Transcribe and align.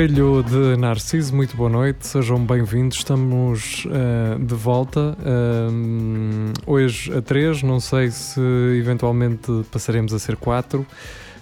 Espelho 0.00 0.42
de 0.42 0.78
Narciso, 0.78 1.36
muito 1.36 1.54
boa 1.54 1.68
noite, 1.68 2.06
sejam 2.06 2.42
bem-vindos. 2.42 2.96
Estamos 2.96 3.84
uh, 3.84 4.42
de 4.42 4.54
volta 4.54 5.14
uh, 5.20 6.52
hoje 6.64 7.12
a 7.14 7.20
três. 7.20 7.62
Não 7.62 7.78
sei 7.78 8.10
se 8.10 8.40
eventualmente 8.78 9.52
passaremos 9.70 10.14
a 10.14 10.18
ser 10.18 10.36
quatro, 10.36 10.86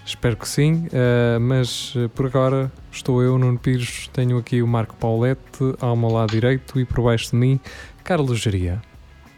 espero 0.05 0.37
que 0.37 0.49
sim, 0.49 0.89
uh, 0.89 1.39
mas 1.41 1.95
por 2.16 2.27
agora 2.27 2.73
estou 2.91 3.23
eu, 3.23 3.39
Nuno 3.39 3.61
Pires. 3.61 4.11
Tenho 4.13 4.37
aqui 4.37 4.61
o 4.61 4.66
Marco 4.66 4.97
Paulette 4.97 5.77
ao 5.80 5.95
meu 5.95 6.09
lado 6.11 6.33
direito 6.33 6.80
e 6.80 6.85
por 6.85 7.05
baixo 7.05 7.30
de 7.30 7.37
mim, 7.37 7.61
Carlos 8.02 8.41
Geria. 8.41 8.83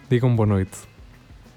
Digam 0.09 0.35
boa 0.35 0.47
noite. 0.47 0.90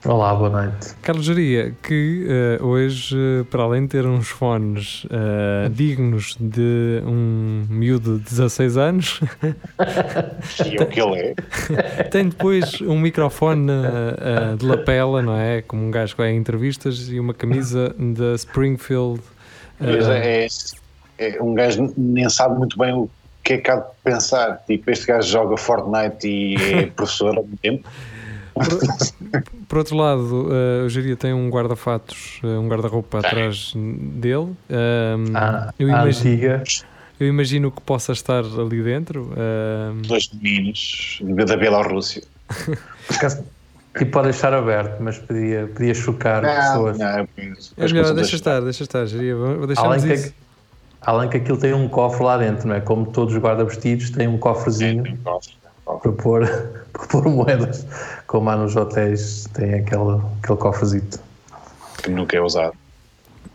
Olá, 0.06 0.36
boa 0.36 0.50
noite. 0.50 0.96
Carlos 1.02 1.26
Geria, 1.26 1.74
que 1.82 2.28
uh, 2.60 2.66
hoje, 2.66 3.16
para 3.50 3.64
além 3.64 3.84
de 3.84 3.88
ter 3.88 4.06
uns 4.06 4.28
fones 4.28 5.06
uh, 5.06 5.70
dignos 5.70 6.36
de 6.38 7.02
um 7.06 7.66
miúdo 7.70 8.18
de 8.18 8.26
16 8.26 8.76
anos, 8.76 9.22
e 10.66 10.76
é 10.76 10.84
o 10.84 10.88
que 10.88 11.00
ele 11.00 11.20
é, 11.20 12.04
tem 12.12 12.28
depois 12.28 12.82
um 12.82 13.00
microfone 13.00 13.72
uh, 13.72 14.58
de 14.58 14.66
lapela, 14.66 15.22
não 15.22 15.38
é? 15.38 15.62
Como 15.62 15.86
um 15.86 15.90
gajo 15.90 16.16
que 16.16 16.22
vai 16.22 16.32
em 16.32 16.38
entrevistas 16.38 17.08
e 17.10 17.18
uma 17.18 17.34
camisa 17.34 17.96
da 17.98 18.36
Springfield. 18.36 19.22
É, 19.80 20.48
é, 21.18 21.42
um 21.42 21.54
gajo 21.54 21.94
nem 21.96 22.30
sabe 22.30 22.58
muito 22.58 22.78
bem 22.78 22.94
o 22.94 23.10
que 23.42 23.54
é 23.54 23.58
que 23.58 23.72
há 23.72 23.78
de 23.78 23.86
pensar. 24.04 24.62
Tipo, 24.68 24.92
este 24.92 25.08
gajo 25.08 25.30
joga 25.30 25.56
Fortnite 25.56 26.28
e 26.28 26.56
é 26.56 26.86
professor 26.94 27.38
ao 27.38 27.44
mesmo 27.44 27.58
tempo. 27.62 27.90
Por, 28.54 29.44
por, 29.68 29.78
outro 29.80 29.98
lado, 29.98 30.48
uh, 30.48 30.86
o 30.86 30.90
Geria 30.90 31.16
tem 31.16 31.34
um 31.34 31.50
guarda-fatos, 31.50 32.40
uh, 32.44 32.60
um 32.60 32.68
guarda-roupa 32.68 33.20
atrás 33.20 33.74
dele. 33.76 34.56
Um, 34.70 35.36
ah, 35.36 35.74
eu, 35.80 35.90
imagino, 35.90 36.64
eu 37.20 37.28
imagino 37.28 37.72
que 37.72 37.82
possa 37.82 38.12
estar 38.12 38.44
ali 38.44 38.84
dentro. 38.84 39.32
Um... 39.32 40.02
Dois 40.04 40.30
meninos 40.34 41.20
da 41.48 41.58
Bielorrússia. 41.58 42.24
E 44.00 44.06
pode 44.06 44.30
deixar 44.30 44.54
aberto, 44.54 45.00
mas 45.02 45.20
podia, 45.20 45.68
podia 45.68 45.94
chocar 45.94 46.42
não, 46.42 46.56
pessoas. 46.56 46.98
Não, 46.98 47.08
é 47.08 47.28
melhor, 47.78 48.14
deixa 48.16 48.36
estar, 48.36 48.60
deixa 48.60 48.84
estar. 48.84 49.06
Vou 49.06 49.68
deixar 49.68 49.86
além, 49.86 50.02
que, 50.02 50.34
além 51.00 51.30
que 51.30 51.38
aquilo 51.38 51.58
tem 51.58 51.74
um 51.76 51.88
cofre 51.88 52.24
lá 52.24 52.38
dentro, 52.38 52.68
não 52.68 52.76
é? 52.76 52.82
Como 52.82 53.06
todos 53.12 53.36
os 53.36 53.40
guarda-vestidos, 53.40 54.10
tem 54.10 54.28
um 54.28 54.40
cofrezinho. 54.40 55.02
É, 55.02 55.04
tem 55.04 55.14
um 55.14 55.18
cofre 55.18 55.54
para 55.86 56.12
pôr, 56.12 56.48
para 56.94 57.08
pôr 57.08 57.30
moedas, 57.30 57.86
como 58.28 58.50
há 58.50 58.56
nos 58.56 58.76
hotéis, 58.76 59.48
tem 59.54 59.76
aquele, 59.76 60.22
aquele 60.42 60.58
cofrezito. 60.58 61.20
Que 62.02 62.10
nunca 62.10 62.36
é 62.36 62.42
usado. 62.42 62.74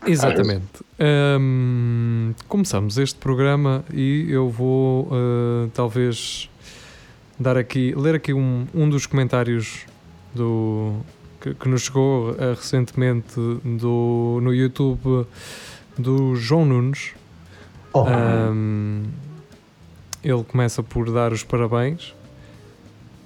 Exatamente. 0.05 0.83
Um, 0.99 2.33
começamos 2.47 2.97
este 2.97 3.19
programa 3.19 3.83
e 3.93 4.27
eu 4.29 4.49
vou 4.49 5.07
uh, 5.07 5.69
talvez 5.73 6.49
dar 7.37 7.57
aqui, 7.57 7.93
ler 7.95 8.15
aqui 8.15 8.33
um, 8.33 8.65
um 8.73 8.89
dos 8.89 9.05
comentários 9.05 9.85
do, 10.33 10.95
que, 11.41 11.53
que 11.53 11.69
nos 11.69 11.83
chegou 11.83 12.31
uh, 12.31 12.53
recentemente 12.55 13.35
do, 13.37 14.39
no 14.41 14.53
YouTube 14.53 15.27
do 15.97 16.35
João 16.35 16.65
Nunes. 16.65 17.11
Oh. 17.91 18.03
Um, 18.03 19.03
ele 20.23 20.43
começa 20.43 20.81
por 20.81 21.11
dar 21.11 21.33
os 21.33 21.43
parabéns 21.43 22.13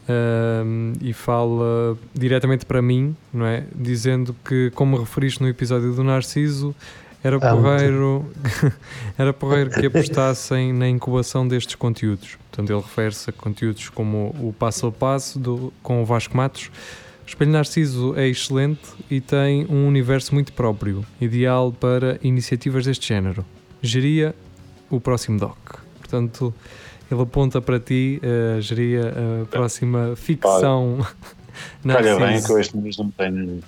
um, 0.10 0.94
e 1.02 1.14
fala 1.14 1.98
diretamente 2.14 2.66
para 2.66 2.82
mim, 2.82 3.16
não 3.34 3.46
é? 3.46 3.64
Dizendo 3.76 4.36
que, 4.44 4.72
como 4.76 4.98
referiste 4.98 5.42
no 5.42 5.48
episódio 5.48 5.94
do 5.94 6.04
Narciso, 6.04 6.76
era 7.24 7.38
ah, 7.38 7.56
porreiro, 7.56 8.26
era 9.18 9.32
porreiro 9.32 9.70
que 9.70 9.86
apostassem 9.86 10.74
na 10.74 10.90
incubação 10.90 11.48
destes 11.48 11.76
conteúdos. 11.76 12.38
Portanto, 12.50 12.70
ele 12.70 12.82
refere-se 12.82 13.30
a 13.30 13.34
conteúdos 13.34 13.90
como 13.90 14.36
o 14.40 14.54
Passo 14.58 14.88
a 14.88 14.92
Passo 14.92 15.40
do, 15.40 15.74
com 15.82 16.02
o 16.02 16.06
Vasco 16.06 16.36
Matos. 16.36 16.70
O 17.26 17.28
Espelho 17.28 17.52
Narciso 17.52 18.14
é 18.18 18.28
excelente 18.28 18.82
e 19.10 19.22
tem 19.22 19.66
um 19.70 19.88
universo 19.88 20.34
muito 20.34 20.52
próprio, 20.52 21.06
ideal 21.22 21.72
para 21.72 22.20
iniciativas 22.22 22.86
deste 22.86 23.08
género. 23.08 23.46
Geria 23.82 24.36
o 24.90 25.00
próximo 25.00 25.40
doc. 25.40 25.58
Portanto, 26.00 26.54
ele 27.12 27.22
aponta 27.22 27.62
para 27.62 27.80
ti, 27.80 28.22
uh, 28.24 28.62
geria 28.62 29.14
a 29.42 29.46
próxima 29.46 30.16
ficção. 30.16 31.06
Olha 31.86 32.18
bem 32.18 32.42
que 32.42 32.52
eu 32.52 32.60
este 32.60 32.78
mês 32.78 32.98
não 32.98 33.12
tenho. 33.12 33.62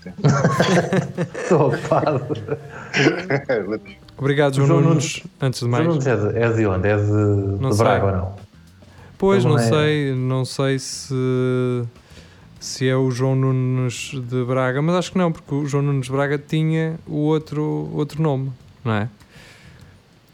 Estou 1.35 1.67
ocupado. 1.69 2.25
Obrigado, 4.17 4.55
João, 4.55 4.67
João 4.67 4.81
Nunes. 4.81 5.23
Antes 5.41 5.59
de 5.59 5.67
mais. 5.67 5.83
João 5.83 5.95
Nunes 5.95 6.07
é 6.07 6.15
de, 6.15 6.39
é 6.39 6.53
de 6.53 6.65
onde? 6.65 6.87
É 6.87 6.97
de, 6.97 7.11
não 7.61 7.69
de 7.69 7.77
Braga 7.77 8.05
ou 8.05 8.11
não? 8.11 8.35
Pois, 9.17 9.43
não, 9.43 9.51
não 9.51 9.59
é... 9.59 9.69
sei, 9.69 10.15
não 10.15 10.45
sei 10.45 10.79
se, 10.79 11.15
se 12.59 12.87
é 12.87 12.95
o 12.95 13.09
João 13.11 13.35
Nunes 13.35 14.11
de 14.13 14.43
Braga, 14.43 14.81
mas 14.81 14.95
acho 14.95 15.11
que 15.11 15.17
não, 15.17 15.31
porque 15.31 15.53
o 15.53 15.65
João 15.65 15.83
Nunes 15.83 16.05
de 16.05 16.11
Braga 16.11 16.37
tinha 16.37 16.95
o 17.07 17.17
outro, 17.17 17.89
outro 17.93 18.21
nome, 18.21 18.51
não 18.83 18.93
é? 18.93 19.09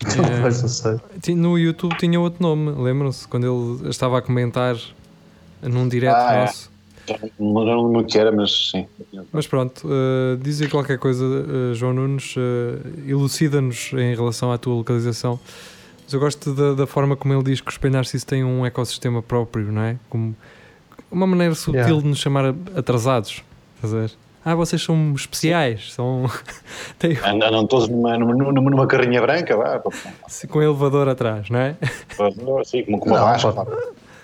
É, 1.27 1.35
no 1.35 1.57
YouTube 1.57 1.95
tinha 1.97 2.19
outro 2.19 2.41
nome, 2.41 2.71
lembram-se? 2.71 3.27
Quando 3.27 3.79
ele 3.79 3.89
estava 3.89 4.17
a 4.17 4.21
comentar 4.21 4.75
num 5.61 5.87
direto 5.87 6.15
ah, 6.15 6.33
é. 6.33 6.41
nosso. 6.41 6.71
É. 7.07 7.29
Não 7.39 7.63
lembro 7.63 7.99
o 8.01 8.05
que 8.05 8.17
era, 8.17 8.31
mas 8.31 8.71
sim. 8.71 8.87
Mas 9.31 9.47
pronto, 9.47 9.87
uh, 9.87 10.37
dizem 10.37 10.69
qualquer 10.69 10.97
coisa, 10.97 11.23
uh, 11.25 11.73
João 11.73 11.93
Nunes, 11.93 12.35
uh, 12.35 12.39
elucida-nos 13.07 13.91
em 13.93 14.15
relação 14.15 14.51
à 14.51 14.57
tua 14.57 14.75
localização. 14.75 15.39
Mas 16.03 16.13
eu 16.13 16.19
gosto 16.19 16.53
da, 16.53 16.73
da 16.73 16.87
forma 16.87 17.15
como 17.15 17.33
ele 17.33 17.43
diz 17.43 17.61
que 17.61 17.67
os 17.67 17.75
Espelho 17.75 17.93
Narciso 17.93 18.25
têm 18.25 18.43
um 18.43 18.65
ecossistema 18.65 19.21
próprio, 19.21 19.71
não 19.71 19.81
é? 19.81 19.97
Como 20.09 20.35
uma 21.11 21.27
maneira 21.27 21.55
sutil 21.55 21.81
yeah. 21.81 22.01
de 22.01 22.07
nos 22.07 22.19
chamar 22.19 22.55
atrasados. 22.75 23.43
Estás 23.75 23.93
a 23.93 23.97
ver? 23.97 24.11
Ah, 24.43 24.55
vocês 24.55 24.81
são 24.81 25.13
especiais, 25.13 25.93
são... 25.93 26.25
Tem... 26.97 27.17
Andam 27.23 27.67
todos 27.67 27.87
numa, 27.87 28.17
numa, 28.17 28.51
numa 28.51 28.87
carrinha 28.87 29.21
branca, 29.21 29.55
vá. 29.55 29.81
Com 30.49 30.61
elevador 30.61 31.07
atrás, 31.07 31.49
não 31.49 31.59
é? 31.59 31.75
Sim, 32.65 32.83
como 32.83 33.05
uma 33.05 33.37
não, 33.37 33.53
pode, 33.53 33.71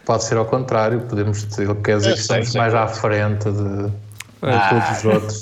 pode, 0.05 0.23
ser 0.23 0.37
ao 0.37 0.45
contrário, 0.45 1.01
podemos 1.01 1.45
dizer, 1.45 1.73
quer 1.81 1.97
dizer 1.97 2.13
que 2.13 2.19
estamos 2.19 2.55
mais 2.55 2.73
à 2.73 2.87
frente 2.87 3.51
de, 3.51 3.91
ah, 4.41 4.69
todos 4.69 4.97
os 4.97 5.05
outros. 5.05 5.39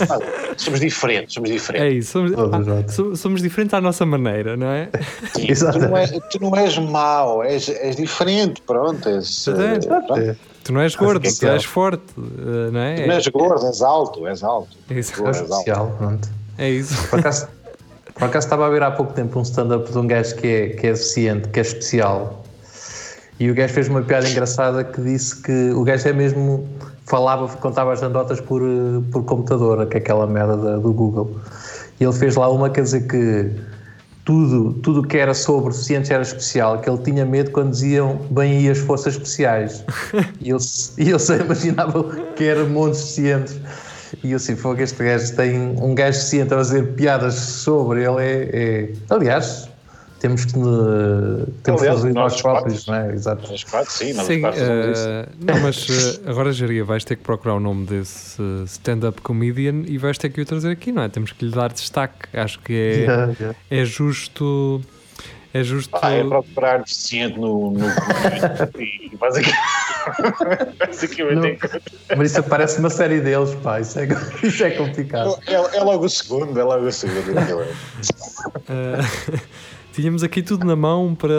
Somos 0.58 0.80
diferentes, 0.80 1.34
somos 1.34 1.50
diferentes. 1.50 1.88
É 1.88 1.94
isso, 1.98 2.12
somos, 2.12 2.32
ah, 2.34 3.16
somos, 3.16 3.42
diferentes 3.42 3.74
à 3.74 3.82
nossa 3.82 4.06
maneira, 4.06 4.56
não 4.56 4.68
é? 4.68 4.90
Sim, 5.34 5.48
tu, 5.72 5.80
não 5.80 5.98
és, 5.98 6.12
tu 6.12 6.42
não 6.42 6.56
és 6.56 6.78
mau, 6.78 7.44
és, 7.44 7.68
és 7.70 7.96
diferente, 7.96 8.62
pronto. 8.62 9.08
És, 9.10 9.48
é, 9.48 9.80
pronto. 9.80 10.38
Tu 10.66 10.74
não 10.74 10.82
és 10.82 10.96
gordo, 10.96 11.22
tu 11.22 11.46
és 11.46 11.64
forte, 11.64 12.04
eh, 12.18 12.72
não 12.72 12.80
é? 12.80 12.96
Tu 12.96 13.08
não 13.08 13.14
és 13.14 13.28
gordo, 13.28 13.68
és 13.68 13.82
alto, 13.84 14.28
és 14.28 14.44
alto. 14.44 14.76
É 14.90 14.98
isso. 14.98 15.24
É 15.24 15.30
especial, 15.30 15.96
pronto. 16.00 16.28
É 16.58 16.70
isso. 16.72 17.08
Por 17.08 17.20
acaso, 17.20 17.48
por 18.16 18.24
acaso 18.24 18.48
estava 18.48 18.66
a 18.66 18.70
ver 18.70 18.82
há 18.82 18.90
pouco 18.90 19.14
tempo 19.14 19.38
um 19.38 19.44
stand-up 19.44 19.92
de 19.92 19.96
um 19.96 20.08
gajo 20.08 20.36
que 20.38 20.48
é, 20.48 20.70
que 20.70 20.88
é 20.88 20.94
deficiente, 20.94 21.50
que 21.50 21.60
é 21.60 21.62
especial. 21.62 22.44
E 23.40 23.52
o 23.52 23.54
gajo 23.54 23.76
fez 23.76 23.88
uma 23.90 24.02
piada 24.02 24.28
engraçada 24.28 24.84
que 24.84 25.00
disse 25.02 25.40
que 25.40 25.70
o 25.70 25.84
gajo 25.84 26.10
é 26.10 26.14
mesmo. 26.14 26.68
falava, 27.06 27.48
contava 27.58 27.94
as 27.94 28.02
anedotas 28.02 28.42
por, 28.42 28.64
eh, 28.64 29.04
por 29.12 29.24
computador, 29.24 29.86
que 29.86 29.98
é 29.98 30.00
aquela 30.00 30.26
merda 30.26 30.58
da, 30.58 30.78
do 30.78 30.92
Google. 30.92 31.40
E 32.00 32.04
ele 32.04 32.14
fez 32.14 32.36
lá 32.36 32.50
uma, 32.50 32.72
quer 32.72 32.82
dizer 32.82 33.06
que 33.06 33.52
tudo 34.26 34.74
tudo 34.82 35.04
que 35.08 35.18
era 35.18 35.34
sobre 35.34 35.70
deficientes 35.70 36.10
era 36.10 36.24
especial, 36.24 36.82
que 36.82 36.90
ele 36.90 36.98
tinha 37.04 37.24
medo 37.24 37.52
quando 37.52 37.70
diziam 37.70 38.18
bem 38.32 38.58
aí 38.58 38.70
as 38.70 38.80
forças 38.80 39.14
especiais. 39.14 39.86
e 40.42 40.50
ele, 40.50 40.60
e 40.98 41.10
ele 41.10 41.20
só 41.20 41.36
imaginava 41.38 42.04
que 42.36 42.44
eram 42.44 42.68
montes 42.68 43.02
deficientes. 43.02 43.60
E 44.24 44.32
eu 44.32 44.38
assim, 44.38 44.56
foi 44.56 44.76
que 44.76 44.84
este 44.84 45.04
gajo 45.04 45.36
tem 45.36 45.76
um 45.82 45.94
gajo 45.94 46.18
deficiente 46.18 46.54
a 46.54 46.58
fazer 46.58 46.94
piadas 46.96 47.36
sobre 47.36 48.04
ele. 48.04 48.22
É, 48.22 48.50
é... 48.54 48.94
Aliás, 49.10 49.70
temos 50.20 50.46
que, 50.46 50.54
temos 51.64 51.82
Aliás, 51.82 52.00
fazer 52.00 52.14
nós 52.14 52.42
próprios, 52.42 52.88
não 52.88 52.96
é? 52.96 53.14
Exato. 53.14 53.50
Nós 53.50 53.64
quatro, 53.64 53.92
sim, 53.92 54.14
nós 54.14 54.26
sim, 54.26 54.44
uh, 54.44 54.52
Não, 55.40 55.60
mas 55.62 55.88
uh, 55.90 56.22
agora, 56.26 56.52
Jaria, 56.52 56.84
vais 56.84 57.04
ter 57.04 57.16
que 57.16 57.24
procurar 57.24 57.56
o 57.56 57.60
nome 57.60 57.86
desse 57.86 58.42
stand-up 58.66 59.22
comedian 59.22 59.84
e 59.86 59.98
vais 59.98 60.18
ter 60.18 60.30
que 60.30 60.42
o 60.42 60.46
trazer 60.46 60.72
aqui, 60.72 60.92
não 60.92 61.04
é? 61.04 61.10
Temos 61.10 61.32
que 61.32 61.46
lhe 61.46 61.52
dar 61.52 61.72
destaque. 61.72 62.28
Acho 62.34 62.60
que 62.60 62.74
é, 62.74 62.98
yeah, 62.98 63.34
yeah. 63.40 63.58
é 63.70 63.86
justo. 63.86 64.82
É 65.54 65.64
justo. 65.64 65.98
Ah, 66.02 66.12
é 66.12 66.22
procurar 66.22 66.80
deficiente 66.80 67.40
no. 67.40 67.72
no 67.72 67.86
e 67.86 69.06
aqui. 69.06 69.16
Basicamente. 70.80 71.60
Não, 72.10 72.18
mas 72.18 72.32
isso 72.32 72.44
parece 72.44 72.80
uma 72.80 72.90
série 72.90 73.22
deles, 73.22 73.56
pá. 73.56 73.80
Isso 73.80 74.00
é, 74.00 74.08
isso 74.44 74.64
é 74.64 74.72
complicado. 74.72 75.38
É, 75.48 75.54
é 75.54 75.82
logo 75.82 76.06
o 76.06 76.10
segundo, 76.10 76.60
é 76.60 76.64
logo 76.64 76.86
o 76.86 76.92
segundo. 76.92 77.32
Uh, 77.32 79.40
tínhamos 79.96 80.24
aqui 80.24 80.42
tudo 80.42 80.66
na 80.66 80.76
mão 80.76 81.16
para, 81.16 81.34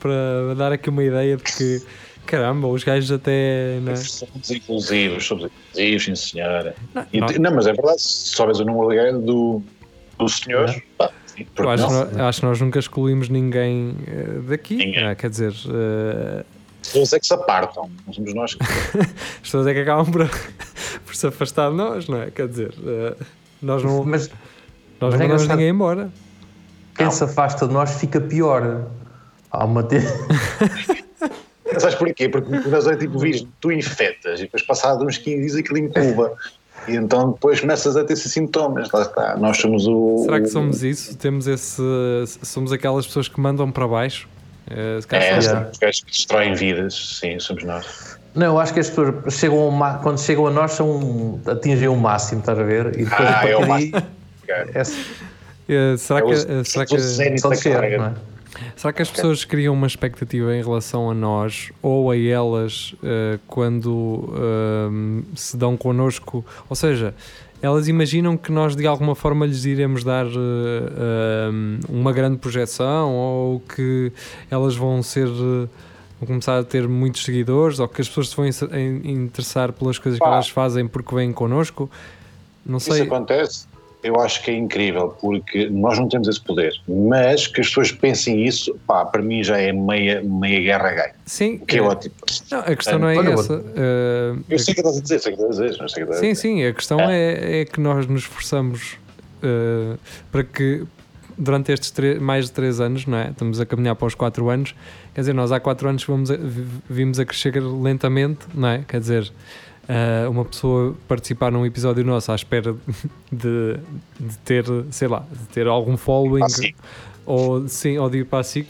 para 0.00 0.54
dar 0.56 0.72
aqui 0.72 0.90
uma 0.90 1.04
ideia 1.04 1.36
de 1.36 1.42
que 1.42 1.82
caramba, 2.26 2.68
os 2.68 2.84
gajos 2.84 3.10
até. 3.10 3.80
Né? 3.80 3.96
Somos 3.96 4.50
inclusivos, 4.50 5.24
somos 5.24 5.44
inclusivos, 5.46 6.04
sim 6.04 6.14
senhora. 6.14 6.74
Não, 6.94 7.06
não. 7.12 7.28
não 7.38 7.54
mas 7.54 7.66
é 7.66 7.72
verdade, 7.72 8.02
se 8.02 8.34
souberes 8.36 8.60
o 8.60 8.64
número 8.64 9.18
do, 9.20 9.62
dos 10.18 10.36
senhores, 10.36 10.76
é. 10.76 10.82
pá, 10.98 11.10
eu 11.56 11.70
acho, 11.70 11.90
nós, 11.90 12.16
acho 12.16 12.40
que 12.40 12.46
nós 12.46 12.60
nunca 12.60 12.78
excluímos 12.78 13.28
ninguém 13.28 13.90
uh, 13.90 14.42
daqui. 14.42 14.76
Ninguém. 14.76 15.10
Uh, 15.10 15.16
quer 15.16 15.30
dizer. 15.30 15.52
Uh... 15.66 16.44
As 16.80 16.92
pessoas 16.92 17.12
é 17.12 17.20
que 17.20 17.26
se 17.26 17.34
apartam, 17.34 17.90
não 18.06 18.12
somos 18.12 18.34
nós 18.34 18.54
que. 18.54 18.62
As 18.62 19.40
pessoas 19.42 19.66
é 19.66 19.74
que 19.74 19.80
acabam 19.80 20.10
por, 20.10 20.28
por 21.04 21.14
se 21.14 21.26
afastar 21.26 21.70
de 21.70 21.76
nós, 21.76 22.08
não 22.08 22.22
é? 22.22 22.30
Quer 22.30 22.48
dizer, 22.48 22.70
uh, 22.78 23.24
nós 23.62 23.82
não. 23.82 24.04
Mas, 24.04 24.30
nós 25.00 25.14
não 25.14 25.20
é 25.20 25.22
mandamos 25.22 25.48
ninguém 25.48 25.68
embora. 25.68 26.10
Quem 26.98 27.06
não. 27.06 27.12
se 27.12 27.24
afasta 27.24 27.66
de 27.66 27.72
nós 27.72 27.98
fica 27.98 28.20
pior. 28.20 28.86
Há 29.50 29.64
uma. 29.64 29.82
Te... 29.84 30.00
Sabes 31.78 31.94
porquê? 31.94 32.28
Porque 32.28 32.50
nós 32.68 32.86
é 32.86 32.96
tipo 32.96 33.18
vírus, 33.18 33.46
tu 33.60 33.70
infectas 33.70 34.40
e 34.40 34.42
depois 34.44 34.62
passado 34.62 35.04
uns 35.04 35.16
15 35.16 35.40
dias 35.40 35.54
aquilo 35.54 35.78
incuba. 35.78 36.36
E 36.88 36.96
então 36.96 37.32
depois 37.32 37.60
começas 37.60 37.96
a 37.96 38.04
ter 38.04 38.14
esses 38.14 38.32
sintomas. 38.32 38.90
Lá 38.90 39.02
está. 39.02 39.36
Nós 39.36 39.58
somos 39.58 39.86
o. 39.86 40.24
Será 40.24 40.40
que 40.40 40.48
somos 40.48 40.82
isso? 40.82 41.16
Temos 41.16 41.46
esse. 41.46 41.82
Somos 42.42 42.72
aquelas 42.72 43.06
pessoas 43.06 43.28
que 43.28 43.40
mandam 43.40 43.70
para 43.70 43.86
baixo? 43.86 44.28
É, 44.70 44.98
é 44.98 45.40
somos 45.40 45.70
os 45.70 46.00
que 46.00 46.10
destroem 46.10 46.54
vidas. 46.54 47.18
Sim, 47.20 47.38
somos 47.38 47.64
nós. 47.64 48.18
Não, 48.34 48.46
eu 48.46 48.58
acho 48.58 48.74
que 48.74 48.80
as 48.80 48.88
pessoas 48.88 49.34
chegam 49.34 49.58
ao, 49.58 50.00
quando 50.00 50.20
chegam 50.20 50.46
a 50.46 50.50
nós 50.50 50.72
são, 50.72 51.40
atingem 51.46 51.88
o 51.88 51.96
máximo, 51.96 52.40
estás 52.40 52.58
a 52.58 52.62
ver? 52.62 52.98
E 52.98 53.04
depois 53.04 53.28
ah, 53.28 53.48
é 53.48 53.56
o 53.56 53.66
máximo. 53.66 54.02
É, 54.48 54.66
é, 54.74 54.82
será 55.98 56.22
que. 56.22 56.32
É 56.32 56.64
será 56.64 56.86
que, 56.86 56.96
que, 56.96 57.96
não 57.96 58.06
é? 58.06 58.14
Será 58.76 58.92
que 58.92 59.02
as 59.02 59.10
pessoas 59.10 59.44
criam 59.44 59.74
uma 59.74 59.86
expectativa 59.86 60.54
em 60.54 60.62
relação 60.62 61.10
a 61.10 61.14
nós 61.14 61.70
ou 61.82 62.10
a 62.10 62.16
elas 62.16 62.94
uh, 63.02 63.38
quando 63.46 63.92
uh, 63.92 65.24
se 65.34 65.56
dão 65.56 65.76
connosco? 65.76 66.44
Ou 66.68 66.76
seja, 66.76 67.14
elas 67.60 67.88
imaginam 67.88 68.36
que 68.36 68.50
nós 68.50 68.74
de 68.74 68.86
alguma 68.86 69.14
forma 69.14 69.46
lhes 69.46 69.64
iremos 69.64 70.04
dar 70.04 70.26
uh, 70.26 70.30
uma 71.88 72.12
grande 72.12 72.38
projeção 72.38 73.14
ou 73.14 73.60
que 73.60 74.12
elas 74.50 74.74
vão 74.74 75.02
ser. 75.02 75.26
vão 75.26 75.68
começar 76.26 76.58
a 76.58 76.64
ter 76.64 76.88
muitos 76.88 77.24
seguidores 77.24 77.78
ou 77.78 77.88
que 77.88 78.00
as 78.00 78.08
pessoas 78.08 78.30
se 78.30 78.36
vão 78.36 78.46
interessar 79.04 79.72
pelas 79.72 79.98
coisas 79.98 80.18
que 80.18 80.26
elas 80.26 80.48
fazem 80.48 80.86
porque 80.86 81.14
vêm 81.14 81.32
connosco? 81.32 81.90
Não 82.64 82.80
sei. 82.80 82.94
Isso 82.94 83.02
acontece 83.04 83.77
eu 84.02 84.20
acho 84.20 84.42
que 84.42 84.50
é 84.50 84.54
incrível, 84.54 85.08
porque 85.20 85.68
nós 85.68 85.98
não 85.98 86.08
temos 86.08 86.28
esse 86.28 86.40
poder, 86.40 86.72
mas 86.86 87.46
que 87.46 87.60
as 87.60 87.68
pessoas 87.68 87.92
pensem 87.92 88.46
isso, 88.46 88.78
pá, 88.86 89.04
para 89.04 89.20
mim 89.22 89.42
já 89.42 89.58
é 89.58 89.72
meia, 89.72 90.22
meia 90.22 90.60
guerra 90.60 90.90
gay. 90.90 91.12
Sim. 91.26 91.58
Que 91.58 91.76
é, 91.76 91.78
é 91.78 91.82
ótimo. 91.82 92.14
Não, 92.50 92.58
a 92.60 92.76
questão 92.76 92.98
não 92.98 93.08
é 93.08 93.32
essa. 93.32 93.54
Uh, 93.54 94.44
eu 94.48 94.58
sei 94.58 94.72
o 94.72 94.74
que 94.74 94.80
estás 94.80 94.98
a 94.98 95.00
dizer, 95.00 95.18
sei 95.18 95.32
o 95.32 95.36
que 95.36 95.42
estás 95.42 95.58
a 95.58 95.64
dizer, 95.64 95.78
não 95.80 95.88
sei 95.88 96.04
que 96.04 96.10
estás 96.10 96.20
Sim, 96.20 96.26
a 96.26 96.32
dizer. 96.32 96.40
sim, 96.40 96.64
a 96.64 96.72
questão 96.72 97.00
é. 97.00 97.32
é, 97.32 97.60
é 97.60 97.64
que 97.64 97.80
nós 97.80 98.06
nos 98.06 98.22
esforçamos 98.22 98.96
uh, 99.42 99.98
para 100.30 100.44
que 100.44 100.84
durante 101.36 101.72
estes 101.72 101.92
mais 102.20 102.46
de 102.46 102.52
3 102.52 102.80
anos, 102.80 103.06
não 103.06 103.18
é? 103.18 103.30
Estamos 103.30 103.60
a 103.60 103.66
caminhar 103.66 103.94
para 103.94 104.06
os 104.06 104.14
4 104.14 104.48
anos, 104.48 104.74
quer 105.14 105.20
dizer, 105.20 105.32
nós 105.32 105.52
há 105.52 105.60
4 105.60 105.88
anos 105.88 106.04
vamos 106.04 106.30
a, 106.30 106.36
vimos 106.90 107.20
a 107.20 107.24
crescer 107.24 107.60
lentamente, 107.62 108.46
não 108.54 108.68
é? 108.68 108.84
Quer 108.86 109.00
dizer 109.00 109.32
uh, 109.88 110.30
uma 110.30 110.44
pessoa 110.44 110.94
participar 111.06 111.50
num 111.50 111.64
episódio 111.64 112.04
nosso 112.04 112.30
à 112.30 112.34
espera 112.34 112.74
de, 113.32 113.76
de 114.20 114.38
ter, 114.44 114.64
sei 114.90 115.08
lá, 115.08 115.24
de 115.30 115.46
ter 115.48 115.66
algum 115.66 115.96
following 115.96 116.42
ou, 117.24 117.68
sim, 117.68 117.98
ou 117.98 118.08
de 118.08 118.18
ir 118.18 118.24
para 118.24 118.38
a 118.38 118.42
SIC, 118.42 118.66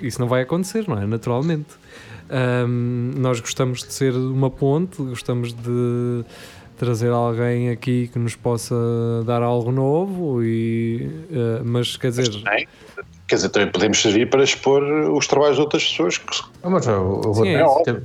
isso 0.00 0.20
não 0.20 0.26
vai 0.26 0.42
acontecer, 0.42 0.88
não 0.88 1.00
é? 1.00 1.06
Naturalmente. 1.06 1.74
Um, 2.28 3.12
nós 3.16 3.38
gostamos 3.38 3.84
de 3.84 3.92
ser 3.92 4.12
uma 4.12 4.50
ponte, 4.50 5.00
gostamos 5.00 5.52
de 5.52 6.24
trazer 6.76 7.10
alguém 7.10 7.70
aqui 7.70 8.10
que 8.12 8.18
nos 8.18 8.34
possa 8.34 8.74
dar 9.24 9.40
algo 9.40 9.70
novo, 9.70 10.42
e, 10.42 11.08
uh, 11.30 11.64
mas 11.64 11.96
quer 11.96 12.10
dizer. 12.10 12.28
Mas, 12.44 12.64
quer 13.28 13.36
dizer, 13.36 13.48
também 13.50 13.70
podemos 13.70 14.02
servir 14.02 14.28
para 14.28 14.42
expor 14.42 14.82
os 14.82 15.28
trabalhos 15.28 15.54
de 15.54 15.62
outras 15.62 15.84
pessoas. 15.88 16.18
Que... 16.18 16.42
Mas 16.64 16.86
eu, 16.88 17.20
eu, 17.24 17.34
Sim, 17.34 17.48
é, 17.48 17.60
é 17.60 18.00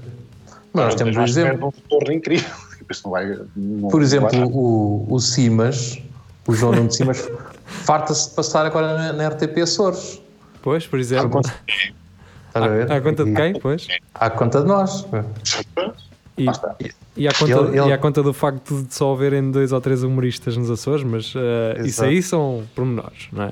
mas 0.74 0.86
nós 0.86 0.96
temos 0.96 1.18
um 1.18 1.24
exemplo. 1.24 1.68
um 1.68 1.70
retorno 1.70 2.14
incrível. 2.14 2.50
Não 3.06 3.12
vai, 3.12 3.40
não 3.56 3.88
Por 3.88 4.02
exemplo, 4.02 4.50
o, 4.54 5.06
o 5.10 5.18
Simas, 5.18 5.98
o 6.46 6.54
João 6.54 6.74
Nuno 6.74 6.92
Simas, 6.92 7.32
farta-se 7.66 8.30
de 8.30 8.36
passar 8.36 8.66
agora 8.66 8.98
na, 8.98 9.14
na 9.14 9.30
RTP 9.30 9.60
Açores. 9.60 10.22
Pois, 10.62 10.86
por 10.88 11.00
exemplo. 11.00 11.40
À, 12.54 12.60
à, 12.60 12.98
à 12.98 13.02
conta 13.02 13.24
de 13.24 13.34
quem? 13.34 13.54
Pois? 13.62 13.88
À 14.14 14.30
conta 14.30 14.62
de 14.62 14.68
nós. 14.68 15.08
E, 16.38 16.46
e, 17.16 17.28
à 17.30 17.34
conta, 17.34 17.52
ele, 17.52 17.80
ele... 17.80 17.90
e 17.90 17.94
à 17.94 17.98
conta 17.98 18.22
do 18.22 18.34
facto 18.34 18.84
de 18.84 18.94
só 18.94 19.14
haverem 19.14 19.52
dois 19.52 19.72
ou 19.72 19.80
três 19.80 20.04
humoristas 20.04 20.58
nos 20.58 20.70
Açores, 20.70 21.04
mas 21.04 21.34
uh, 21.36 21.86
isso 21.86 22.04
aí 22.04 22.22
são 22.22 22.64
pormenores, 22.76 23.30
não 23.32 23.44
é? 23.44 23.52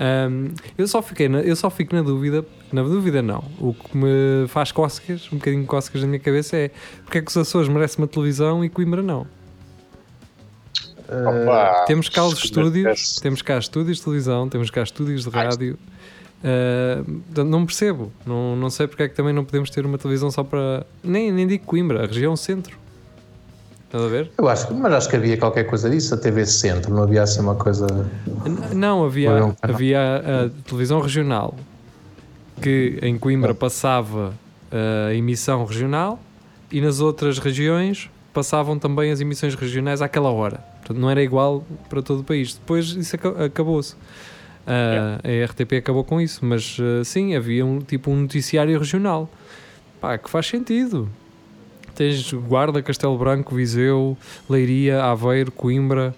Um, 0.00 0.54
eu, 0.78 0.88
só 0.88 1.02
fiquei 1.02 1.28
na, 1.28 1.40
eu 1.40 1.54
só 1.54 1.68
fico 1.68 1.94
na 1.94 2.00
dúvida, 2.00 2.42
na 2.72 2.82
dúvida 2.82 3.20
não, 3.20 3.44
o 3.60 3.74
que 3.74 3.94
me 3.94 4.48
faz 4.48 4.72
cócegas, 4.72 5.28
um 5.30 5.36
bocadinho 5.36 5.60
de 5.60 5.68
cócegas 5.68 6.00
na 6.00 6.08
minha 6.08 6.18
cabeça 6.18 6.56
é 6.56 6.70
porque 7.04 7.18
é 7.18 7.20
que 7.20 7.28
os 7.30 7.36
Açores 7.36 7.68
merecem 7.68 7.98
uma 7.98 8.08
televisão 8.08 8.64
e 8.64 8.70
Coimbra 8.70 9.02
não? 9.02 9.26
Uh, 11.06 11.84
temos 11.86 12.08
cá 12.08 12.24
os 12.24 12.42
estúdios, 12.42 13.16
temos 13.16 13.42
cá 13.42 13.58
estúdios 13.58 13.98
de 13.98 14.04
televisão, 14.04 14.48
temos 14.48 14.70
cá 14.70 14.82
estúdios 14.82 15.24
de 15.24 15.28
rádio. 15.28 15.78
Uh, 16.42 17.44
não 17.44 17.66
percebo, 17.66 18.10
não, 18.24 18.56
não 18.56 18.70
sei 18.70 18.86
porque 18.86 19.02
é 19.02 19.08
que 19.08 19.14
também 19.14 19.34
não 19.34 19.44
podemos 19.44 19.68
ter 19.68 19.84
uma 19.84 19.98
televisão 19.98 20.30
só 20.30 20.42
para. 20.42 20.86
Nem, 21.04 21.30
nem 21.30 21.46
digo 21.46 21.66
Coimbra, 21.66 22.04
a 22.04 22.06
região 22.06 22.34
centro. 22.36 22.79
Estás 23.90 24.04
a 24.04 24.06
ver? 24.06 24.30
Eu 24.38 24.48
acho, 24.48 24.72
mas 24.72 24.92
acho 24.92 25.08
que 25.08 25.16
havia 25.16 25.36
qualquer 25.36 25.64
coisa 25.64 25.90
disso, 25.90 26.14
a 26.14 26.16
TV 26.16 26.46
Centro, 26.46 26.94
não 26.94 27.02
havia 27.02 27.24
assim 27.24 27.40
uma 27.40 27.56
coisa. 27.56 27.88
Não, 28.72 29.04
havia, 29.04 29.44
um 29.44 29.52
havia 29.60 29.98
a, 29.98 30.62
televisão 30.64 31.00
regional 31.00 31.56
que 32.62 33.00
em 33.02 33.18
Coimbra 33.18 33.52
passava 33.52 34.32
a 34.70 35.12
emissão 35.12 35.64
regional 35.64 36.20
e 36.70 36.80
nas 36.80 37.00
outras 37.00 37.40
regiões 37.40 38.08
passavam 38.32 38.78
também 38.78 39.10
as 39.10 39.20
emissões 39.20 39.56
regionais 39.56 40.00
àquela 40.00 40.30
hora. 40.30 40.58
Portanto, 40.76 41.00
não 41.00 41.10
era 41.10 41.20
igual 41.20 41.64
para 41.88 42.00
todo 42.00 42.20
o 42.20 42.24
país. 42.24 42.54
Depois 42.54 42.90
isso 42.90 43.16
acabou-se. 43.44 43.94
Uh, 43.94 45.42
a 45.42 45.46
RTP 45.46 45.72
acabou 45.78 46.04
com 46.04 46.20
isso, 46.20 46.44
mas 46.44 46.78
uh, 46.78 47.04
sim, 47.04 47.34
havia 47.34 47.66
um 47.66 47.80
tipo 47.80 48.08
um 48.12 48.20
noticiário 48.20 48.78
regional. 48.78 49.28
Pá, 50.00 50.16
que 50.16 50.30
faz 50.30 50.46
sentido 50.46 51.10
tens 52.00 52.32
Guarda, 52.32 52.82
Castelo 52.82 53.18
Branco, 53.18 53.54
Viseu, 53.54 54.16
Leiria, 54.48 55.04
Aveiro, 55.04 55.52
Coimbra. 55.52 56.14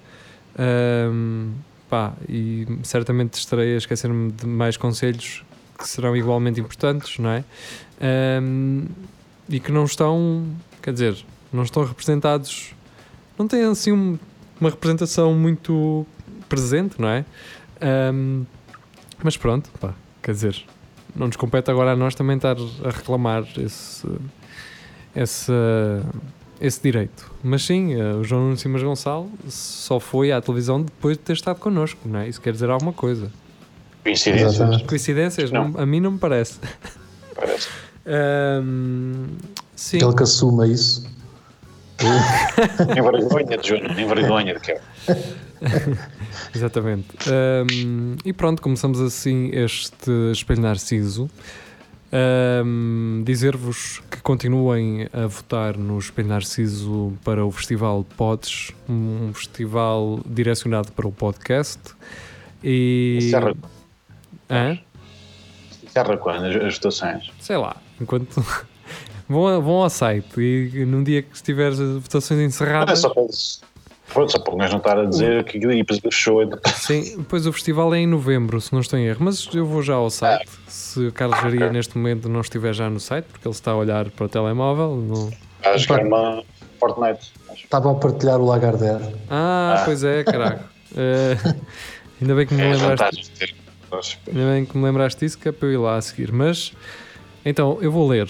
Um, 0.57 1.51
pá, 1.91 2.12
e 2.29 2.69
certamente 2.85 3.35
estarei 3.35 3.75
a 3.75 3.79
esquecer-me 3.79 4.31
de 4.31 4.47
mais 4.47 4.77
conselhos 4.77 5.45
que 5.77 5.89
serão 5.89 6.17
igualmente 6.17 6.61
importantes, 6.61 7.19
não 7.19 7.31
é? 7.31 7.45
Um, 8.41 8.87
e 9.49 9.59
que 9.59 9.73
não 9.73 9.85
estão, 9.85 10.47
quer 10.81 10.93
dizer, 10.93 11.17
não 11.53 11.65
estão 11.65 11.85
representados, 11.85 12.77
não 13.37 13.49
têm 13.49 13.65
assim 13.65 13.91
um, 13.91 14.17
uma 14.61 14.71
representação 14.71 15.35
muito 15.35 16.07
presente, 16.49 16.95
não 17.01 17.09
é? 17.09 17.25
Um, 18.15 18.47
mas 19.21 19.37
pronto, 19.37 19.69
pá, 19.81 19.95
quer 20.23 20.31
dizer, 20.31 20.62
não 21.17 21.27
nos 21.27 21.35
compete 21.35 21.73
agora 21.73 21.91
a 21.91 21.97
nós 21.97 22.15
também 22.15 22.37
estar 22.37 22.57
a 22.85 22.91
reclamar 22.91 23.45
esse 23.59 24.07
esse, 25.14 25.52
esse 26.61 26.81
direito. 26.83 27.31
Mas 27.42 27.64
sim, 27.64 27.95
eh, 27.95 28.14
o 28.14 28.25
João 28.25 28.42
Nuno 28.42 28.57
Simas 28.57 28.83
Gonçalo 28.83 29.31
só 29.49 29.99
foi 29.99 30.33
à 30.33 30.40
televisão 30.40 30.83
depois 30.83 31.16
de 31.16 31.23
ter 31.25 31.33
estado 31.35 31.59
connosco, 31.59 32.00
não 32.09 32.21
é? 32.21 32.28
Isso 32.28 32.40
quer 32.40 32.52
dizer 32.52 32.71
alguma 32.71 32.92
coisa. 32.92 33.31
Coincidências? 34.02 34.83
Coincidências? 34.83 35.50
Não. 35.50 35.73
a 35.76 35.87
mim 35.87 36.00
não 36.00 36.12
me 36.12 36.19
parece. 36.19 36.59
Parece. 37.35 37.69
um, 38.62 39.26
sim. 39.76 39.99
Ele 40.02 40.14
que 40.14 40.23
assuma 40.23 40.66
isso. 40.66 41.09
nem 42.95 43.02
vergonha 43.02 43.59
de 43.59 43.69
João, 43.69 43.83
nem 43.95 44.07
vergonha 44.07 44.54
de 44.54 44.61
que 44.61 44.76
Exatamente. 46.54 47.09
Um, 47.28 48.16
e 48.25 48.33
pronto, 48.33 48.61
começamos 48.61 49.00
assim 49.00 49.50
este 49.52 50.11
Espelho 50.33 50.62
Narciso. 50.62 51.31
Um, 52.12 53.23
Dizer-vos 53.25 54.02
que 54.11 54.21
continuem 54.21 55.09
a 55.12 55.26
votar 55.26 55.78
no 55.78 55.99
Espelho 55.99 56.28
Narciso 56.28 57.14
para 57.25 57.45
o 57.45 57.50
Festival 57.50 58.04
Pods, 58.16 58.73
um 58.88 59.33
festival 59.33 60.21
direcionado 60.26 60.92
para 60.92 61.07
o 61.07 61.12
podcast. 61.12 61.81
E. 62.62 63.19
Encerra. 63.23 63.54
Hã? 64.50 64.78
Encerra 65.83 66.16
quando 66.19 66.45
as 66.45 66.75
votações? 66.75 67.31
Sei 67.40 67.57
lá, 67.57 67.76
enquanto. 68.00 68.45
Vão, 69.28 69.62
vão 69.62 69.75
ao 69.83 69.88
site 69.88 70.38
e 70.40 70.85
num 70.85 71.02
dia 71.02 71.23
que 71.23 71.35
estiver 71.35 71.69
as 71.69 71.78
votações 71.78 72.37
Não 72.38 72.45
é 72.45 72.49
encerradas. 72.49 72.99
só 72.99 73.09
para, 73.09 73.23
pronto, 74.12 74.33
só 74.33 74.38
para 74.38 74.54
o 74.54 74.57
gajo 74.57 74.73
não 74.73 74.78
estar 74.78 74.99
a 74.99 75.04
dizer 75.04 75.45
que 75.45 75.59
aquilo 75.59 75.73
depois 75.75 76.00
fechou. 76.00 76.42
então. 76.42 76.59
Sim, 76.75 77.16
depois 77.19 77.47
o 77.47 77.52
festival 77.52 77.95
é 77.95 77.99
em 78.00 78.07
novembro, 78.07 78.61
se 78.61 78.73
não 78.73 78.81
estou 78.81 78.99
em 78.99 79.07
erro. 79.07 79.19
Mas 79.25 79.49
eu 79.54 79.66
vou 79.66 79.83
já 79.83 79.95
ao 79.95 80.11
site. 80.11 80.49
Se 80.69 81.07
o 81.07 81.12
Carlos 81.12 81.40
Jaria 81.40 81.71
neste 81.73 81.97
momento 81.97 82.28
não 82.28 82.40
estiver 82.40 82.73
já 82.75 82.88
no 82.90 83.00
site, 83.00 83.25
porque 83.31 83.47
ele 83.47 83.54
está 83.54 83.71
a 83.73 83.76
olhar 83.76 84.11
para 84.11 84.26
o 84.26 84.28
telemóvel. 84.28 84.97
não- 84.97 85.31
Acho 85.64 85.87
que 85.87 85.92
era 85.92 86.04
uma 86.07 86.42
Fortnite. 86.81 87.33
Acho. 87.50 87.64
Estavam 87.64 87.92
a 87.92 87.95
partilhar 87.95 88.40
o 88.40 88.45
Lagardère. 88.47 89.14
Ah, 89.31 89.76
Ah. 89.78 89.83
pois 89.85 90.02
é, 90.04 90.23
caraca. 90.25 90.71
Eh, 90.95 91.37
ainda 92.21 92.35
bem 92.35 92.47
que 92.47 92.52
me 92.52 92.61
É 92.62 92.75
lembraste. 92.75 93.33
Ainda 94.28 94.52
bem 94.52 94.66
que 94.66 94.76
me 94.76 94.85
lembraste 94.85 95.21
disso, 95.21 95.38
que 95.38 95.49
é 95.49 95.52
para 95.52 95.69
eu 95.69 95.73
ir 95.73 95.76
lá 95.78 95.97
a 95.97 96.02
seguir. 96.02 96.31
Mas, 96.31 96.73
então, 97.47 97.78
eu 97.81 97.90
vou 97.90 98.07
ler. 98.07 98.28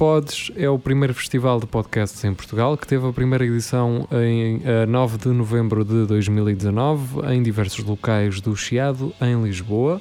Pods 0.00 0.50
é 0.56 0.66
o 0.66 0.78
primeiro 0.78 1.12
festival 1.12 1.60
de 1.60 1.66
podcasts 1.66 2.24
em 2.24 2.32
Portugal, 2.32 2.74
que 2.74 2.86
teve 2.86 3.06
a 3.06 3.12
primeira 3.12 3.44
edição 3.44 4.08
em 4.10 4.62
eh, 4.64 4.86
9 4.86 5.18
de 5.18 5.28
novembro 5.28 5.84
de 5.84 6.06
2019, 6.06 7.30
em 7.30 7.42
diversos 7.42 7.84
locais 7.84 8.40
do 8.40 8.56
Chiado, 8.56 9.12
em 9.20 9.42
Lisboa, 9.42 10.00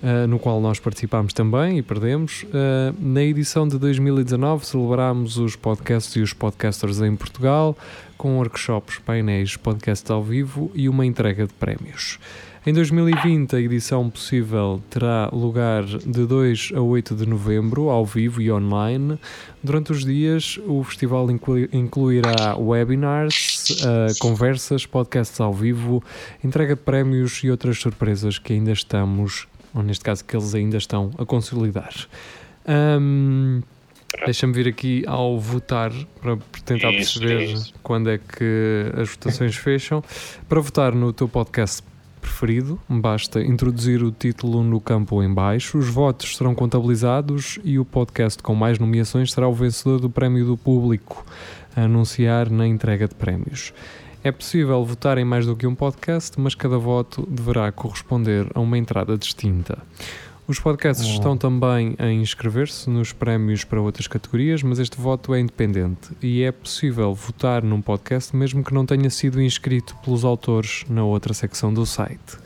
eh, 0.00 0.28
no 0.28 0.38
qual 0.38 0.60
nós 0.60 0.78
participámos 0.78 1.32
também 1.32 1.78
e 1.78 1.82
perdemos. 1.82 2.46
Eh, 2.54 2.92
na 2.96 3.24
edição 3.24 3.66
de 3.66 3.76
2019 3.76 4.64
celebrámos 4.64 5.36
os 5.36 5.56
podcasts 5.56 6.14
e 6.14 6.20
os 6.20 6.32
podcasters 6.32 7.00
em 7.00 7.16
Portugal, 7.16 7.76
com 8.16 8.36
workshops, 8.36 9.00
painéis, 9.00 9.56
podcasts 9.56 10.08
ao 10.12 10.22
vivo 10.22 10.70
e 10.76 10.88
uma 10.88 11.04
entrega 11.04 11.44
de 11.44 11.54
prémios. 11.54 12.20
Em 12.66 12.72
2020, 12.72 13.56
a 13.56 13.60
edição 13.60 14.08
possível 14.08 14.82
terá 14.88 15.28
lugar 15.30 15.84
de 15.84 16.24
2 16.26 16.72
a 16.74 16.80
8 16.80 17.14
de 17.14 17.26
novembro, 17.26 17.90
ao 17.90 18.06
vivo 18.06 18.40
e 18.40 18.50
online. 18.50 19.18
Durante 19.62 19.92
os 19.92 20.02
dias, 20.02 20.58
o 20.66 20.82
festival 20.82 21.30
inclui- 21.30 21.68
incluirá 21.74 22.56
webinars, 22.56 23.66
eh, 23.84 24.06
conversas, 24.18 24.86
podcasts 24.86 25.38
ao 25.42 25.52
vivo, 25.52 26.02
entrega 26.42 26.74
de 26.74 26.80
prémios 26.80 27.44
e 27.44 27.50
outras 27.50 27.78
surpresas 27.78 28.38
que 28.38 28.54
ainda 28.54 28.72
estamos, 28.72 29.46
ou 29.74 29.82
neste 29.82 30.02
caso, 30.02 30.24
que 30.24 30.34
eles 30.34 30.54
ainda 30.54 30.78
estão 30.78 31.10
a 31.18 31.24
consolidar. 31.26 31.92
Ahm, 32.66 33.60
Deixa-me 34.24 34.52
vir 34.52 34.68
aqui 34.68 35.02
ao 35.08 35.40
votar 35.40 35.90
para 36.22 36.38
tentar 36.64 36.92
Isso, 36.92 37.18
perceber 37.18 37.52
isso. 37.52 37.74
quando 37.82 38.08
é 38.08 38.16
que 38.16 38.84
as 38.96 39.10
votações 39.10 39.56
fecham. 39.58 40.04
Para 40.48 40.60
votar 40.60 40.94
no 40.94 41.12
teu 41.12 41.28
podcast 41.28 41.82
preferido, 42.24 42.80
basta 42.88 43.42
introduzir 43.42 44.02
o 44.02 44.10
título 44.10 44.64
no 44.64 44.80
campo 44.80 45.22
em 45.22 45.32
baixo, 45.32 45.76
os 45.76 45.88
votos 45.88 46.36
serão 46.36 46.54
contabilizados 46.54 47.58
e 47.62 47.78
o 47.78 47.84
podcast 47.84 48.42
com 48.42 48.54
mais 48.54 48.78
nomeações 48.78 49.30
será 49.30 49.46
o 49.46 49.52
vencedor 49.52 50.00
do 50.00 50.08
prémio 50.08 50.46
do 50.46 50.56
público 50.56 51.24
a 51.76 51.82
anunciar 51.82 52.48
na 52.48 52.66
entrega 52.66 53.06
de 53.06 53.14
prémios. 53.14 53.74
É 54.22 54.32
possível 54.32 54.82
votar 54.82 55.18
em 55.18 55.24
mais 55.24 55.44
do 55.44 55.54
que 55.54 55.66
um 55.66 55.74
podcast, 55.74 56.40
mas 56.40 56.54
cada 56.54 56.78
voto 56.78 57.28
deverá 57.30 57.70
corresponder 57.70 58.46
a 58.54 58.60
uma 58.60 58.78
entrada 58.78 59.18
distinta. 59.18 59.76
Os 60.46 60.58
podcasts 60.58 61.06
estão 61.06 61.38
também 61.38 61.96
a 61.98 62.10
inscrever-se 62.10 62.90
nos 62.90 63.14
prémios 63.14 63.64
para 63.64 63.80
outras 63.80 64.06
categorias, 64.06 64.62
mas 64.62 64.78
este 64.78 65.00
voto 65.00 65.34
é 65.34 65.40
independente 65.40 66.10
e 66.20 66.42
é 66.42 66.52
possível 66.52 67.14
votar 67.14 67.62
num 67.62 67.80
podcast 67.80 68.36
mesmo 68.36 68.62
que 68.62 68.74
não 68.74 68.84
tenha 68.84 69.08
sido 69.08 69.40
inscrito 69.40 69.96
pelos 70.04 70.22
autores 70.22 70.84
na 70.88 71.02
outra 71.02 71.32
secção 71.32 71.72
do 71.72 71.86
site. 71.86 72.36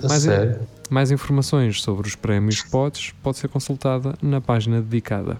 Sério. 0.00 0.58
Mais 0.90 1.12
informações 1.12 1.80
sobre 1.82 2.08
os 2.08 2.16
prémios 2.16 2.62
Pods 2.62 3.14
pode 3.22 3.38
ser 3.38 3.46
consultada 3.48 4.14
na 4.20 4.40
página 4.40 4.82
dedicada. 4.82 5.38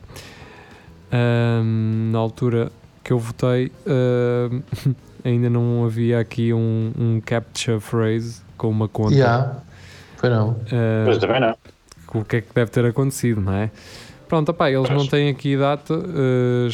Ahm, 1.10 2.10
na 2.12 2.18
altura 2.18 2.70
que 3.02 3.12
eu 3.12 3.18
votei, 3.18 3.72
ahm, 3.84 4.60
ainda 5.24 5.50
não 5.50 5.84
havia 5.84 6.20
aqui 6.20 6.52
um, 6.52 6.92
um 6.96 7.20
captcha 7.20 7.80
phrase 7.80 8.42
com 8.56 8.70
uma 8.70 8.88
conta. 8.88 9.14
Yeah. 9.14 9.56
Foi 10.16 10.30
não. 10.30 10.56
Ah, 10.72 11.02
Pois 11.04 11.18
também 11.18 11.40
não. 11.40 11.56
O 12.14 12.24
que 12.24 12.36
é 12.36 12.40
que 12.40 12.54
deve 12.54 12.70
ter 12.70 12.84
acontecido, 12.84 13.40
não 13.40 13.52
é? 13.52 13.70
Pronto, 14.28 14.50
opá, 14.50 14.70
eles 14.70 14.90
não 14.90 15.06
têm 15.06 15.28
aqui 15.28 15.56
data, 15.56 15.94
eh, 15.94 16.68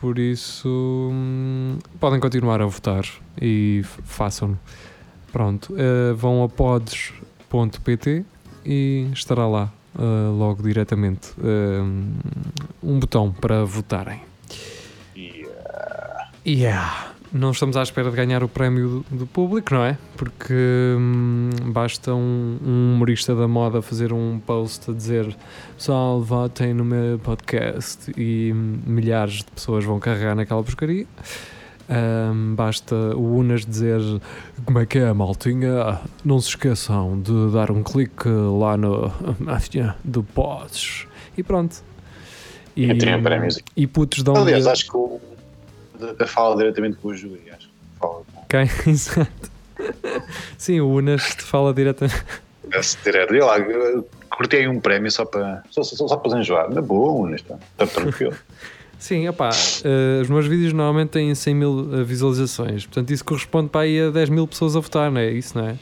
por 0.00 0.18
isso 0.18 0.68
hum, 1.10 1.78
podem 1.98 2.20
continuar 2.20 2.60
a 2.60 2.66
votar 2.66 3.04
e 3.40 3.82
façam-no. 4.04 4.58
Pronto, 5.32 5.74
eh, 5.76 6.12
vão 6.14 6.42
a 6.44 6.48
pods.pt 6.48 8.24
e 8.64 9.08
estará 9.12 9.46
lá 9.46 9.72
eh, 9.98 10.02
logo 10.36 10.62
diretamente 10.62 11.30
eh, 11.42 11.80
um 12.82 12.98
botão 12.98 13.32
para 13.32 13.64
votarem. 13.64 14.20
E, 15.16 15.48
Yeah. 16.46 17.12
Não 17.30 17.50
estamos 17.50 17.76
à 17.76 17.82
espera 17.82 18.10
de 18.10 18.16
ganhar 18.16 18.42
o 18.42 18.48
prémio 18.48 19.04
do, 19.10 19.18
do 19.18 19.26
público, 19.26 19.74
não 19.74 19.84
é? 19.84 19.98
Porque 20.16 20.54
hum, 20.54 21.50
basta 21.66 22.14
um, 22.14 22.58
um 22.64 22.94
humorista 22.94 23.34
da 23.34 23.46
moda 23.46 23.82
fazer 23.82 24.14
um 24.14 24.40
post 24.40 24.90
a 24.90 24.94
dizer 24.94 25.36
pessoal, 25.76 26.22
votem 26.22 26.72
no 26.72 26.84
meu 26.84 27.18
podcast 27.18 28.10
e 28.16 28.50
hum, 28.54 28.78
milhares 28.86 29.38
de 29.38 29.44
pessoas 29.44 29.84
vão 29.84 30.00
carregar 30.00 30.34
naquela 30.34 30.62
porcaria. 30.62 31.06
Hum, 31.90 32.54
basta 32.54 32.94
o 32.94 33.36
Unas 33.36 33.66
dizer 33.66 34.00
como 34.64 34.78
é 34.78 34.86
que 34.86 34.98
é, 34.98 35.12
maltinha? 35.12 36.00
Não 36.24 36.40
se 36.40 36.48
esqueçam 36.48 37.20
de 37.20 37.52
dar 37.52 37.70
um 37.70 37.82
clique 37.82 38.28
lá 38.28 38.76
no 38.78 39.12
do 40.02 40.22
pods 40.22 41.06
e 41.36 41.42
pronto. 41.42 41.76
e 42.74 42.94
prémios. 43.22 43.58
e 43.76 43.86
putos 43.86 44.22
dão 44.22 44.36
Aliás, 44.36 44.66
acho 44.66 44.86
que 44.86 44.96
o 44.96 45.20
da 46.14 46.26
fala 46.26 46.56
diretamente 46.56 46.96
com 46.96 47.08
o 47.08 47.14
Júlio. 47.14 47.40
Acho 47.50 47.68
que 47.68 47.74
fala 48.00 48.22
com 48.34 48.42
Quem? 48.48 48.70
Exato. 48.92 49.50
Sim, 50.56 50.80
o 50.80 50.88
Unas 50.90 51.22
te 51.34 51.42
fala 51.42 51.72
diretamente. 51.74 52.24
direto. 53.04 53.34
E 53.34 53.40
lá, 53.40 53.56
aí 53.56 54.68
um 54.68 54.80
prémio 54.80 55.10
só 55.10 55.24
para, 55.24 55.62
só, 55.70 55.82
só, 55.82 56.08
só 56.08 56.16
para 56.16 56.38
enjoar. 56.38 56.70
Na 56.72 56.80
boa, 56.82 57.12
honesto. 57.26 57.58
Está 57.72 57.86
tranquilo. 57.86 58.34
Sim, 58.98 59.28
opá, 59.28 59.50
eh, 59.84 60.22
os 60.22 60.28
meus 60.28 60.48
vídeos 60.48 60.72
normalmente 60.72 61.10
têm 61.10 61.32
100 61.32 61.54
mil 61.54 62.00
eh, 62.00 62.02
visualizações, 62.02 62.84
portanto 62.84 63.10
isso 63.12 63.24
corresponde 63.24 63.68
para 63.68 63.82
aí 63.82 64.00
a 64.08 64.10
10 64.10 64.28
mil 64.28 64.44
pessoas 64.48 64.74
a 64.74 64.80
votar, 64.80 65.08
não 65.08 65.20
é? 65.20 65.30
Isso, 65.30 65.56
não 65.56 65.68
é? 65.68 65.76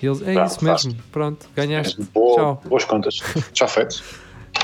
Eles, 0.00 0.22
é 0.22 0.34
Tá, 0.34 0.44
isso 0.44 0.64
mesmo, 0.64 0.94
pronto, 1.10 1.48
ganhaste. 1.56 2.00
Boa, 2.14 2.36
Tchau. 2.36 2.62
boas 2.66 2.84
contas. 2.84 3.20
Já 3.52 3.66
feitos. 3.66 4.04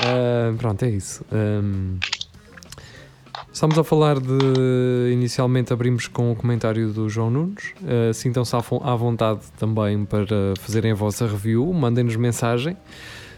Ah, 0.05 0.53
pronto, 0.57 0.83
é 0.85 0.89
isso. 0.89 1.25
Ahm, 1.33 1.97
estamos 3.51 3.77
a 3.77 3.83
falar 3.83 4.19
de. 4.19 5.11
Inicialmente 5.11 5.71
abrimos 5.73 6.07
com 6.07 6.31
o 6.31 6.35
comentário 6.35 6.89
do 6.91 7.09
João 7.09 7.29
Nunes. 7.29 7.73
Uh, 7.81 8.13
Sintam-se 8.13 8.55
à, 8.55 8.95
vontade 8.95 9.41
também 9.57 10.05
para 10.05 10.25
fazerem 10.59 10.91
a 10.91 10.95
vossa 10.95 11.27
review. 11.27 11.71
Mandem-nos 11.73 12.15
mensagem, 12.15 12.75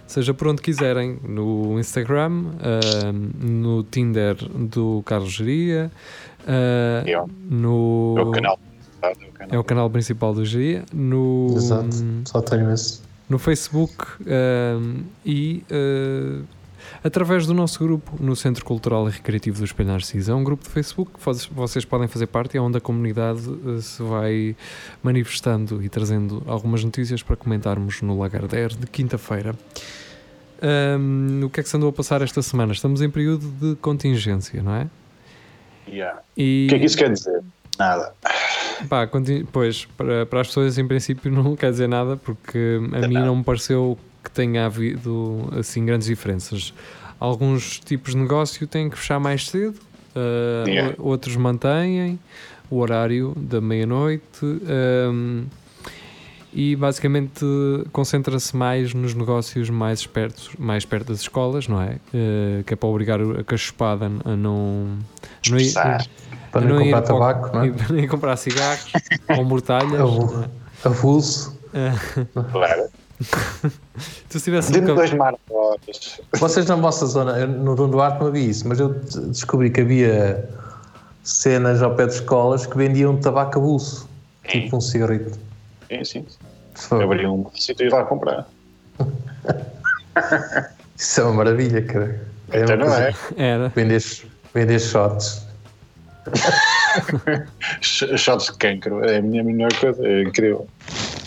seja 0.08 0.34
por 0.34 0.48
onde 0.48 0.62
quiserem, 0.62 1.18
no 1.28 1.80
Instagram, 1.80 2.46
ahm, 2.62 3.32
no 3.46 3.84
Tinder 3.84 4.36
do 4.36 5.02
Carlos 5.06 5.32
Geria, 5.34 5.92
o- 6.46 7.30
no. 7.50 8.16
É 8.18 8.22
o 8.22 8.32
canal. 8.32 8.60
É 9.02 9.10
o 9.10 9.16
canal. 9.34 9.50
É 9.52 9.60
o 9.60 9.64
canal 9.64 9.90
principal 9.90 10.34
do 10.34 10.46
Geria. 10.46 10.84
No, 10.94 11.48
Exato. 11.56 11.90
Só 12.26 12.42
tenho 12.42 12.72
esse. 12.72 13.02
no 13.30 13.38
Facebook 13.40 14.06
e 15.26 15.64
através 17.04 17.46
do 17.48 17.54
nosso 17.54 17.84
grupo 17.84 18.12
no 18.20 18.36
Centro 18.36 18.64
Cultural 18.66 19.08
e 19.08 19.12
Recreativo 19.12 19.60
do 19.60 19.66
Espelho 19.66 19.90
Narciso. 19.90 20.32
É 20.32 20.36
um 20.36 20.44
grupo 20.44 20.64
de 20.64 20.70
Facebook 20.70 21.12
que 21.14 21.20
vocês, 21.24 21.46
vocês 21.52 21.86
podem 21.86 22.08
fazer 22.08 22.28
parte 22.28 22.56
e 22.56 22.58
é 22.58 22.62
onde 22.62 22.78
a 22.78 22.82
comunidade 22.82 23.42
ah, 23.78 23.82
se 23.82 24.02
vai 24.04 24.56
manifestando 25.02 25.84
e 25.84 25.90
trazendo 25.90 26.44
algumas 26.48 26.84
notícias 26.84 27.22
para 27.24 27.36
comentarmos 27.36 28.02
no 28.02 28.20
Lagardère 28.20 28.76
de 28.76 28.88
quinta-feira. 28.88 29.56
Ahm, 30.62 31.44
o 31.46 31.50
que 31.50 31.60
é 31.60 31.64
que 31.64 31.70
se 31.70 31.76
andou 31.76 31.90
a 31.90 31.94
passar 31.94 32.22
esta 32.22 32.42
semana? 32.42 32.72
Estamos 32.72 33.02
em 33.02 33.10
período 33.10 33.48
de 33.60 33.76
contingência, 33.78 34.62
não 34.64 34.76
é? 34.76 34.88
Yeah. 35.88 36.22
E, 36.38 36.66
O 36.68 36.70
que 36.70 36.76
é 36.76 36.80
que 36.80 36.86
isso 36.86 36.98
quer 36.98 37.12
dizer? 37.12 37.44
Nada. 37.78 38.14
Pá, 38.88 39.06
conti- 39.08 39.46
pois, 39.52 39.86
para, 39.98 40.26
para 40.26 40.42
as 40.42 40.48
pessoas 40.48 40.78
em 40.78 40.88
princípio 40.88 41.30
não 41.32 41.56
quer 41.56 41.72
dizer 41.72 41.88
nada, 41.90 42.16
porque 42.16 42.80
a 42.94 43.08
mim 43.08 43.16
não 43.16 43.36
me 43.38 43.44
pareceu 43.44 43.98
que 44.24 44.32
tenha 44.32 44.66
havido 44.66 45.50
assim 45.60 45.86
grandes 45.86 46.08
diferenças. 46.08 46.74
Alguns 47.20 47.80
tipos 47.80 48.14
de 48.14 48.18
negócio 48.20 48.66
têm 48.68 48.90
que 48.90 48.98
fechar 48.98 49.20
mais 49.20 49.48
cedo, 49.50 49.76
ah, 50.16 50.64
Yeah. 50.68 50.96
outros 51.00 51.36
mantêm 51.36 52.20
o 52.70 52.78
horário 52.80 53.34
da 53.36 53.60
meia-noite 53.62 54.24
ahm, 54.44 55.44
e 56.56 56.76
basicamente 56.76 57.44
concentra-se 57.92 58.56
mais 58.56 58.94
nos 58.94 59.14
negócios 59.16 59.70
mais 59.70 60.00
espertos, 60.02 60.50
mais 60.58 60.86
perto 60.86 61.08
das 61.08 61.22
escolas, 61.22 61.68
não 61.68 61.82
é? 61.82 61.98
Ah, 62.14 62.64
que 62.66 62.74
é 62.74 62.76
para 62.78 62.90
obrigar 62.90 63.20
a 63.22 63.44
cachospada 63.44 64.06
a 64.06 64.36
não, 64.36 64.36
não 65.50 65.58
ir- 65.58 65.62
Expressar. 65.64 66.06
Para 66.54 66.68
não 66.68 66.80
ir 66.80 66.92
comprar 66.92 67.02
para 67.02 67.16
o- 67.16 67.20
tabaco, 67.20 67.56
não 67.58 67.64
é? 67.64 67.68
e 67.68 67.94
nem 67.94 68.08
comprar 68.08 68.38
cigarros 68.38 68.92
ou 69.36 69.44
mortalhas. 69.44 70.00
Avulso. 70.00 70.50
Avulso. 70.86 71.60
Ah, 71.74 72.46
Claro. 72.52 72.84
Tu 74.30 74.40
se 74.40 74.44
tivesse 74.46 74.78
um 74.78 74.86
dois 74.86 75.14
marcos. 75.14 76.20
Vocês 76.40 76.66
na 76.66 76.76
vossa 76.76 77.06
zona, 77.06 77.46
no 77.46 77.76
Dom 77.76 77.90
Duarte 77.90 78.20
não 78.20 78.28
havia 78.28 78.44
isso, 78.50 78.68
mas 78.68 78.80
eu 78.80 78.94
de- 78.94 79.28
descobri 79.30 79.70
que 79.70 79.82
havia 79.82 80.48
cenas 81.24 81.82
ao 81.82 81.96
pé 81.96 82.06
de 82.08 82.14
escolas 82.14 82.66
que 82.66 82.76
vendiam 82.78 83.16
tabaco 83.18 83.58
a 83.58 83.62
bolso, 83.62 84.10
tipo 84.48 84.78
um 84.78 84.82
cigarrito. 84.82 85.38
Sim, 85.90 86.04
sim. 86.04 86.26
Foi- 86.76 87.00
Eu 87.04 87.12
abri 87.12 87.26
um 87.28 87.46
sítio 87.56 87.84
e 87.86 87.88
ir 87.88 87.92
lá 87.94 88.04
comprar. 88.04 88.48
Isso 90.98 91.22
é 91.22 91.24
uma 91.24 91.34
maravilha, 91.34 91.82
cara. 91.84 92.22
É 92.52 92.62
Então 92.64 92.76
uma 92.76 92.86
não 92.86 92.92
coisa- 92.92 93.10
é? 93.38 93.44
Era. 93.44 93.70
Vender, 93.70 94.04
vender 94.54 94.80
shots. 94.80 95.44
Sh- 97.82 98.16
Shots 98.18 98.46
de 98.48 98.58
cancro. 98.58 99.04
É 99.04 99.18
a 99.18 99.22
minha 99.22 99.44
melhor 99.44 99.74
coisa. 99.80 100.06
É 100.08 100.22
incrível. 100.24 100.68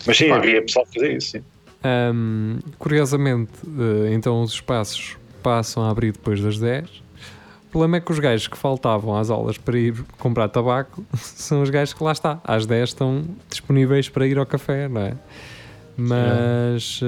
Mas 0.07 0.17
sim, 0.17 0.31
havia 0.31 0.63
pessoal 0.63 0.87
a 0.89 0.93
fazer 0.95 1.13
isso. 1.17 1.33
Sim. 1.33 1.45
Ahm, 1.87 2.59
curiosamente, 2.79 3.53
eh, 3.65 4.13
então 4.13 4.43
os 4.43 4.53
espaços 4.53 5.17
passam 5.43 5.85
a 5.85 5.91
abrir 5.91 6.13
depois 6.13 6.41
das 6.41 6.59
10. 6.59 6.89
O 7.69 7.71
problema 7.71 7.99
é 7.99 8.01
que 8.01 8.11
os 8.11 8.19
gajos 8.19 8.49
que 8.49 8.57
faltavam 8.57 9.17
às 9.17 9.31
aulas 9.31 9.59
para 9.59 9.79
ir 9.79 9.95
comprar 10.19 10.49
tabaco 10.49 11.05
são 11.15 11.63
os 11.63 11.71
gajos 11.71 11.95
que 11.95 12.03
lá 12.03 12.13
está. 12.13 12.41
Às 12.43 12.67
10 12.67 12.89
estão 12.89 13.25
disponíveis 13.49 14.09
para 14.09 14.27
ir 14.27 14.39
ao 14.39 14.47
café, 14.47 14.89
não 14.89 15.01
é? 15.03 15.15
Mas 15.99 17.01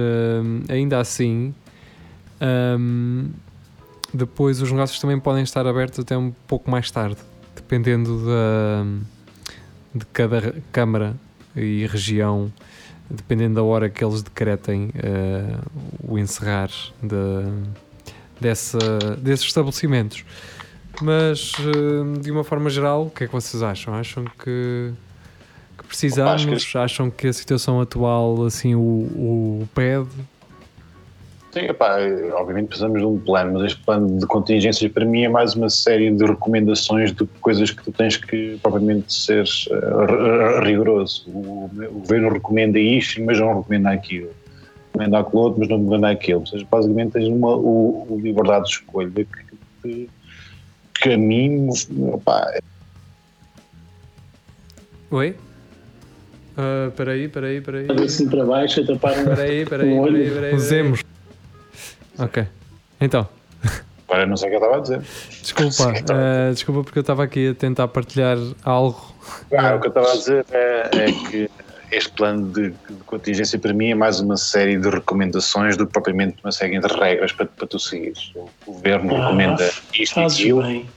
ainda 0.69 0.99
assim, 0.99 1.55
ahm, 2.41 3.27
depois 4.15 4.63
os 4.63 4.71
negócios 4.71 4.99
também 4.99 5.19
podem 5.21 5.43
estar 5.43 5.67
abertos 5.67 5.99
até 5.99 6.17
um 6.17 6.31
pouco 6.47 6.71
mais 6.71 6.91
tarde, 6.91 7.19
dependendo 7.55 8.25
da, 8.25 8.87
de 9.95 10.07
cada 10.07 10.55
câmara 10.73 11.15
e 11.55 11.87
região 11.87 12.51
dependendo 13.11 13.55
da 13.57 13.62
hora 13.62 13.88
que 13.88 14.05
eles 14.05 14.23
decretem 14.23 14.91
eh, 14.97 15.59
o 16.07 16.19
encerrar 16.19 16.71
de, 17.03 17.17
dessa, 18.41 18.79
desses 19.19 19.47
estabelecimentos. 19.47 20.25
Mas, 21.00 21.53
eh, 21.61 22.21
de 22.21 22.31
uma 22.31 22.43
forma 22.45 22.69
geral, 22.71 23.07
o 23.07 23.11
que 23.11 23.25
é 23.25 23.27
que 23.27 23.33
vocês 23.33 23.62
acham? 23.62 23.95
Acham 23.95 24.25
que, 24.25 24.93
que 25.79 25.85
precisamos? 25.87 26.43
Opa, 26.45 26.57
que- 26.57 26.79
Acham 26.79 27.11
que 27.11 27.27
a 27.29 27.33
situação 27.33 27.81
atual 27.81 28.45
assim 28.45 28.75
o, 28.75 28.81
o 28.81 29.69
pede? 29.75 30.09
Sim, 31.50 31.61
epá, 31.61 31.97
obviamente 32.35 32.67
precisamos 32.69 33.00
de 33.00 33.07
um 33.07 33.19
plano, 33.19 33.55
mas 33.55 33.73
este 33.73 33.83
plano 33.83 34.19
de 34.19 34.26
contingências 34.26 34.93
para 34.93 35.05
mim 35.07 35.23
é 35.25 35.28
mais 35.31 35.55
uma 35.55 35.71
série 35.71 36.11
de 36.14 36.23
recomendações 36.25 37.11
de 37.11 37.25
coisas 37.40 37.71
que 37.71 37.83
tu 37.83 37.90
tens 37.90 38.19
que 38.19 38.59
propriamente 38.62 39.11
ser 39.12 39.45
r- 39.71 40.61
rigoroso. 40.62 41.25
O, 41.28 41.71
o 41.90 42.00
governo 42.00 42.28
recomenda 42.28 42.78
isto, 42.78 43.25
mas 43.25 43.40
não 43.40 43.57
recomenda 43.59 43.90
aquilo. 43.90 44.31
Recomenda 44.93 45.19
aquilo 45.21 45.40
outro, 45.43 45.61
mas 45.61 45.69
não 45.71 45.78
recomenda 45.78 46.11
aquilo. 46.11 46.40
Ou 46.40 46.47
seja, 46.47 46.67
basicamente 46.71 47.12
tens 47.12 47.28
uma 47.28 47.57
o, 47.57 48.07
o 48.11 48.21
liberdade 48.21 48.64
de 48.67 48.71
escolha 48.73 49.11
que, 49.11 49.26
que, 49.83 50.11
que 51.00 51.12
a 51.14 51.17
mim, 51.17 51.69
epá, 52.14 52.59
Oi? 55.11 55.35
Ah, 56.59 56.88
Espera 56.88 57.12
aí, 57.12 57.25
espera 57.25 57.47
aí, 57.47 57.57
espera 57.57 57.78
aí. 57.78 57.87
assim 58.05 58.28
para 58.28 58.45
baixo 58.45 58.81
a 58.83 58.87
tapar 58.87 59.12
um 59.17 59.21
Espera 59.21 59.43
aí, 59.45 59.62
espera 59.62 59.83
aí, 59.85 59.88
Um 59.95 59.99
olho. 60.00 60.55
Usemos. 60.55 61.08
Ok. 62.19 62.47
Então, 63.01 63.29
agora 64.09 64.27
não 64.27 64.37
sei 64.37 64.49
o 64.49 64.51
que 64.51 64.57
eu 64.57 64.61
estava 64.61 64.79
a 64.79 64.81
dizer. 64.81 65.03
desculpa. 65.43 65.93
ah, 66.13 66.51
desculpa 66.53 66.85
porque 66.85 66.99
eu 66.99 67.03
estava 67.03 67.25
aqui 67.25 67.49
a 67.51 67.55
tentar 67.55 67.89
partilhar 67.89 68.37
algo. 68.65 69.15
Ah, 69.57 69.75
o 69.77 69.81
que 69.81 69.87
eu 69.87 69.91
estava 69.91 70.11
a 70.13 70.17
dizer 70.17 70.47
é, 70.51 70.89
é 70.93 71.13
que 71.13 71.51
este 71.91 72.11
plano 72.13 72.51
de, 72.53 72.71
de 72.71 73.05
contingência 73.07 73.59
para 73.59 73.73
mim 73.73 73.91
é 73.91 73.95
mais 73.95 74.21
uma 74.21 74.37
série 74.37 74.79
de 74.79 74.89
recomendações 74.91 75.77
do 75.77 75.87
que 75.87 75.93
propriamente 75.93 76.37
uma 76.45 76.53
série 76.53 76.79
de 76.79 76.87
regras 76.87 77.33
para, 77.33 77.47
para 77.47 77.67
tu 77.67 77.79
seguires. 77.79 78.33
O 78.35 78.73
governo 78.73 79.15
Ah, 79.17 79.25
recomenda 79.25 79.71
isto 79.95 80.19
e 80.21 80.25
aquilo. 80.25 80.62
bem. 80.62 80.88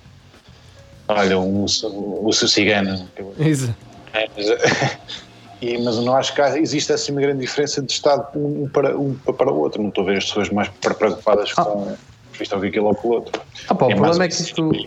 Olha, 1.08 1.38
um, 1.40 1.66
o, 1.84 2.28
o 2.28 2.34
seu 2.34 2.48
cigano. 2.48 3.08
Isso. 3.38 3.74
É, 4.14 4.28
mas, 4.36 4.48
e, 5.62 5.78
mas 5.82 5.96
eu 5.98 6.02
não 6.04 6.16
acho 6.16 6.34
que 6.34 6.42
há- 6.42 6.58
existe 6.58 6.92
assim 6.92 7.12
uma 7.12 7.22
grande 7.22 7.40
diferença 7.42 7.82
de 7.82 7.92
Estado 7.92 8.28
um 8.36 8.68
para, 8.68 8.98
um 8.98 9.14
para 9.14 9.52
o 9.52 9.60
outro. 9.60 9.82
Não 9.82 9.90
estou 9.90 10.04
a 10.04 10.08
ver 10.08 10.18
as 10.18 10.26
pessoas 10.26 10.50
mais 10.50 10.68
pre- 10.70 10.94
preocupadas 10.94 11.54
com 11.54 11.96
isto 12.40 12.54
ou 12.56 12.60
com 12.62 12.68
aquilo 12.68 12.86
ou 12.88 12.96
com 12.96 13.08
o 13.08 13.12
outro. 13.12 13.42
Ah, 13.70 13.76
pá, 13.76 13.86
o 13.86 13.92
é 13.92 13.96
mais 13.96 14.02
problema 14.18 14.26
é 14.26 14.28
que 14.28 14.34
isto. 14.34 14.64
do 14.64 14.72
que 14.72 14.80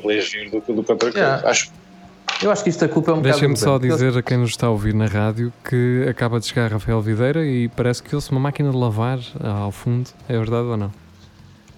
do 0.51 0.63
que 0.63 0.73
outra 0.93 0.97
coisa. 0.97 1.19
Yeah. 1.19 1.49
Acho 1.49 1.71
Eu 2.43 2.51
acho 2.51 2.65
que 2.65 2.71
isto 2.71 2.85
a 2.85 2.89
culpa 2.89 3.11
é 3.13 3.15
um 3.15 3.19
bocado. 3.19 3.33
Deixem-me 3.35 3.55
do 3.55 3.61
só 3.61 3.79
dizer 3.79 4.19
a 4.19 4.23
quem 4.23 4.37
nos 4.39 4.51
está 4.51 4.67
a 4.67 4.71
ouvir 4.71 4.93
na 4.95 5.07
rádio 5.07 5.53
que 5.69 6.05
acaba 6.09 6.41
de 6.41 6.47
chegar 6.47 6.71
Rafael 6.73 7.01
Videira 7.01 7.45
e 7.47 7.69
parece 7.69 8.03
que 8.03 8.13
ouve-se 8.15 8.33
uma 8.33 8.41
máquina 8.41 8.71
de 8.71 8.77
lavar 8.77 9.21
ao 9.41 9.71
fundo. 9.71 10.11
É 10.29 10.33
verdade 10.37 10.67
ou 10.67 10.77
não? 10.77 10.93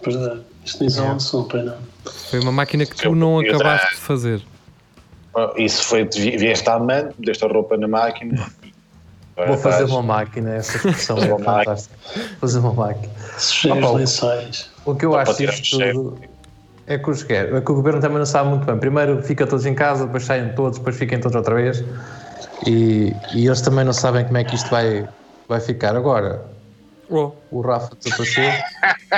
Verdade. 0.02 0.40
Isto 0.64 0.80
nem 0.80 0.88
são 0.88 1.40
um 1.40 1.44
para 1.44 1.62
não. 1.62 1.76
Foi 2.30 2.40
uma 2.40 2.52
máquina 2.52 2.87
que 2.87 2.96
tu 2.96 3.04
Eu 3.09 3.14
não 3.14 3.38
acabaste 3.38 3.90
de 3.96 4.00
fazer. 4.00 4.40
Ah, 5.37 5.52
Isso 5.59 5.85
foi, 5.85 6.04
vi- 6.04 6.37
vieste 6.38 6.68
à 6.70 6.78
mão, 6.78 7.11
deste 7.18 7.44
a 7.44 7.48
roupa 7.48 7.76
na 7.76 7.87
máquina. 7.87 8.46
Vou 9.37 9.57
fazer 9.59 9.85
uma 9.85 10.03
máquina, 10.03 10.55
essa 10.55 10.77
expressão 10.88 11.18
é 11.18 11.25
uma 11.27 11.38
máquina. 11.38 11.55
fantástica. 11.64 11.94
Fazer 12.40 12.59
uma 12.61 12.72
máquina. 12.72 13.12
Os 13.37 13.64
o- 13.64 13.94
lençóis. 13.96 14.70
O 14.85 14.94
que 14.94 15.05
eu 15.05 15.12
Só 15.12 15.18
acho 15.18 15.37
disto 15.37 15.79
tudo 15.79 16.18
é 16.87 16.96
que, 16.99 17.11
os, 17.11 17.29
é 17.29 17.61
que 17.61 17.72
o 17.72 17.75
governo 17.75 18.01
também 18.01 18.18
não 18.18 18.27
sabe 18.27 18.49
muito 18.51 18.64
bem. 18.64 18.79
Primeiro 18.79 19.20
fica 19.22 19.46
todos 19.46 19.66
em 19.66 19.75
casa, 19.75 20.07
depois 20.07 20.25
saem 20.25 20.51
todos, 20.55 20.79
depois 20.79 20.96
fiquem 20.96 21.18
todos 21.20 21.35
outra 21.37 21.55
vez. 21.57 21.85
E, 22.66 23.12
e 23.35 23.46
eles 23.46 23.61
também 23.61 23.85
não 23.85 23.92
sabem 23.92 24.25
como 24.25 24.38
é 24.38 24.44
que 24.44 24.55
isto 24.55 24.70
vai, 24.70 25.07
vai 25.49 25.61
ficar. 25.61 25.94
Agora, 25.96 26.42
Oh. 27.09 27.31
o 27.53 27.61
Rafa 27.61 27.94
desapareceu. 28.03 28.42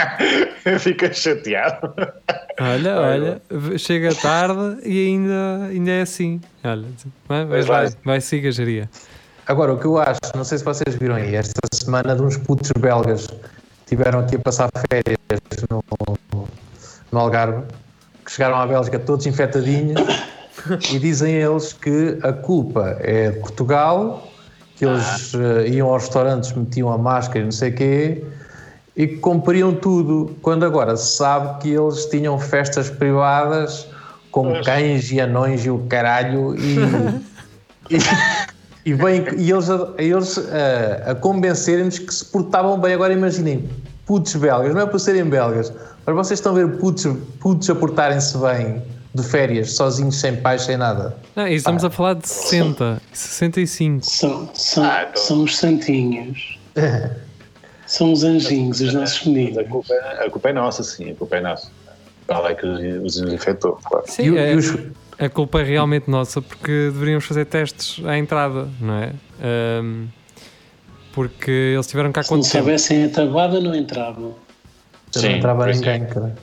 Fica 0.78 1.10
chateado. 1.12 1.94
Olha, 2.60 3.00
olha, 3.00 3.42
chega 3.78 4.14
tarde 4.14 4.78
e 4.84 5.06
ainda, 5.06 5.64
ainda 5.70 5.90
é 5.92 6.00
assim. 6.02 6.38
Olha, 6.64 6.84
vai, 7.26 7.44
vai, 7.46 7.62
vai. 7.62 7.86
vai, 7.86 7.96
vai 8.04 8.20
siga, 8.20 8.50
geria. 8.52 8.90
Agora, 9.48 9.72
o 9.72 9.78
que 9.78 9.86
eu 9.86 9.96
acho, 9.96 10.20
não 10.34 10.44
sei 10.44 10.58
se 10.58 10.64
vocês 10.64 10.94
viram 10.96 11.14
aí, 11.14 11.34
esta 11.34 11.58
semana 11.72 12.14
de 12.14 12.20
uns 12.20 12.36
putos 12.36 12.70
belgas 12.78 13.26
que 13.26 13.38
tiveram 13.86 14.20
aqui 14.20 14.36
a 14.36 14.38
passar 14.38 14.68
férias 14.90 15.18
no, 15.70 15.82
no 17.10 17.18
Algarve, 17.18 17.62
que 18.26 18.30
chegaram 18.30 18.56
à 18.56 18.66
Bélgica 18.66 18.98
todos 18.98 19.24
infectadinhos 19.24 20.02
e 20.92 20.98
dizem 20.98 21.32
eles 21.32 21.72
que 21.72 22.18
a 22.22 22.30
culpa 22.30 22.98
é 23.00 23.30
de 23.30 23.40
Portugal, 23.40 24.28
que 24.76 24.84
eles 24.84 25.32
eh, 25.34 25.68
iam 25.68 25.88
aos 25.88 26.02
restaurantes, 26.02 26.52
metiam 26.52 26.92
a 26.92 26.98
máscara 26.98 27.40
e 27.40 27.44
não 27.44 27.52
sei 27.52 27.70
o 27.70 27.74
quê, 27.74 28.24
e 28.94 29.06
que 29.06 29.16
cumpriam 29.16 29.74
tudo, 29.74 30.36
quando 30.42 30.66
agora 30.66 30.94
se 30.94 31.16
sabe 31.16 31.62
que 31.62 31.70
eles 31.70 32.04
tinham 32.04 32.38
festas 32.38 32.90
privadas 32.90 33.88
com 34.30 34.60
cães 34.62 35.10
e 35.10 35.22
anões 35.22 35.64
e 35.64 35.70
o 35.70 35.78
caralho 35.88 36.54
e, 36.54 36.76
e, 37.88 37.98
e, 38.88 38.94
bem, 38.94 39.24
e 39.36 39.50
eles, 39.50 39.68
a, 39.70 39.88
eles 39.98 40.38
a, 40.38 41.10
a 41.10 41.14
convencerem-nos 41.14 41.98
que 41.98 42.12
se 42.14 42.24
portavam 42.24 42.78
bem. 42.80 42.94
Agora 42.94 43.12
imaginem, 43.12 43.68
putos 44.06 44.34
belgas, 44.36 44.74
não 44.74 44.82
é 44.82 44.86
por 44.86 44.98
serem 44.98 45.24
belgas, 45.24 45.72
mas 46.06 46.14
vocês 46.16 46.38
estão 46.38 46.52
a 46.52 46.54
ver 46.54 46.78
putos, 46.78 47.06
putos 47.40 47.68
a 47.68 47.74
portarem-se 47.74 48.36
bem 48.38 48.82
de 49.14 49.22
férias, 49.22 49.72
sozinhos, 49.72 50.16
sem 50.20 50.36
pais, 50.36 50.62
sem 50.62 50.76
nada. 50.76 51.16
Não, 51.34 51.46
e 51.48 51.54
estamos 51.54 51.84
a 51.84 51.90
falar 51.90 52.14
de 52.14 52.28
60, 52.28 53.00
65. 53.12 54.04
São, 54.06 54.50
são, 54.54 54.84
Ah, 54.84 55.06
então. 55.10 55.22
são 55.22 55.42
os 55.42 55.56
santinhos. 55.56 56.58
São 57.86 58.12
os 58.12 58.22
anjinhos, 58.22 58.82
os 58.82 58.92
nossos 58.92 59.20
Mas 59.20 59.26
a 59.26 59.30
meninos. 59.30 59.68
culpa, 59.70 59.94
é- 59.94 60.26
a 60.26 60.30
culpa 60.30 60.50
é 60.50 60.52
nossa, 60.52 60.82
sim, 60.82 61.10
a 61.10 61.14
culpa 61.14 61.36
é 61.36 61.40
nossa. 61.40 61.68
Ela 62.28 62.50
é 62.50 62.54
que 62.54 62.66
os, 62.66 63.16
os 63.16 63.32
infectou, 63.32 63.78
claro. 63.82 64.04
Sim, 64.06 64.34
E, 64.34 64.36
é- 64.38 64.52
e 64.52 64.56
os, 64.56 64.74
a 65.18 65.28
culpa 65.28 65.60
é 65.60 65.64
realmente 65.64 66.08
nossa 66.10 66.40
porque 66.40 66.90
deveríamos 66.92 67.24
fazer 67.24 67.44
testes 67.46 68.04
à 68.06 68.16
entrada, 68.18 68.68
não 68.80 68.94
é? 68.94 69.12
Ahm, 69.42 70.06
porque 71.12 71.50
eles 71.50 71.86
tiveram 71.86 72.12
cá 72.12 72.22
Se 72.22 72.30
não 72.32 72.42
soubessem 72.42 73.04
a 73.04 73.08
tabuada, 73.08 73.60
não 73.60 73.74
entravam. 73.74 74.34
já 75.12 75.22
não 75.22 75.28
Sim, 75.30 75.36
entrava 75.36 75.66
ninguém, 75.66 76.06
cara. 76.06 76.34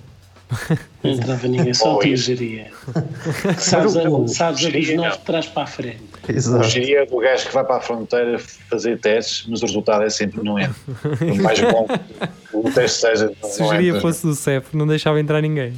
Não 1.03 1.11
entrava 1.11 1.47
ninguém, 1.47 1.73
só 1.73 1.97
tu 1.97 2.15
geria. 2.15 2.67
Sabes, 3.57 3.97
a, 3.97 4.03
o- 4.07 4.27
sabes 4.27 4.61
a 4.63 4.69
dos 4.69 4.73
geria, 4.85 4.95
nós 4.97 5.13
não. 5.13 5.17
de 5.17 5.23
trás 5.25 5.47
para 5.47 5.63
a 5.63 5.65
frente. 5.65 6.03
Exato. 6.29 6.63
Hoje 6.63 6.93
é 6.95 7.03
do 7.07 7.17
gajo 7.17 7.47
que 7.47 7.53
vai 7.53 7.63
para 7.63 7.77
a 7.77 7.81
fronteira 7.81 8.37
fazer 8.69 8.99
testes, 8.99 9.47
mas 9.49 9.63
o 9.63 9.65
resultado 9.65 10.03
é 10.03 10.09
sempre 10.09 10.43
não 10.43 10.59
entra. 10.59 10.75
Por 11.17 11.41
mais 11.41 11.59
bom 11.59 11.87
que 11.87 12.57
o 12.57 12.71
teste 12.71 12.99
seja, 13.01 13.31
Se 13.43 13.63
o 13.63 13.69
geria 13.71 13.99
fosse 13.99 14.25
do 14.25 14.35
CEF, 14.35 14.67
não 14.77 14.85
deixava 14.85 15.19
entrar 15.19 15.41
ninguém. 15.41 15.73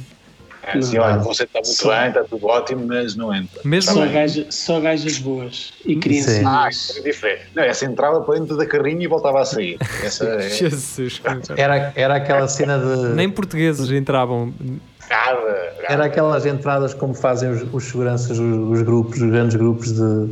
É 0.74 0.78
assim, 0.78 0.98
olha, 0.98 1.18
você 1.18 1.44
está 1.44 1.60
muito 1.60 1.74
Só- 1.76 1.88
bem, 1.98 2.08
está 2.08 2.24
tudo 2.24 2.46
ótimo, 2.46 2.86
mas 2.86 3.14
não 3.16 3.34
entra. 3.34 3.60
Mesmo 3.64 3.92
Só, 3.92 3.98
Tá 4.00 4.04
bem. 4.06 4.14
gaja, 4.14 4.46
só 4.50 4.80
gajas 4.80 5.18
boas 5.18 5.72
e 5.86 5.94
Ah, 5.96 6.00
criancinhas. 6.00 6.76
isso 6.76 6.98
é 6.98 7.02
diferente. 7.02 7.42
Não, 7.54 7.62
essa 7.62 7.84
entrava 7.86 8.20
para 8.20 8.38
dentro 8.38 8.56
da 8.56 8.66
carrinha 8.66 9.04
e 9.04 9.06
voltava 9.06 9.40
a 9.40 9.44
sair. 9.44 9.78
Essa 10.04 10.24
é 10.24 10.48
Jesus. 10.50 11.22
Era, 11.56 11.92
era 11.96 12.16
aquela 12.16 12.46
cena 12.48 12.78
de. 12.78 13.14
Nem 13.14 13.30
portugueses 13.30 13.90
entravam. 13.90 14.52
nada. 15.08 15.74
Era 15.88 16.04
aquelas 16.04 16.44
entradas 16.44 16.92
como 16.92 17.14
fazem 17.14 17.50
os, 17.50 17.64
os 17.72 17.84
seguranças, 17.84 18.38
os, 18.38 18.70
os 18.78 18.82
grupos, 18.82 19.20
os 19.22 19.30
grandes 19.30 19.56
grupos 19.56 19.92
de, 19.92 20.26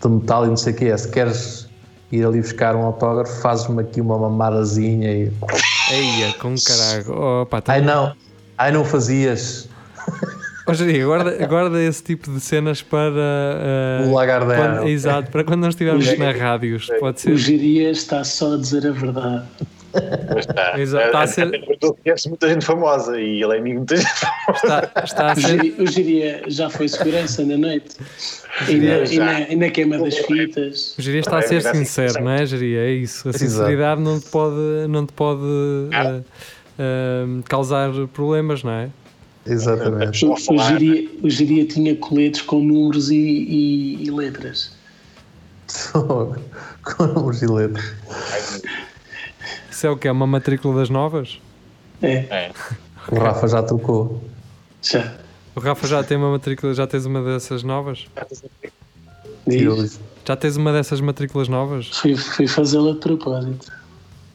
de 0.00 0.08
metal 0.08 0.44
e 0.46 0.48
não 0.48 0.56
sei 0.56 0.72
o 0.72 0.76
que 0.76 0.84
é. 0.86 0.96
Se 0.96 1.08
queres 1.10 1.68
ir 2.12 2.24
ali 2.24 2.40
buscar 2.40 2.76
um 2.76 2.82
autógrafo, 2.84 3.40
fazes-me 3.40 3.80
aqui 3.82 4.00
uma 4.00 4.16
mamadazinha 4.18 5.12
e 5.12 5.32
Eia, 5.92 6.32
com 6.34 6.54
caralho. 6.64 7.12
Opa, 7.42 7.60
tá 7.60 7.72
Ai 7.72 7.80
não, 7.80 8.14
ai 8.56 8.70
não 8.70 8.84
fazias. 8.84 9.68
Ó, 10.70 10.74
Jeria, 10.74 11.04
guarda, 11.06 11.46
guarda 11.46 11.82
esse 11.82 12.02
tipo 12.02 12.30
de 12.30 12.40
cenas 12.40 12.82
para. 12.82 13.20
eh, 13.20 14.04
O 14.06 14.14
Lagardère. 14.14 14.58
quando- 14.60 14.88
Exato, 14.88 15.30
para 15.30 15.44
quando 15.44 15.60
nós 15.60 15.74
estivermos 15.74 16.08
O- 16.08 16.18
na 16.18 16.32
rádios. 16.32 16.88
Pode 16.98 17.16
O 17.18 17.20
ser. 17.20 17.36
Giria 17.36 17.90
está 17.90 18.22
só 18.24 18.54
a 18.54 18.56
dizer 18.56 18.86
a 18.86 18.90
verdade. 18.92 19.44
Mas 20.32 20.46
está. 20.46 20.78
Exato, 20.80 21.06
está 21.06 21.20
a 21.22 21.26
ser- 21.26 21.46
Até 21.48 21.58
porque 21.58 21.84
ele 21.86 21.94
conhece 22.04 22.28
muita 22.28 22.48
gente 22.48 22.64
famosa 22.64 23.20
e 23.20 23.42
ele 23.42 23.54
é 23.54 23.58
amigo 23.58 23.84
de 23.84 23.94
muita 23.94 23.96
gente 23.96 24.14
famosa. 24.20 24.60
Está, 24.86 25.02
está 25.04 25.28
a 25.30 25.32
O 25.32 25.34
ser. 25.40 25.48
Giria, 25.48 25.74
o 25.82 25.86
Giria 25.88 26.42
já 26.46 26.70
foi 26.70 26.88
segurança 26.88 27.44
na 27.44 27.56
noite. 27.58 27.96
E 28.68 28.74
na, 28.76 28.98
e 28.98 29.18
na, 29.18 29.40
e 29.40 29.56
na 29.56 29.68
queima 29.70 29.98
das 29.98 30.16
fitas. 30.18 30.94
O 30.96 31.02
Jeria 31.02 31.20
está 31.20 31.38
a 31.38 31.42
ser 31.42 31.62
sincero, 31.62 32.22
não 32.22 32.30
é, 32.30 32.46
Jeria? 32.46 32.80
É 32.80 32.90
isso. 32.92 33.28
A 33.28 33.32
sinceridade 33.32 34.00
não 34.00 34.20
te 34.20 34.28
pode, 34.28 34.54
não 34.88 35.04
te 35.06 35.12
pode 35.12 35.40
eh, 35.92 36.20
eh, 36.78 37.24
causar 37.48 37.90
problemas, 38.12 38.62
não 38.62 38.72
é? 38.72 38.88
Exatamente. 39.46 40.24
O, 40.26 40.32
o, 40.32 40.58
Giria, 40.68 41.10
o 41.22 41.30
Giria 41.30 41.64
tinha 41.66 41.96
coletes 41.96 42.42
com 42.42 42.60
números 42.62 43.10
e, 43.10 43.16
e- 43.16 44.04
e 44.04 44.10
letras. 44.10 44.72
Com 45.94 47.06
números 47.06 47.42
e 47.42 47.46
letras. 47.46 47.94
Isso 49.70 49.86
é 49.86 49.90
o 49.90 49.96
que? 49.96 50.08
É 50.08 50.12
uma 50.12 50.26
matrícula 50.26 50.76
das 50.80 50.90
novas? 50.90 51.40
É, 52.02 52.12
É. 52.30 52.52
O 53.10 53.18
Rafa 53.18 53.46
já 53.48 53.62
trocou. 53.62 54.22
já. 54.82 55.16
O 55.54 55.60
Rafa 55.60 55.86
já 55.86 56.02
tem 56.02 56.16
uma 56.16 56.30
matrícula, 56.30 56.72
já 56.74 56.86
tens 56.86 57.04
uma 57.06 57.22
dessas 57.22 57.62
novas? 57.62 58.06
Diz. 59.46 60.00
Já 60.26 60.36
tens 60.36 60.56
uma 60.56 60.72
dessas 60.72 61.00
matrículas 61.00 61.48
novas? 61.48 61.88
Fui, 61.88 62.14
fui 62.16 62.46
fazê-la 62.46 62.92
de 62.92 62.98
propósito. 62.98 63.72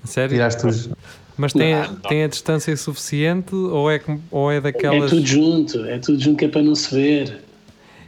Sério? 0.04 0.32
Tiraste 0.36 0.68
os. 0.68 0.90
Mas 1.38 1.52
tem, 1.54 1.74
a- 1.74 1.88
Não, 1.88 1.94
não. 1.94 2.02
tem 2.02 2.24
a 2.24 2.28
distância 2.28 2.76
suficiente 2.78 3.54
ou 3.54 3.92
é, 3.92 4.02
ou 4.32 4.52
é 4.52 4.58
É 4.58 4.62
daquelas. 4.62 5.10
tudo 5.10 5.26
junto, 5.26 5.86
é 5.86 6.00
tudo 6.00 6.20
junto 6.22 6.38
que 6.38 6.46
é 6.46 6.48
para 6.48 6.62
não 6.62 6.76
se 6.76 6.94
ver. 6.96 7.42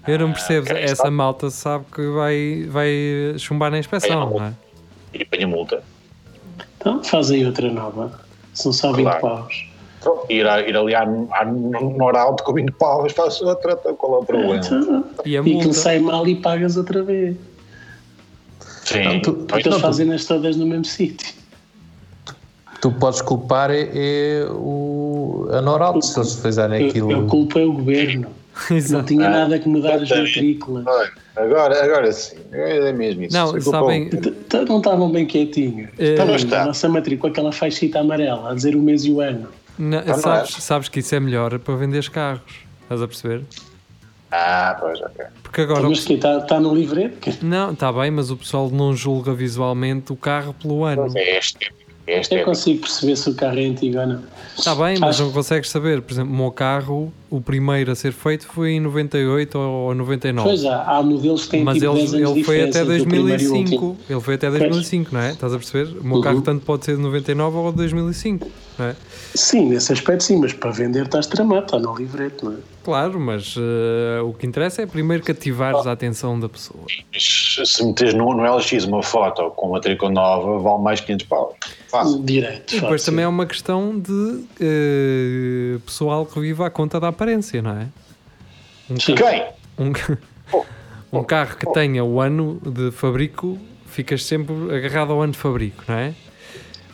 Eu 0.07 0.17
não 0.19 0.31
percebo, 0.31 0.67
ok, 0.69 0.81
essa 0.83 0.93
está. 0.93 1.11
malta 1.11 1.49
sabe 1.49 1.83
que 1.93 2.01
vai, 2.11 2.65
vai 2.69 2.89
chumbar 3.37 3.69
na 3.69 3.77
inspeção, 3.79 4.29
não 4.29 4.45
é? 4.45 4.53
E 5.13 5.23
apanha 5.23 5.47
multa. 5.47 5.83
Então 6.79 7.03
fazem 7.03 7.45
outra 7.45 7.69
nova. 7.69 8.17
São 8.53 8.71
só 8.71 8.93
20 8.93 9.03
Claro. 9.03 9.21
paus. 9.21 9.67
Então, 9.99 10.23
ir, 10.29 10.45
ir 10.45 10.77
ali 10.77 10.95
à, 10.95 11.01
à 11.01 11.43
Noralto 11.45 12.43
com 12.43 12.53
20 12.53 12.71
paus, 12.71 13.11
faço 13.11 13.45
outra, 13.45 13.73
então 13.73 13.93
qual 13.95 14.15
é 14.15 14.17
o 14.19 14.25
problema? 14.25 14.55
Então, 14.55 15.03
E 15.25 15.35
a 15.37 15.41
e 15.41 15.57
aquilo 15.57 15.73
sai 15.73 15.99
mal 15.99 16.25
e 16.25 16.35
pagas 16.37 16.77
outra 16.77 17.03
vez. 17.03 17.35
Sim, 18.85 19.03
Não, 19.03 19.19
tu- 19.21 19.37
então, 19.43 19.59
Então 19.59 19.73
tu- 19.73 19.79
fazem-nas 19.79 20.23
todas 20.23 20.55
no 20.55 20.65
mesmo 20.65 20.85
sítio. 20.85 21.35
Tu 22.81 22.91
podes 22.91 23.21
culpar 23.21 23.71
é, 23.71 23.89
é 23.93 24.47
o, 24.51 25.49
a 25.51 25.61
Noralto 25.61 26.05
se 26.05 26.19
eles 26.19 26.35
fizerem 26.39 26.83
Eu, 26.83 26.89
aquilo. 26.89 27.11
eu 27.11 27.25
culpo 27.25 27.59
é 27.59 27.63
o 27.63 27.73
governo. 27.73 28.29
Não 28.89 29.03
tinha 29.03 29.29
nada 29.29 29.59
que 29.59 29.69
mudar 29.69 29.95
as 29.95 30.09
matrículas. 30.09 30.85
agora, 31.35 31.83
agora 31.83 32.11
sim, 32.11 32.37
é 32.51 32.91
mesmo 32.91 33.23
isso. 33.23 33.35
Não, 33.35 33.59
sabem- 33.61 34.09
Não 34.67 34.77
estavam 34.77 35.11
bem 35.11 35.25
quietinhos. 35.25 35.89
Eh, 35.99 36.15
está. 36.35 36.63
a 36.63 36.65
nossa 36.65 36.89
matrícula, 36.89 37.31
aquela 37.31 37.51
faixita 37.51 37.99
amarela, 37.99 38.51
a 38.51 38.55
dizer 38.55 38.75
o 38.75 38.79
mês 38.79 39.05
e 39.05 39.11
o 39.11 39.21
ano. 39.21 39.47
Não 39.77 40.01
sabes, 40.17 40.57
é. 40.57 40.61
sabes 40.61 40.89
que 40.89 40.99
isso 40.99 41.13
é 41.13 41.19
melhor 41.19 41.57
para 41.59 41.75
vender 41.75 42.09
carros. 42.09 42.41
Estás 42.83 43.01
a 43.01 43.07
perceber? 43.07 43.43
Ah, 44.31 44.75
pois, 44.79 44.99
ok. 45.01 45.25
Porque 45.43 45.61
agora. 45.61 45.87
Mas 45.87 46.03
que 46.03 46.13
está 46.13 46.39
tá 46.41 46.59
no 46.59 46.73
livreto? 46.73 47.29
Não, 47.41 47.71
está 47.71 47.91
bem, 47.93 48.09
mas 48.11 48.31
o 48.31 48.37
pessoal 48.37 48.69
não 48.69 48.95
julga 48.95 49.33
visualmente 49.33 50.11
o 50.11 50.15
carro 50.15 50.53
pelo 50.53 50.83
ano. 50.83 51.03
Mas 51.03 51.15
é 51.15 51.37
este. 51.37 51.71
É 52.07 52.15
Eu 52.15 52.21
este. 52.21 52.43
consigo 52.43 52.79
perceber 52.81 53.15
se 53.17 53.29
o 53.29 53.35
carro 53.35 53.59
é 53.59 53.65
antigo 53.65 53.99
ou 53.99 54.07
não. 54.07 54.23
Está 54.57 54.73
bem, 54.73 54.97
mas 54.97 55.15
Acho- 55.15 55.25
não 55.25 55.31
consegues 55.33 55.69
saber. 55.69 56.01
Por 56.01 56.13
exemplo, 56.13 56.33
o 56.33 56.37
meu 56.37 56.51
carro, 56.51 57.11
o 57.29 57.41
primeiro 57.41 57.91
a 57.91 57.95
ser 57.95 58.11
feito 58.13 58.47
foi 58.47 58.71
em 58.71 58.79
98 58.79 59.57
ou 59.57 59.93
99. 59.95 60.47
Pois 60.49 60.65
há, 60.65 60.83
há 60.83 61.03
modelos 61.03 61.45
que 61.45 61.51
têm 61.51 61.63
mas 61.63 61.77
tipo 61.77 61.85
ele, 61.91 61.99
10 61.99 62.13
anos 62.13 62.29
ele 62.31 62.43
foi 62.43 62.61
até 62.63 62.81
entre 62.81 63.01
o 63.01 63.05
primeiro 63.05 63.41
e 63.43 63.47
o 63.47 63.53
último. 63.55 63.79
2005. 63.79 63.97
Ele 64.09 64.21
foi 64.21 64.33
até 64.35 64.49
2005, 64.49 65.13
não 65.13 65.21
é? 65.21 65.31
Estás 65.31 65.53
a 65.53 65.57
perceber? 65.57 65.97
O 65.99 66.03
meu 66.03 66.15
Uhum. 66.17 66.21
carro 66.21 66.41
tanto 66.41 66.65
pode 66.65 66.85
ser 66.85 66.95
de 66.95 67.01
99 67.01 67.57
ou 67.57 67.71
de 67.71 67.77
2005, 67.77 68.47
não 68.79 68.85
é? 68.85 68.95
Sim, 69.35 69.69
nesse 69.69 69.91
aspecto 69.93 70.23
sim, 70.23 70.37
mas 70.39 70.53
para 70.53 70.71
vender 70.71 71.03
estás 71.05 71.27
tramado, 71.27 71.65
está 71.65 71.77
no 71.79 71.95
livreto, 71.95 72.45
não 72.45 72.53
é? 72.53 72.57
Claro, 72.83 73.19
mas 73.19 73.53
eh, 73.57 74.21
o 74.21 74.31
que 74.31 74.47
interessa 74.47 74.81
é 74.81 74.85
primeiro 74.85 75.21
cativares 75.21 75.85
a 75.85 75.91
atenção 75.91 76.39
da 76.39 76.47
pessoa. 76.47 76.85
Se 77.19 77.83
meteres 77.85 78.13
no, 78.13 78.33
no 78.33 78.55
LX 78.55 78.85
uma 78.85 79.03
foto 79.03 79.49
com 79.57 79.71
matrícula 79.71 80.09
nova, 80.09 80.57
vale 80.57 80.81
mais 80.81 81.01
500 81.01 81.25
paus. 81.27 81.53
Fácil. 81.89 82.21
Direito. 82.23 82.73
E 82.75 82.79
depois 82.79 83.03
também 83.03 83.25
é 83.25 83.27
uma 83.27 83.45
questão 83.45 83.99
de 83.99 84.39
eh, 84.61 85.77
pessoal 85.85 86.25
que 86.25 86.39
vive 86.39 86.63
à 86.63 86.69
conta 86.69 86.97
da 86.97 87.11
aparência, 87.21 87.61
não 87.63 87.71
é? 87.71 87.87
Um, 88.89 88.99
Sim. 88.99 89.15
Quem? 89.15 89.43
um, 89.79 89.91
um 91.19 91.23
carro 91.23 91.57
que 91.57 91.65
tenha 91.73 92.03
o 92.03 92.21
ano 92.21 92.61
de 92.63 92.91
fabrico, 92.91 93.57
ficas 93.87 94.23
sempre 94.23 94.53
agarrado 94.75 95.11
ao 95.11 95.21
ano 95.21 95.33
de 95.33 95.39
fabrico, 95.39 95.83
não 95.87 95.95
é? 95.95 96.13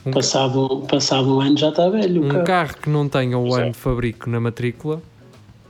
Um, 0.06 0.12
Passado, 0.12 0.86
passado 0.90 1.38
um 1.38 1.40
ano 1.42 1.58
já 1.58 1.70
está 1.70 1.88
velho. 1.90 2.22
o 2.22 2.26
um 2.26 2.30
carro. 2.30 2.44
carro 2.44 2.76
que 2.82 2.90
não 2.90 3.08
tenha 3.08 3.38
o 3.38 3.58
é. 3.58 3.62
ano 3.64 3.72
de 3.72 3.78
fabrico 3.78 4.30
na 4.30 4.40
matrícula, 4.40 5.02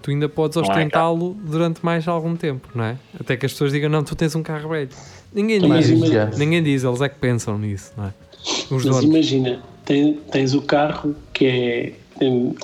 tu 0.02 0.10
ainda 0.12 0.28
podes 0.30 0.58
é 0.58 0.62
ostentá-lo 0.62 1.36
durante 1.44 1.84
mais 1.86 2.08
algum 2.08 2.36
tempo, 2.36 2.68
não 2.74 2.84
é? 2.84 2.98
Até 3.20 3.36
que 3.38 3.46
as 3.46 3.52
pessoas 3.52 3.72
digam, 3.72 3.90
não, 3.90 4.04
tu 4.04 4.16
tens 4.16 4.36
um 4.36 4.42
carro 4.44 4.70
velho. 4.70 4.90
Ninguém 5.34 5.60
Mas 5.68 5.88
diz, 5.88 5.98
imagina- 5.98 6.32
Ninguém 6.38 6.64
diz, 6.64 6.84
eles 6.84 7.02
é 7.02 7.10
que 7.10 7.16
pensam 7.20 7.58
nisso, 7.60 7.92
não 7.98 8.06
é? 8.06 8.14
Os 8.44 8.70
Mas 8.72 8.84
donos. 8.86 9.04
imagina, 9.04 9.62
tem- 9.86 10.14
tens 10.32 10.54
o 10.56 10.62
carro 10.64 11.16
que 11.32 11.46
é 11.46 11.94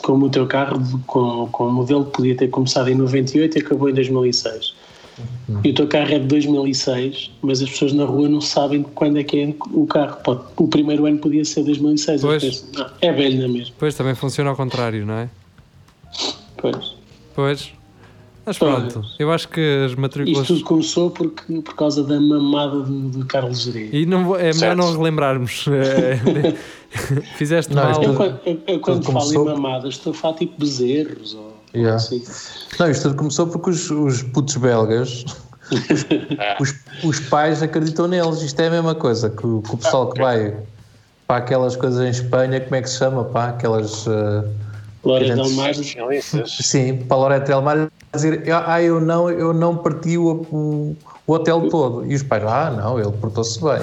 como 0.02 0.28
o 0.28 0.30
teu 0.30 0.48
carro 0.48 0.80
com, 1.08 1.48
com 1.52 1.68
o 1.68 1.72
modelo 1.72 2.06
podia 2.06 2.36
ter 2.36 2.50
começado 2.50 2.90
em 2.90 2.96
98 2.96 3.58
e 3.58 3.62
acabou 3.62 3.90
em 3.90 3.94
2006. 3.94 4.74
Uhum. 5.50 5.62
E 5.64 5.70
o 5.70 5.74
teu 5.74 5.88
carro 5.88 6.14
é 6.14 6.20
de 6.20 6.28
2006, 6.28 7.32
mas 7.42 7.62
as 7.62 7.70
pessoas 7.70 7.94
na 7.94 8.06
rua 8.06 8.30
não 8.30 8.40
sabem 8.40 8.84
quando 8.84 9.20
é 9.20 9.24
que 9.24 9.42
é 9.42 9.54
o 9.74 9.86
carro. 9.86 10.18
Pode, 10.24 10.42
o 10.58 10.68
primeiro 10.68 11.06
ano 11.06 11.18
podia 11.18 11.44
ser 11.44 11.64
2006. 11.64 12.22
Pois. 12.22 12.44
Pensam, 12.44 12.68
"Não, 12.74 12.90
é 13.02 13.12
velho, 13.12 13.38
não 13.38 13.46
é 13.46 13.48
mesmo? 13.48 13.74
Depois 13.74 13.96
também 13.96 14.16
funciona 14.16 14.50
ao 14.50 14.56
contrário, 14.56 15.06
não 15.06 15.16
é? 15.16 15.30
Pois. 16.58 16.96
Pois. 17.36 17.79
Mas 18.50 18.58
Pois. 18.58 18.92
pronto, 18.94 19.08
eu 19.20 19.32
acho 19.32 19.48
que 19.48 19.62
as 19.86 19.92
Isto 19.92 20.02
matrículas. 20.02 20.48
tudo 20.48 20.64
começou 20.64 21.12
porque, 21.12 21.62
por 21.62 21.76
causa 21.76 22.04
da 22.04 22.20
mamada 22.20 22.80
do, 22.82 23.10
do 23.10 23.26
Carlos 23.28 23.60
Geria. 23.62 23.90
E 23.96 24.08
não 24.08 24.26
vou- 24.26 24.36
é 24.38 24.46
melhor 24.46 24.54
Certo. 24.56 24.78
não 24.78 24.92
relembrarmos. 24.98 25.66
É, 25.70 26.20
Fizeste 27.38 27.72
Não, 27.76 27.84
mal. 27.84 28.02
Eu, 28.04 28.16
quando- 28.16 28.40
eu- 28.48 28.60
eu 28.68 28.80
quando 28.80 29.04
falo 29.04 29.20
começou- 29.20 29.44
em 29.48 29.54
mamadas, 29.54 29.94
estou 29.94 30.12
a 30.12 30.16
falar 30.16 30.34
tipo 30.38 30.60
bezerros 30.60 31.36
ou 31.36 31.54
Yeah. 31.76 31.98
assim. 31.98 32.24
Não, 32.80 32.90
isto 32.90 33.04
tudo 33.04 33.16
começou 33.16 33.46
porque 33.46 33.70
os, 33.70 33.92
os 33.92 34.24
putos 34.24 34.56
belgas, 34.58 35.24
os, 36.60 36.76
os 37.04 37.20
pais 37.20 37.62
acreditam 37.62 38.08
neles. 38.08 38.42
Isto 38.42 38.60
é 38.62 38.68
a 38.68 38.72
mesma 38.72 38.96
coisa 38.96 39.30
que 39.30 39.46
o, 39.46 39.62
que 39.62 39.76
o 39.76 39.78
pessoal 39.78 40.10
que 40.10 40.20
vai 40.20 40.56
para 41.28 41.38
aquelas 41.38 41.76
coisas 41.76 42.04
em 42.04 42.10
Espanha, 42.10 42.60
como 42.60 42.76
é 42.76 42.82
que 42.82 42.90
se 42.90 42.98
chama? 42.98 43.24
Pá, 43.26 43.50
aquelas. 43.50 44.08
uh, 44.08 44.44
Gente, 45.20 45.36
Del 45.36 45.50
Mar, 45.52 45.72
sim, 46.46 46.98
para 46.98 47.16
a 47.16 47.20
Loreta 47.20 47.46
Del 47.46 47.62
Mar 47.62 47.90
dizer: 48.13 48.43
Ah, 48.52 48.82
eu 48.82 49.00
não, 49.00 49.30
eu 49.30 49.54
não 49.54 49.78
parti 49.78 50.17
o, 50.17 50.28
o, 50.52 50.98
o 51.28 51.34
hotel 51.34 51.67
todo. 51.69 52.06
E 52.10 52.15
os 52.15 52.24
pais, 52.24 52.43
ah, 52.45 52.72
não, 52.72 53.00
ele 53.00 53.12
portou-se 53.13 53.60
bem. 53.62 53.80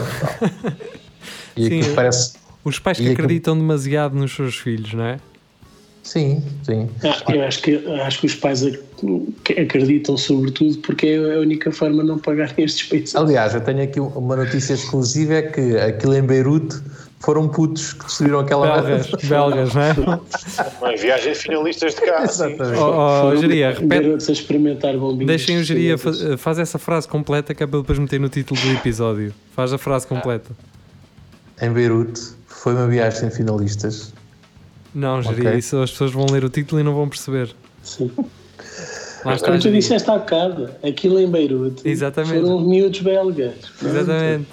e 1.57 1.69
Sim. 1.69 1.81
aquilo 1.81 1.95
parece. 1.95 2.35
Os 2.65 2.79
pais 2.79 2.97
que 2.99 3.05
aquilo- 3.05 3.25
acreditam 3.25 3.57
demasiado 3.57 4.15
nos 4.17 4.35
seus 4.35 4.57
filhos, 4.57 4.93
não 4.95 5.05
é? 5.05 5.19
Sim, 6.03 6.43
sim. 6.63 6.89
Ah, 7.03 7.33
eu 7.35 7.43
acho 7.45 7.63
que, 7.63 7.75
acho 8.03 8.21
que 8.21 8.27
os 8.27 8.35
pais 8.37 8.63
acreditam 9.61 10.17
sobretudo 10.17 10.79
porque 10.79 11.07
é 11.09 11.35
a 11.37 11.41
única 11.41 11.73
forma 11.73 12.03
de 12.03 12.09
não 12.09 12.19
pagarem 12.19 12.65
estes 12.65 12.89
despesas. 12.89 13.17
Aliás, 13.17 13.55
eu 13.55 13.61
tenho 13.61 13.83
aqui 13.83 13.99
uma 13.99 14.37
notícia 14.37 14.75
exclusiva: 14.75 15.35
é 15.35 15.43
que 15.43 15.77
aquilo 15.79 16.15
em 16.15 16.23
Beirute 16.23 16.77
foram 17.21 17.49
putos 17.49 17.93
que 17.95 18.05
destruíram 18.05 18.41
aquela 18.41 18.81
Belgas, 18.83 19.11
belgas, 19.25 19.75
não 19.75 19.83
é? 19.83 19.95
Uma 20.81 20.97
viagem 20.97 21.33
de 21.33 21.39
finalistas 21.39 21.95
de 21.95 22.01
sim. 22.01 22.07
Exatamente. 22.07 22.79
Oh, 22.79 23.29
oh, 23.33 23.37
Geria, 23.37 23.71
repete. 23.73 24.33
Experimentar 24.33 24.97
bombinhas. 24.97 25.27
Deixem 25.27 25.59
o 25.59 25.65
Geria, 25.65 25.97
fa- 25.99 26.13
chinesas. 26.13 26.41
faz 26.41 26.59
essa 26.59 26.79
frase 26.79 27.09
completa 27.09 27.55
que 27.55 27.63
é 27.63 27.67
para 27.67 27.81
depois 27.81 27.99
meter 27.99 28.21
no 28.21 28.29
título 28.29 28.61
do 28.61 28.71
episódio. 28.73 29.33
Faz 29.55 29.73
a 29.73 29.79
frase 29.79 30.07
completa. 30.07 30.51
Em 31.61 31.71
Beirute 31.71 32.21
foi 32.47 32.75
uma 32.75 32.87
viagem 32.87 33.29
de 33.29 33.35
finalistas. 33.35 34.13
Não, 34.95 35.21
Geria, 35.23 35.49
Ok. 35.51 35.59
isso 35.59 35.77
as 35.79 35.91
pessoas 35.91 36.13
vão 36.13 36.27
ler 36.31 36.45
o 36.45 36.49
título 36.51 36.81
e 36.81 36.85
não 36.85 36.95
vão 36.95 37.09
perceber. 37.09 37.55
Sim. 37.83 38.11
Lá 39.25 39.35
está, 39.35 39.49
Como 39.49 39.59
tu 39.61 39.71
disseste 39.73 40.09
há 40.11 40.19
bocado, 40.19 40.71
aquilo 40.87 41.19
em 41.19 41.29
Beirute 41.29 41.87
Exatamente. 41.89 42.41
foram 42.41 42.61
miúdos 42.61 43.01
belgas. 43.01 43.55
Exatamente. 43.83 44.47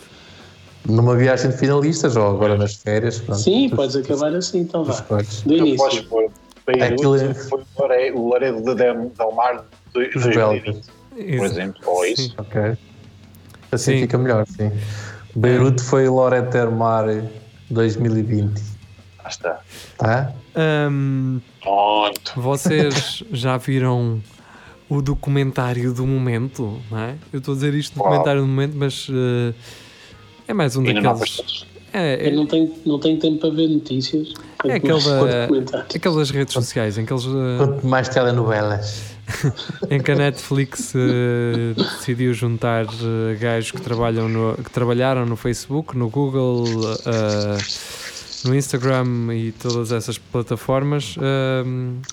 Numa 0.86 1.16
viagem 1.16 1.50
de 1.52 1.58
finalistas, 1.58 2.16
ou 2.18 2.28
agora 2.28 2.58
nas 2.58 2.76
férias. 2.76 3.20
Pronto, 3.20 3.40
Sim, 3.42 3.70
Tu- 3.70 3.76
podes 3.76 3.96
acabar 3.96 4.34
assim, 4.36 4.60
então 4.60 4.84
tu 4.84 4.92
vá. 4.92 5.00
Do 5.00 5.12
Não 5.12 5.18
podes 5.18 5.96
início. 5.96 6.04
pôr 6.10 6.30
Beirute, 6.66 6.94
Aquilo 6.94 7.16
é- 7.18 7.34
foi 7.34 8.12
o 8.14 8.30
Laredo 8.30 8.62
de 8.64 8.76
Del 8.76 9.12
Del 9.18 9.32
Mar 9.34 9.66
de 9.94 10.00
Os 10.16 10.24
2020, 10.24 10.64
belgas. 10.64 10.90
por 11.38 11.46
exemplo. 11.46 11.82
Ou 11.86 12.06
isso. 12.06 12.22
Sim. 12.24 12.34
Ok. 12.38 12.62
Assim 13.72 13.92
Sim. 13.94 14.00
fica 14.02 14.18
melhor, 14.18 14.46
sim. 14.48 14.72
Beirute 15.36 15.82
foi 15.84 16.08
Lorette 16.08 16.58
Mar 16.68 17.06
2020. 17.70 18.62
Ah, 19.24 19.30
está. 19.30 19.60
Tá? 19.98 20.32
Ahm, 20.56 21.40
Pronto. 21.62 22.34
vocês 22.36 23.24
já 23.32 23.58
viram 23.58 24.22
o 24.90 25.02
documentário 25.02 25.94
do 25.94 26.06
momento, 26.06 26.80
não 26.92 27.00
é? 27.00 27.16
Eu 27.32 27.40
estou 27.40 27.54
a 27.54 27.56
dizer 27.56 27.74
isto, 27.74 27.96
documentário 27.98 28.42
do 28.42 28.48
momento, 28.48 28.76
mas 28.78 29.08
eh, 29.10 29.54
é 30.54 30.56
mais 30.56 30.76
um 30.76 30.82
não 30.82 30.94
daqueles. 30.94 31.08
apareceu. 31.40 31.68
É, 31.92 32.26
Eu 32.28 32.32
é, 32.32 32.32
não 32.32 32.46
tenho, 32.48 32.72
não 32.86 33.00
tenho 33.00 33.20
tempo 33.20 33.38
para 33.40 33.50
ver 33.52 33.68
notícias. 33.68 34.34
É 34.66 34.74
aquele 34.74 35.00
da- 35.04 35.48
comentário. 35.48 35.86
aquelas 35.94 36.30
redes 36.32 36.54
sociais 36.54 36.98
em 36.98 37.06
que, 37.06 37.14
eles, 37.14 37.26
eh, 37.26 37.58
Quanto 37.58 37.86
mais 37.86 38.10
telenovelas. 38.10 39.14
em 39.92 40.02
que 40.02 40.12
a 40.12 40.16
Netflix 40.16 40.94
eh, 40.96 41.74
decidiu 41.76 42.34
juntar 42.34 42.86
eh, 42.86 43.36
gajos 43.40 43.72
que, 43.72 43.82
trabalham 43.82 44.28
no, 44.28 44.56
que 44.56 44.72
trabalharam 44.72 45.26
no 45.26 45.36
Facebook, 45.36 45.96
no 45.98 46.10
Google, 46.10 46.66
eh, 47.06 47.58
no 48.46 48.56
Instagram 48.56 49.06
e 49.34 49.52
todas 49.54 49.92
essas 49.94 50.18
plataformas 50.18 51.16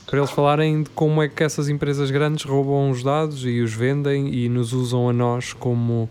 para 0.07 0.19
eles 0.19 0.31
falarem 0.31 0.85
de 0.85 0.91
como 0.91 1.21
é 1.21 1.29
que 1.29 1.43
essas 1.43 1.69
empresas 1.69 2.09
grandes 2.13 2.45
roubam 2.45 2.91
os 2.91 3.03
dados 3.03 3.45
e 3.45 3.61
os 3.61 3.73
vendem 3.73 4.33
e 4.33 4.49
nos 4.49 4.73
usam 4.73 5.09
a 5.09 5.13
nós 5.13 5.53
como 5.53 6.09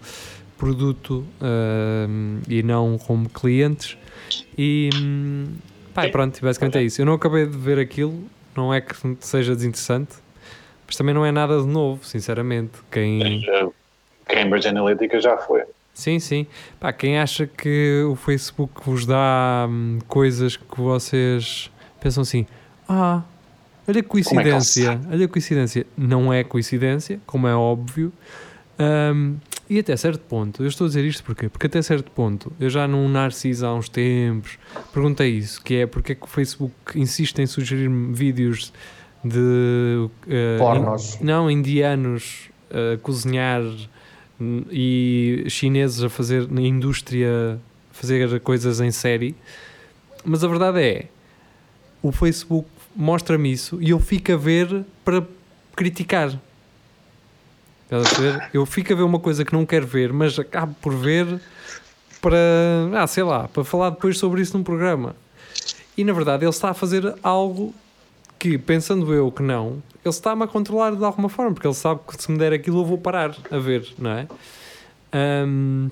produto 0.59 1.25
eh, 1.41 2.07
e 2.47 2.61
não 2.61 2.97
como 2.99 3.29
clientes. 3.29 3.97
E 4.57 4.89
pá, 5.93 6.07
pronto, 6.09 6.39
basicamente 6.41 6.77
é 6.77 6.83
isso. 6.83 7.01
Eu 7.01 7.05
não 7.05 7.13
acabei 7.13 7.45
de 7.47 7.57
ver 7.57 7.79
aquilo, 7.79 8.29
não 8.55 8.73
é 8.73 8.81
que 8.81 8.93
seja 9.21 9.55
desinteressante, 9.55 10.15
mas 10.85 10.95
também 10.95 11.13
não 11.15 11.25
é 11.25 11.31
nada 11.31 11.61
de 11.61 11.67
novo, 11.67 12.05
sinceramente. 12.05 12.73
Quem, 12.91 13.41
Já- 13.41 13.69
Cambridge 14.27 14.67
Analytica 14.67 15.19
já 15.19 15.37
foi. 15.37 15.63
sim, 15.93 16.19
sim. 16.19 16.47
Pá, 16.79 16.93
quem 16.93 17.19
acha 17.19 17.47
que 17.47 18.03
o 18.09 18.15
Facebook 18.15 18.73
vos 18.85 19.05
dá 19.05 19.67
hum, 19.69 19.99
coisas 20.07 20.57
que 20.57 20.79
vocês 20.81 21.71
pensam 21.99 22.21
assim, 22.21 22.45
ah, 22.87 23.23
olha 23.87 23.99
é 23.99 24.03
coincidência, 24.03 25.01
olha 25.11 25.27
que 25.27 25.33
coincidência. 25.33 25.85
Não 25.97 26.31
é 26.33 26.43
coincidência, 26.43 27.19
como 27.25 27.47
é 27.47 27.55
óbvio. 27.55 28.11
Hum, 28.79 29.37
e 29.69 29.77
até 29.79 29.95
certo 29.95 30.21
ponto, 30.21 30.63
eu 30.63 30.67
estou 30.67 30.85
a 30.85 30.87
dizer 30.87 31.05
isto 31.05 31.23
porquê? 31.23 31.47
Porque 31.47 31.67
até 31.67 31.81
certo 31.81 32.09
ponto, 32.11 32.51
eu 32.59 32.69
já 32.69 32.87
num 32.87 33.07
Narciso 33.07 33.65
há 33.65 33.73
uns 33.75 33.87
tempos 33.89 34.57
perguntei 34.91 35.29
isso, 35.29 35.61
que 35.63 35.75
é 35.75 35.85
porque 35.85 36.13
é 36.13 36.15
que 36.15 36.23
o 36.23 36.27
Facebook 36.27 36.73
insiste 36.95 37.39
em 37.39 37.45
sugerir-me 37.45 38.13
vídeos 38.15 38.73
de 39.23 40.09
eh, 40.27 40.57
Pornos. 40.57 41.19
in- 41.21 41.25
não 41.25 41.51
indianos 41.51 42.49
a 42.71 42.97
cozinhar 42.97 43.61
e 44.71 45.43
chineses 45.49 46.01
a 46.03 46.09
fazer 46.09 46.49
na 46.49 46.61
indústria 46.61 47.59
fazer 47.91 48.39
coisas 48.39 48.79
em 48.79 48.89
série 48.91 49.35
mas 50.23 50.43
a 50.43 50.47
verdade 50.47 50.79
é 50.81 51.05
o 52.01 52.11
Facebook 52.13 52.69
mostra-me 52.95 53.51
isso 53.51 53.77
e 53.81 53.89
eu 53.89 53.99
fico 53.99 54.31
a 54.31 54.37
ver 54.37 54.85
para 55.03 55.27
criticar 55.75 56.39
Estás 57.89 58.05
a 58.05 58.09
perceber? 58.09 58.49
eu 58.53 58.65
fico 58.67 58.93
a 58.93 58.95
ver 58.95 59.01
uma 59.01 59.19
coisa 59.19 59.43
que 59.43 59.51
não 59.51 59.65
quero 59.65 59.87
ver 59.87 60.13
mas 60.13 60.37
acabo 60.37 60.75
por 60.79 60.93
ver 60.93 61.41
para, 62.21 62.37
ah, 62.93 63.07
sei 63.07 63.23
lá, 63.23 63.47
para 63.47 63.63
falar 63.63 63.89
depois 63.89 64.17
sobre 64.17 64.41
isso 64.41 64.55
num 64.55 64.63
programa. 64.63 65.15
E 65.97 66.03
na 66.03 66.13
verdade 66.13 66.43
ele 66.43 66.49
está 66.49 66.69
a 66.69 66.73
fazer 66.73 67.15
algo 67.23 67.73
que, 68.37 68.57
pensando 68.57 69.11
eu 69.13 69.31
que 69.31 69.41
não, 69.41 69.81
ele 70.03 70.09
está-me 70.09 70.43
a 70.43 70.47
controlar 70.47 70.95
de 70.95 71.03
alguma 71.03 71.29
forma, 71.29 71.53
porque 71.53 71.67
ele 71.67 71.73
sabe 71.73 72.01
que 72.07 72.21
se 72.21 72.31
me 72.31 72.37
der 72.37 72.53
aquilo 72.53 72.81
eu 72.81 72.85
vou 72.85 72.97
parar 72.97 73.35
a 73.49 73.57
ver, 73.57 73.87
não 73.97 74.11
é? 74.11 74.27
Ahm, 75.11 75.89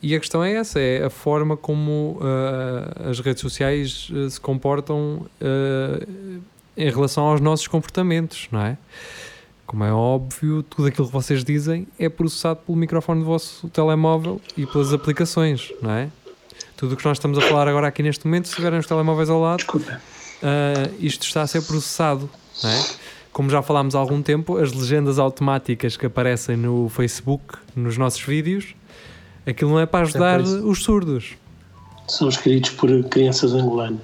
e 0.00 0.14
a 0.14 0.20
questão 0.20 0.44
é 0.44 0.52
essa, 0.52 0.78
é 0.78 1.04
a 1.04 1.10
forma 1.10 1.56
como 1.56 2.20
ah, 2.20 3.10
as 3.10 3.18
redes 3.20 3.40
sociais 3.40 4.08
ah, 4.14 4.30
se 4.30 4.40
comportam 4.40 5.26
ah, 5.40 6.06
em 6.76 6.90
relação 6.90 7.24
aos 7.24 7.40
nossos 7.40 7.66
comportamentos, 7.66 8.48
não 8.52 8.60
é? 8.60 8.78
Como 9.68 9.84
é 9.84 9.92
óbvio, 9.92 10.62
tudo 10.62 10.88
aquilo 10.88 11.06
que 11.06 11.12
vocês 11.12 11.44
dizem 11.44 11.86
é 11.98 12.08
processado 12.08 12.60
pelo 12.64 12.78
microfone 12.78 13.20
do 13.20 13.26
vosso 13.26 13.68
telemóvel 13.68 14.40
e 14.56 14.64
pelas 14.64 14.94
aplicações, 14.94 15.70
não 15.82 15.90
é? 15.90 16.08
Tudo 16.74 16.94
o 16.94 16.96
que 16.96 17.04
nós 17.04 17.18
estamos 17.18 17.36
a 17.36 17.42
falar 17.42 17.68
agora 17.68 17.86
aqui 17.86 18.02
neste 18.02 18.24
momento, 18.24 18.48
se 18.48 18.54
tiverem 18.54 18.78
os 18.78 18.86
telemóveis 18.86 19.28
ao 19.28 19.38
lado, 19.38 19.64
ah, 20.42 20.90
isto 20.98 21.26
está 21.26 21.42
a 21.42 21.46
ser 21.46 21.60
processado, 21.60 22.30
não 22.64 22.70
é? 22.70 22.84
Como 23.30 23.50
já 23.50 23.60
falámos 23.60 23.94
há 23.94 23.98
algum 23.98 24.22
tempo, 24.22 24.56
as 24.56 24.72
legendas 24.72 25.18
automáticas 25.18 25.98
que 25.98 26.06
aparecem 26.06 26.56
no 26.56 26.88
Facebook, 26.88 27.58
nos 27.76 27.98
nossos 27.98 28.22
vídeos, 28.22 28.74
aquilo 29.46 29.70
não 29.72 29.80
é 29.80 29.84
para 29.84 30.06
ajudar 30.06 30.40
isso. 30.40 30.66
os 30.66 30.82
surdos. 30.82 31.34
São 32.06 32.30
escritos 32.30 32.70
por 32.70 32.88
crianças 33.10 33.52
angolanas. 33.52 34.00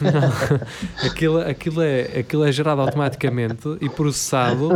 Não. 0.00 1.06
aquilo, 1.06 1.40
aquilo, 1.40 1.82
é, 1.82 2.20
aquilo 2.20 2.44
é 2.44 2.52
gerado 2.52 2.80
automaticamente 2.80 3.76
e 3.80 3.88
processado 3.88 4.70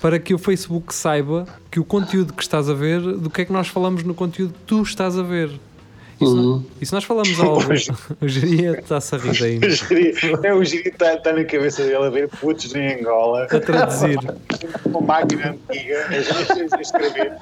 para 0.00 0.18
que 0.18 0.34
o 0.34 0.38
Facebook 0.38 0.94
saiba 0.94 1.46
que 1.70 1.78
o 1.78 1.84
conteúdo 1.84 2.32
que 2.32 2.42
estás 2.42 2.68
a 2.68 2.74
ver, 2.74 3.00
do 3.00 3.30
que 3.30 3.42
é 3.42 3.44
que 3.44 3.52
nós 3.52 3.68
falamos 3.68 4.02
no 4.02 4.14
conteúdo 4.14 4.52
que 4.52 4.64
tu 4.66 4.82
estás 4.82 5.16
a 5.18 5.22
ver. 5.22 5.50
E 6.20 6.26
se, 6.26 6.32
Uhum. 6.32 6.62
e 6.78 6.84
se 6.84 6.92
nós 6.92 7.04
falamos 7.04 7.40
algo, 7.40 7.62
o 8.20 8.28
geria 8.28 8.78
está-se 8.78 9.14
a 9.14 9.18
rir 9.18 9.42
ainda, 9.42 9.66
É 10.46 10.52
o 10.52 10.60
que 10.60 10.88
está, 10.88 11.14
está 11.14 11.32
na 11.32 11.44
cabeça 11.44 11.82
dele 11.82 12.04
a 12.04 12.10
ver 12.10 12.28
putos 12.28 12.74
em 12.74 13.00
Angola, 13.00 13.44
a 13.44 13.58
traduzir. 13.58 14.18
uma 14.84 15.00
máquina 15.00 15.56
antiga, 15.70 16.06
a 16.10 16.80
escrever. 16.80 17.32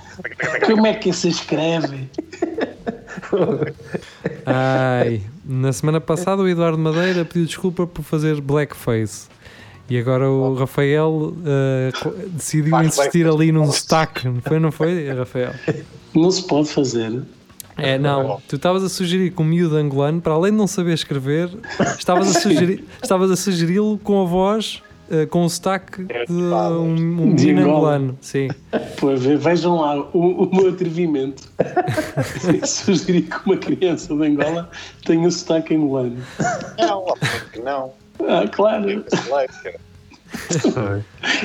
Como 0.65 0.87
é 0.87 0.95
que 0.95 1.13
se 1.13 1.29
escreve? 1.29 2.09
Ai, 4.47 5.23
na 5.49 5.73
semana 5.73 6.01
passada 6.01 6.43
o 6.43 6.49
Eduardo 6.49 6.79
Madeira 6.79 7.25
pediu 7.25 7.47
desculpa 7.47 7.87
por 7.87 8.03
fazer 8.03 8.41
blackface. 8.41 9.27
E 9.91 9.97
agora 9.99 10.29
o 10.31 10.55
Rafael 10.55 11.33
eh, 11.47 11.91
co- 12.03 12.11
decidiu 12.33 12.71
Faz 12.73 12.89
insistir 12.89 13.25
blackface. 13.25 13.43
ali 13.43 13.53
num 13.53 13.67
destaque, 13.69 14.29
não 14.29 14.41
foi? 14.43 14.59
Não 14.59 14.71
foi, 14.71 15.09
Rafael? 15.11 15.55
Não 16.15 16.31
se 16.31 16.43
pode 16.47 16.69
fazer. 16.69 17.23
É, 17.77 17.97
não. 17.99 18.41
Tu 18.49 18.57
estavas 18.57 18.83
a 18.85 18.89
sugerir 18.89 19.31
que 19.31 19.41
um 19.41 19.45
miúdo 19.45 19.77
angolano, 19.77 20.21
para 20.21 20.33
além 20.35 20.51
de 20.53 20.59
não 20.59 20.67
saber 20.67 20.93
escrever, 20.95 21.49
estavas 21.99 22.37
a 22.37 22.41
sugerir, 22.41 22.85
estavas 23.03 23.31
a 23.31 23.37
sugeri-lo 23.37 23.97
com 23.99 24.21
a 24.21 24.25
voz, 24.27 24.83
eh, 25.11 25.27
com 25.27 25.45
o 25.45 25.49
sotaque 25.51 26.05
de 26.05 26.33
um, 26.33 27.23
um 27.23 27.35
De 27.35 27.51
angolano. 27.53 28.19
Sim. 28.21 28.49
Ve- 29.17 29.37
vejam 29.37 29.81
lá 29.81 29.97
o, 30.13 30.45
o 30.45 30.55
meu 30.57 30.71
atrevimento. 30.71 31.49
Sugerir 32.67 33.23
que 33.23 33.37
uma 33.47 33.57
criança 33.57 34.15
de 34.15 34.27
Angola 34.27 34.71
tenha 35.05 35.27
o 35.27 35.31
sotaque 35.31 35.75
angolano. 35.75 36.17
Não, 36.79 37.05
obviamente 37.07 37.51
que 37.53 37.61
não. 37.61 37.93
Ah, 38.27 38.47
claro. 38.51 39.05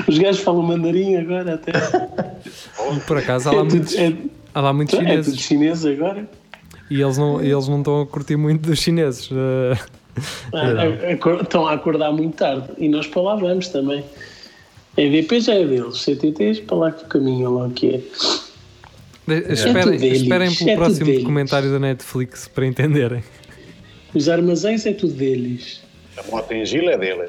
Os 0.08 0.18
gajos 0.18 0.42
falam 0.42 0.62
mandarim 0.62 1.16
agora 1.16 1.54
até. 1.54 1.72
Por 3.06 3.18
acaso 3.18 3.48
há 3.48 3.52
lá 3.52 3.58
É 3.60 3.64
tudo, 3.64 3.76
muitos, 3.76 3.94
é, 3.96 4.12
há 4.54 4.60
lá 4.60 4.72
muitos 4.72 4.94
é 4.94 4.98
tudo 4.98 5.08
chineses 5.36 5.40
chinês 5.40 5.86
agora. 5.86 6.28
e 6.90 7.00
eles 7.00 7.16
não, 7.16 7.40
eles 7.42 7.68
não 7.68 7.78
estão 7.78 8.02
a 8.02 8.06
curtir 8.06 8.36
muito 8.36 8.66
dos 8.68 8.78
chineses. 8.78 9.30
eh, 9.32 9.78
Ah, 10.52 10.58
a- 10.60 10.82
a- 11.36 11.42
estão 11.42 11.66
a 11.66 11.72
acordar 11.74 12.12
muito 12.12 12.36
tarde. 12.36 12.68
E 12.78 12.88
nós 12.88 13.06
para 13.06 13.22
lá 13.22 13.36
vamos 13.36 13.68
também. 13.68 14.04
A 14.96 15.00
EDP 15.00 15.40
já 15.40 15.54
é 15.54 15.64
deles, 15.64 15.98
CTTs 16.02 16.60
para 16.60 16.76
lá 16.76 16.92
que 16.92 17.04
caminham 17.06 17.54
lá 17.54 17.66
o 17.66 17.70
que 17.70 17.88
é. 17.88 18.00
de- 19.26 19.52
esperem, 19.52 19.98
deles, 19.98 20.22
esperem 20.22 20.48
é 20.48 20.50
pelo 20.54 20.58
tudo 20.70 20.76
próximo 20.76 21.06
deles. 21.06 21.20
documentário 21.22 21.70
da 21.72 21.78
Netflix 21.78 22.46
para 22.46 22.66
entenderem. 22.66 23.24
Os 24.14 24.28
armazéns 24.28 24.86
é 24.86 24.92
tudo 24.92 25.14
deles. 25.14 25.80
A 26.16 26.22
moto 26.30 26.52
em 26.52 26.64
Gila 26.64 26.92
é 26.92 26.98
dele. 26.98 27.28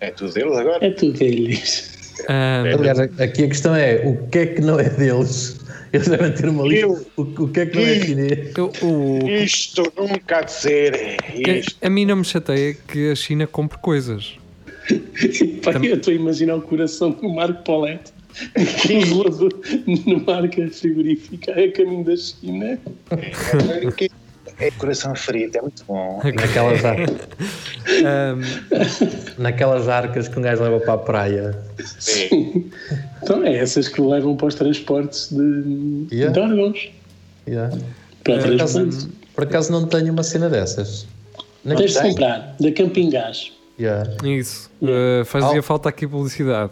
É 0.00 0.10
tudo 0.10 0.32
deles 0.34 0.54
agora. 0.56 0.84
É 0.84 0.90
tudo 0.90 1.12
deles. 1.18 1.95
Ah, 2.28 2.62
Aliás, 2.78 2.98
aqui 2.98 3.44
a 3.44 3.48
questão 3.48 3.74
é 3.74 4.02
o 4.04 4.26
que 4.28 4.38
é 4.38 4.46
que 4.46 4.60
não 4.60 4.78
é 4.80 4.88
deles? 4.88 5.60
Eles 5.92 6.08
devem 6.08 6.32
ter 6.32 6.48
uma 6.48 6.64
lista. 6.66 6.86
Eu- 6.86 7.06
O, 7.16 7.22
o 7.22 7.48
que 7.48 7.60
é 7.60 7.66
que 7.66 7.76
não 7.76 7.82
é 7.86 8.00
chinês? 8.00 8.52
eu- 8.56 8.72
o- 8.82 9.28
Isto 9.28 9.92
nunca 9.96 10.38
há 10.38 10.42
de 10.42 10.52
ser. 10.52 11.16
Isto. 11.34 11.76
a, 11.82 11.86
a 11.86 11.90
mim 11.90 12.04
não 12.04 12.16
me 12.16 12.24
chateia 12.24 12.74
que 12.74 13.10
a 13.10 13.14
China 13.14 13.46
compre 13.46 13.78
coisas. 13.78 14.34
Pá, 15.62 15.72
eu 15.82 15.96
estou 15.96 16.12
a 16.12 16.16
imaginar 16.16 16.56
o 16.56 16.62
coração 16.62 17.10
do 17.10 17.28
Marco 17.28 17.62
Paulette 17.64 18.12
congelador 18.86 19.50
numa 19.86 20.18
marca 20.24 20.68
frigorífica 20.68 21.52
a 21.52 21.72
caminho 21.72 22.04
da 22.04 22.16
China. 22.16 22.78
É 24.58 24.70
coração 24.70 25.14
frito, 25.14 25.58
é 25.58 25.60
muito 25.62 25.84
bom. 25.86 26.20
Naquelas, 26.24 26.84
ar- 26.84 26.96
Ah, 28.04 28.34
naquelas 29.38 29.88
arcas 29.88 30.28
que 30.28 30.38
um 30.38 30.42
gajo 30.42 30.62
leva 30.62 30.80
para 30.80 30.94
a 30.94 30.98
praia. 30.98 31.58
Sim. 31.98 32.70
Então 33.22 33.42
é 33.44 33.56
essas 33.56 33.88
que 33.88 34.00
levam 34.00 34.36
para 34.36 34.46
os 34.46 34.54
transportes 34.54 35.30
de, 35.32 36.06
Yeah. 36.14 36.32
de 36.32 36.38
órgãos. 36.38 36.90
Yeah. 37.48 37.76
Para 38.22 38.38
Por 38.38 38.54
acaso, 38.54 38.74
transportes. 38.80 39.08
por 39.34 39.44
acaso 39.44 39.72
não 39.72 39.86
tenho 39.88 40.12
uma 40.12 40.22
cena 40.22 40.48
dessas. 40.48 41.06
Nem 41.64 41.76
Tens 41.76 41.94
de 41.94 42.02
comprar 42.02 42.54
da 42.60 42.70
Camping 42.70 43.10
Gás. 43.10 43.52
Yeah. 43.80 44.08
isso. 44.24 44.70
Ah, 44.82 45.24
fazia 45.24 45.56
Ao- 45.56 45.62
falta 45.62 45.88
aqui 45.88 46.06
publicidade. 46.06 46.70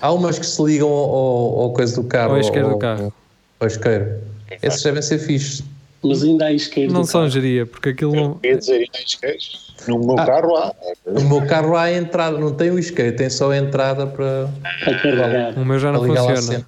Há 0.00 0.12
umas 0.12 0.38
que 0.38 0.46
se 0.46 0.62
ligam 0.62 0.88
ao, 0.88 1.10
ao, 1.10 1.60
ao 1.62 1.72
coisa 1.72 1.96
do 2.00 2.04
carro. 2.04 2.34
Ao 2.34 2.40
isqueiro 2.40 2.68
do 2.68 2.78
carro. 2.78 3.12
Ao 3.58 3.66
isqueiro. 3.66 4.20
Esses 4.62 4.80
devem 4.82 5.02
ser 5.02 5.18
fixes. 5.18 5.64
Mas 6.04 6.22
ainda 6.22 6.46
há 6.46 6.52
isqueiros. 6.52 6.92
Não 6.92 7.04
são 7.04 7.28
geria, 7.28 7.64
porque 7.66 7.88
aquilo 7.90 8.14
não. 8.14 8.34
Quer 8.34 8.58
dizer, 8.58 8.74
ainda 8.74 8.98
há 8.98 9.02
isqueiros? 9.02 9.74
No 9.88 9.98
meu 9.98 10.18
Ah. 10.18 10.26
carro 10.26 10.56
há. 10.56 10.72
O 11.06 11.20
meu 11.28 11.46
carro 11.46 11.76
há 11.76 11.82
a 11.84 11.92
entrada, 11.92 12.38
não 12.38 12.52
tem 12.52 12.70
o 12.70 12.78
isqueiro, 12.78 13.16
tem 13.16 13.28
só 13.30 13.50
a 13.50 13.56
entrada 13.56 14.06
para, 14.06 14.48
Para 14.84 14.98
carregar. 14.98 15.58
O 15.58 15.64
meu 15.64 15.78
já 15.78 15.92
não 15.92 16.04
funciona. 16.04 16.66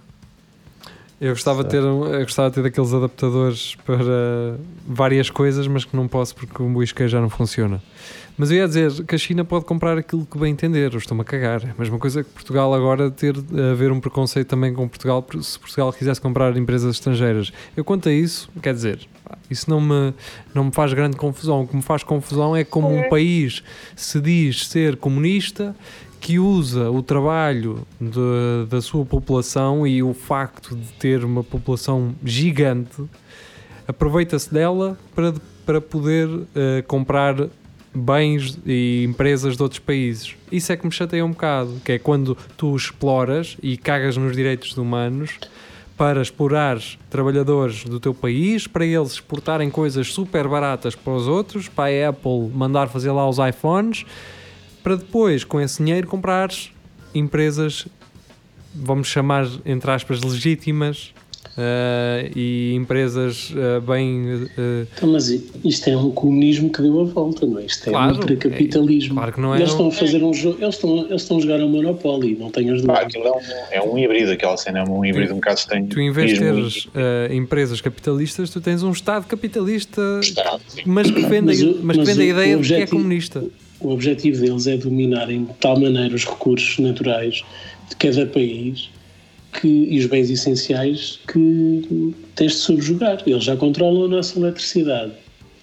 Eu 1.18 1.31
gostava, 1.31 1.64
de 1.64 1.70
ter, 1.70 1.79
eu 1.83 2.20
gostava 2.20 2.51
de 2.51 2.57
ter 2.57 2.62
daqueles 2.62 2.92
adaptadores 2.92 3.75
para 3.87 3.96
várias 4.87 5.31
coisas, 5.31 5.66
mas 5.66 5.83
que 5.83 5.96
não 5.96 6.07
posso 6.07 6.35
porque 6.35 6.62
o 6.62 6.83
isqueiro 6.83 7.11
já 7.11 7.20
não 7.22 7.31
funciona. 7.31 7.83
Mas 8.38 8.51
eu 8.51 8.59
ia 8.59 8.68
dizer 8.68 8.92
que 9.05 9.14
a 9.14 9.18
China 9.18 9.44
pode 9.46 9.64
comprar 9.64 9.96
aquilo 9.96 10.27
que 10.27 10.37
bem 10.38 10.53
entender, 10.53 10.92
eu 10.92 10.99
estou-me 10.99 11.22
a 11.22 11.25
cagar. 11.25 11.62
É 11.64 11.70
a 11.70 11.75
mesma 11.79 11.99
coisa 11.99 12.22
que 12.22 12.29
Portugal 12.31 12.75
agora 12.75 13.11
ter 13.11 13.35
haver 13.72 13.90
um 13.90 13.99
preconceito 13.99 14.46
também 14.49 14.75
com 14.75 14.87
Portugal, 14.87 15.22
por- 15.22 15.42
se 15.42 15.59
Portugal 15.59 15.90
quisesse 15.90 16.20
comprar 16.20 16.55
empresas 16.57 16.94
estrangeiras. 16.96 17.51
Eu 17.75 17.83
quanto 17.83 18.11
a 18.11 18.12
isso, 18.12 18.51
quer 18.62 18.75
dizer, 18.75 19.01
isso 19.51 19.70
não 19.70 19.81
me, 19.81 20.12
não 20.55 20.64
me 20.64 20.70
faz 20.72 20.92
grande 20.92 21.16
confusão. 21.16 21.62
O 21.62 21.66
que 21.66 21.75
me 21.77 21.81
faz 21.83 22.03
confusão 22.03 22.55
é 22.55 22.62
como 22.62 22.88
um 22.94 23.09
país 23.09 23.62
se 23.96 24.20
diz 24.20 24.66
ser 24.68 24.96
comunista 24.96 25.75
que 26.20 26.38
usa 26.38 26.90
o 26.90 27.03
trabalho 27.03 27.87
de- 27.99 28.66
da 28.68 28.83
sua 28.83 29.07
população 29.07 29.87
e 29.87 30.03
o 30.03 30.12
facto 30.12 30.77
de 30.77 30.88
ter 30.99 31.25
uma 31.25 31.42
população 31.42 32.14
gigante, 32.22 33.03
aproveita-se 33.88 34.53
dela 34.53 34.99
para, 35.14 35.33
para 35.64 35.81
poder 35.81 36.29
eh, 36.55 36.83
comprar 36.87 37.35
bens 37.96 38.59
e 38.66 39.04
empresas 39.09 39.56
de 39.56 39.62
outros 39.62 39.78
países. 39.78 40.35
Isso 40.52 40.72
é 40.72 40.76
que 40.76 40.85
me 40.85 40.92
chateia 40.92 41.24
um 41.24 41.30
bocado, 41.30 41.80
que 41.85 41.92
é 41.92 41.98
quando 41.98 42.37
tu 42.56 42.76
exploras 42.76 43.56
e 43.62 43.76
cagas 43.76 44.16
nos 44.16 44.37
direitos 44.37 44.76
humanos 44.76 45.38
para 45.96 46.20
explorar 46.20 46.78
trabalhadores 47.09 47.85
do 47.85 47.98
teu 47.98 48.12
país, 48.12 48.66
para 48.66 48.85
eles 48.85 49.12
exportarem 49.12 49.70
coisas 49.70 50.12
super 50.12 50.46
baratas 50.46 50.94
para 50.94 51.14
os 51.14 51.26
outros, 51.26 51.68
para 51.68 52.06
a 52.06 52.11
Apple 52.11 52.50
mandar 52.54 52.88
fazer 52.88 53.11
lá 53.12 53.26
os 53.26 53.38
iPhones, 53.38 54.04
para 54.82 54.96
depois, 54.96 55.42
com 55.42 55.61
esse 55.61 55.82
dinheiro, 55.82 56.06
comprares 56.06 56.70
empresas, 57.14 57.88
vamos 58.74 59.09
chamar, 59.09 59.48
entre 59.64 59.90
aspas, 59.90 60.22
legítimas 60.22 61.14
eh, 61.58 62.30
e 62.36 62.74
empresas 62.74 63.52
eh, 63.56 63.80
bem. 63.80 64.48
eh, 64.58 64.86
Então, 64.96 65.10
mas 65.12 65.28
isto 65.64 65.88
é 65.88 65.96
um 65.96 66.10
comunismo 66.10 66.70
que 66.70 66.82
deu 66.82 67.00
a 67.00 67.04
volta, 67.04 67.46
não 67.46 67.58
é? 67.58 67.64
Isto 67.64 67.88
é 67.88 67.92
Claro, 67.92 68.14
um 68.14 68.18
ultracapitalismo. 68.18 69.12
é- 69.12 69.16
claro 69.16 69.32
que 69.32 69.40
não 69.40 69.54
é 69.54 69.58
Eles 69.58 69.68
um- 69.70 69.72
estão 69.72 69.88
a 69.88 69.92
fazer 69.92 70.22
um 70.22 70.34
jogo, 70.34 70.58
eles 70.62 70.74
estão, 70.74 70.98
eles 71.06 71.22
estão 71.22 71.36
a 71.38 71.40
jogar 71.40 71.60
a 71.60 71.66
Monopoly, 71.66 72.36
não 72.38 72.50
tenho 72.50 72.74
as 72.74 72.82
Pá, 72.82 73.02
dúvidas. 73.04 73.06
aquilo 73.16 73.26
é 73.26 73.80
um, 73.80 73.86
é 73.88 73.90
um 73.90 73.98
híbrido, 73.98 74.32
aquela 74.32 74.56
cena 74.56 74.80
é 74.80 74.84
um 74.84 75.04
híbrido 75.04 75.32
um 75.32 75.36
bocado 75.36 75.58
estranho. 75.60 75.86
tu, 75.88 76.00
em 76.00 76.10
vez 76.12 76.32
de 76.32 76.38
teres 76.38 76.88
empresas 77.32 77.80
capitalistas, 77.80 78.50
tu 78.50 78.60
tens 78.60 78.82
um 78.82 78.90
Estado 78.92 79.26
capitalista, 79.26 80.20
Estado, 80.22 80.60
mas 80.84 81.10
que 81.10 81.20
vende, 81.22 81.46
Mas 81.46 81.62
a- 81.62 81.66
o- 81.66 81.78
mas 81.82 81.96
que 81.96 82.04
vende 82.04 82.20
a 82.22 82.24
ideia 82.24 82.58
o 82.58 82.60
de 82.60 82.68
que 82.68 82.74
é 82.74 82.76
objetivo- 82.78 82.96
comunista. 82.96 83.44
O 83.80 83.90
objetivo 83.90 84.40
deles 84.40 84.66
é 84.66 84.76
dominarem 84.76 85.44
de 85.44 85.52
tal 85.54 85.78
maneira 85.78 86.14
os 86.14 86.24
recursos 86.24 86.78
naturais 86.78 87.42
de 87.90 87.96
cada 87.96 88.24
país 88.26 88.90
que, 89.60 89.68
e 89.68 89.98
os 89.98 90.06
bens 90.06 90.30
essenciais 90.30 91.18
que 91.26 92.14
tens 92.34 92.52
de 92.52 92.58
subjugar. 92.58 93.22
Eles 93.26 93.44
já 93.44 93.56
controlam 93.56 94.04
a 94.04 94.08
nossa 94.08 94.38
eletricidade. 94.38 95.12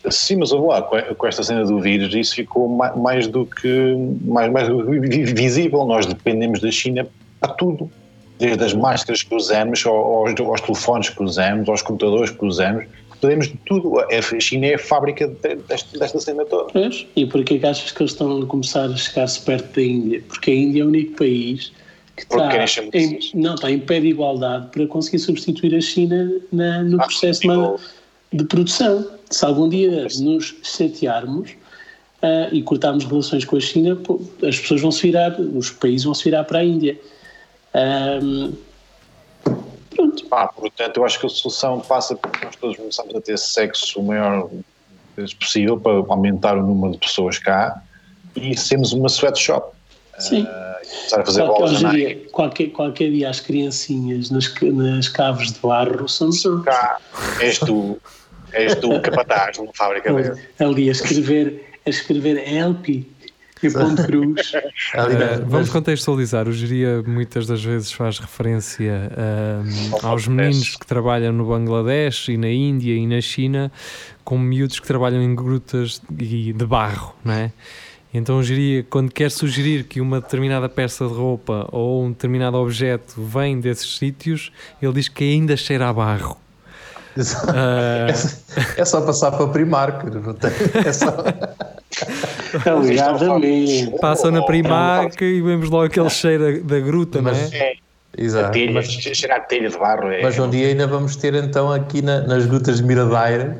Sim, 0.10 0.38
mas 0.38 0.52
ouve 0.52 0.68
lá, 0.68 0.82
com 0.82 1.28
esta 1.28 1.44
cena 1.44 1.64
do 1.64 1.80
vírus, 1.80 2.14
isso 2.14 2.36
ficou 2.36 2.68
ma- 2.68 2.94
mais 2.96 3.26
do 3.28 3.46
que 3.46 3.96
mais, 4.26 4.52
mais 4.52 4.68
do 4.68 4.84
que 4.86 5.00
vi- 5.00 5.24
visível. 5.34 5.86
Nós 5.86 6.06
dependemos 6.06 6.60
da 6.60 6.70
China 6.72 7.08
para 7.40 7.54
tudo. 7.54 7.90
Desde 8.38 8.62
as 8.64 8.74
máscaras 8.74 9.24
que 9.24 9.34
usamos, 9.34 9.86
ao- 9.86 9.96
aos, 10.28 10.38
aos 10.40 10.60
telefones 10.62 11.10
que 11.10 11.24
usamos, 11.24 11.70
aos 11.70 11.82
computadores 11.82 12.32
que 12.32 12.44
usamos, 12.44 12.84
dependemos 13.14 13.48
de 13.48 13.58
tudo. 13.66 14.00
A 14.00 14.40
China 14.42 14.66
é 14.66 14.74
a 14.74 14.80
fábrica 14.80 15.26
de- 15.28 15.56
desta, 15.70 15.98
desta 15.98 16.20
cena 16.20 16.44
toda. 16.44 16.74
Pois, 16.74 17.06
e 17.16 17.26
porquê 17.26 17.58
que 17.60 17.66
achas 17.66 17.92
que 17.92 18.02
eles 18.02 18.12
estão 18.12 18.42
a 18.42 18.46
começar 18.46 18.86
a 18.86 18.98
chegar-se 18.98 19.40
perto 19.42 19.74
da 19.76 19.82
Índia? 19.82 20.22
Porque 20.28 20.52
a 20.52 20.54
Índia 20.56 20.82
é 20.82 20.86
o 20.86 20.90
único 20.90 21.16
país 21.16 21.72
que 22.16 22.24
está 22.24 22.48
querem 22.50 22.90
em, 22.94 23.20
não, 23.34 23.56
está 23.56 23.72
em 23.72 23.80
pé 23.80 24.00
de 24.00 24.08
igualdade 24.08 24.68
para 24.72 24.86
conseguir 24.88 25.20
substituir 25.20 25.76
a 25.76 25.82
China 25.82 26.32
na- 26.52 26.84
no 26.84 27.02
Ah, 27.02 27.06
processo 27.06 27.42
de, 28.32 28.38
de 28.38 28.44
produção. 28.46 29.06
Se 29.30 29.44
algum 29.46 29.68
dia 29.68 30.08
nos 30.20 30.56
chatearmos 30.64 31.52
ah, 32.22 32.50
e 32.52 32.62
cortarmos 32.62 33.04
relações 33.06 33.44
com 33.46 33.56
a 33.56 33.60
China, 33.60 33.96
pô, 33.96 34.22
as 34.48 34.60
pessoas 34.60 34.82
vão 34.82 34.92
se 34.92 35.02
virar, 35.02 35.40
os 35.40 35.72
países 35.72 36.04
vão 36.06 36.14
se 36.14 36.24
virar 36.26 36.44
para 36.44 36.60
a 36.60 36.64
Índia. 36.64 37.00
Ahm, 37.74 38.54
pronto. 39.90 40.26
Pá, 40.26 40.48
portanto, 40.48 40.98
eu 40.98 41.06
acho 41.06 41.20
que 41.20 41.26
a 41.26 41.30
solução 41.30 41.80
passa 41.80 42.16
porque 42.16 42.46
nós 42.46 42.56
todos 42.56 42.78
começamos 42.78 43.16
a 43.16 43.22
ter 43.22 43.38
sexo 43.38 44.00
o 44.00 44.04
maior 44.04 44.50
possível 45.40 45.80
para 45.80 45.94
aumentar 46.14 46.58
o 46.58 46.62
número 46.64 46.94
de 46.94 47.00
pessoas 47.00 47.38
cá 47.40 47.82
e 48.36 48.56
sermos 48.58 48.94
uma 48.94 49.08
sweatshop. 49.10 49.76
Sim. 50.20 50.46
Começar 50.46 51.22
a 51.22 51.26
fazer 51.26 51.44
Qualquer, 51.46 51.80
bolas 51.80 52.32
qualquer, 52.32 52.68
qualquer 52.70 53.12
dia 53.12 53.30
as 53.30 53.40
criancinhas 53.40 54.30
nas, 54.30 54.54
nas 54.62 55.08
caves 55.10 55.54
de 55.54 55.60
barro 55.60 56.08
são 56.08 56.28
nós. 56.28 56.64
Cá, 56.64 57.00
és 57.40 57.58
tu, 57.60 58.00
és 58.52 58.76
tu 58.76 58.94
o 58.94 59.02
capataz 59.02 59.58
numa 59.58 59.74
fábrica 59.74 60.14
dele. 60.14 60.40
ali 60.60 60.90
a 60.90 60.92
escrever, 60.92 61.72
a 61.86 61.90
escrever 61.90 62.38
help 62.48 62.88
e 62.90 63.08
ponto 63.72 64.06
cruz. 64.06 64.52
Ali, 64.94 65.16
mas- 65.16 65.40
vamos 65.40 65.70
contextualizar. 65.70 66.48
O 66.48 66.52
Geria 66.52 67.02
muitas 67.06 67.48
das 67.48 67.64
vezes 67.64 67.92
faz 67.92 68.20
referência 68.20 69.10
ahm, 69.18 70.06
aos 70.06 70.28
meninos 70.28 70.76
que 70.76 70.86
trabalham 70.86 71.32
no 71.32 71.46
Bangladesh 71.46 72.28
e 72.28 72.38
na 72.38 72.50
Índia 72.50 72.94
e 72.94 73.08
na 73.08 73.22
China 73.22 73.72
como 74.24 74.44
miúdos 74.44 74.80
que 74.80 74.88
trabalham 74.88 75.22
em 75.22 75.34
grutas 75.34 76.02
de 76.10 76.54
barro, 76.66 77.16
não 77.24 77.34
é? 77.34 77.52
Então 78.14 78.44
Geria, 78.44 78.86
quando 78.90 79.12
quer 79.12 79.32
sugerir 79.32 79.86
que 79.86 80.00
uma 80.00 80.22
determinada 80.22 80.70
peça 80.70 81.08
de 81.08 81.14
roupa 81.14 81.68
ou 81.72 82.04
um 82.04 82.10
determinado 82.12 82.58
objeto 82.58 83.16
vem 83.18 83.60
desses 83.60 83.98
sítios, 83.98 84.52
ele 84.82 84.94
diz 84.94 85.08
que 85.08 85.24
ainda 85.24 85.58
cheira 85.58 85.90
a 85.90 85.94
barro. 85.94 86.38
Ah, 87.48 88.08
É 88.78 88.86
só 88.86 89.02
passar 89.02 89.32
para 89.32 89.48
Primark, 89.48 90.04
não 90.06 90.34
tem- 90.34 90.52
é 90.86 90.94
só... 90.94 91.08
Alegadamente. 92.70 93.92
passam 94.00 94.32
na 94.32 94.44
Primark 94.44 95.20
e 95.22 95.42
vemos 95.42 95.70
logo 95.70 95.86
aquele 95.86 96.10
cheiro 96.10 96.64
da 96.64 96.80
gruta, 96.80 97.22
não 97.22 97.32
Mas- 97.32 97.52
é? 97.54 97.58
É, 97.58 97.74
Exato. 98.18 98.52
telha, 98.52 98.72
Mas, 98.74 98.88
cheirar 98.88 99.38
a 99.38 99.42
telha 99.42 99.70
de 99.70 99.78
barro. 99.78 100.08
É, 100.12 100.22
mas 100.22 100.38
um 100.38 100.50
dia 100.50 100.68
ainda 100.68 100.86
vamos 100.88 101.16
ter 101.16 101.34
então 101.36 101.72
aqui 101.72 102.02
na- 102.02 102.22
nas 102.22 102.46
grutas 102.46 102.78
de 102.78 102.84
Miradeira 102.84 103.58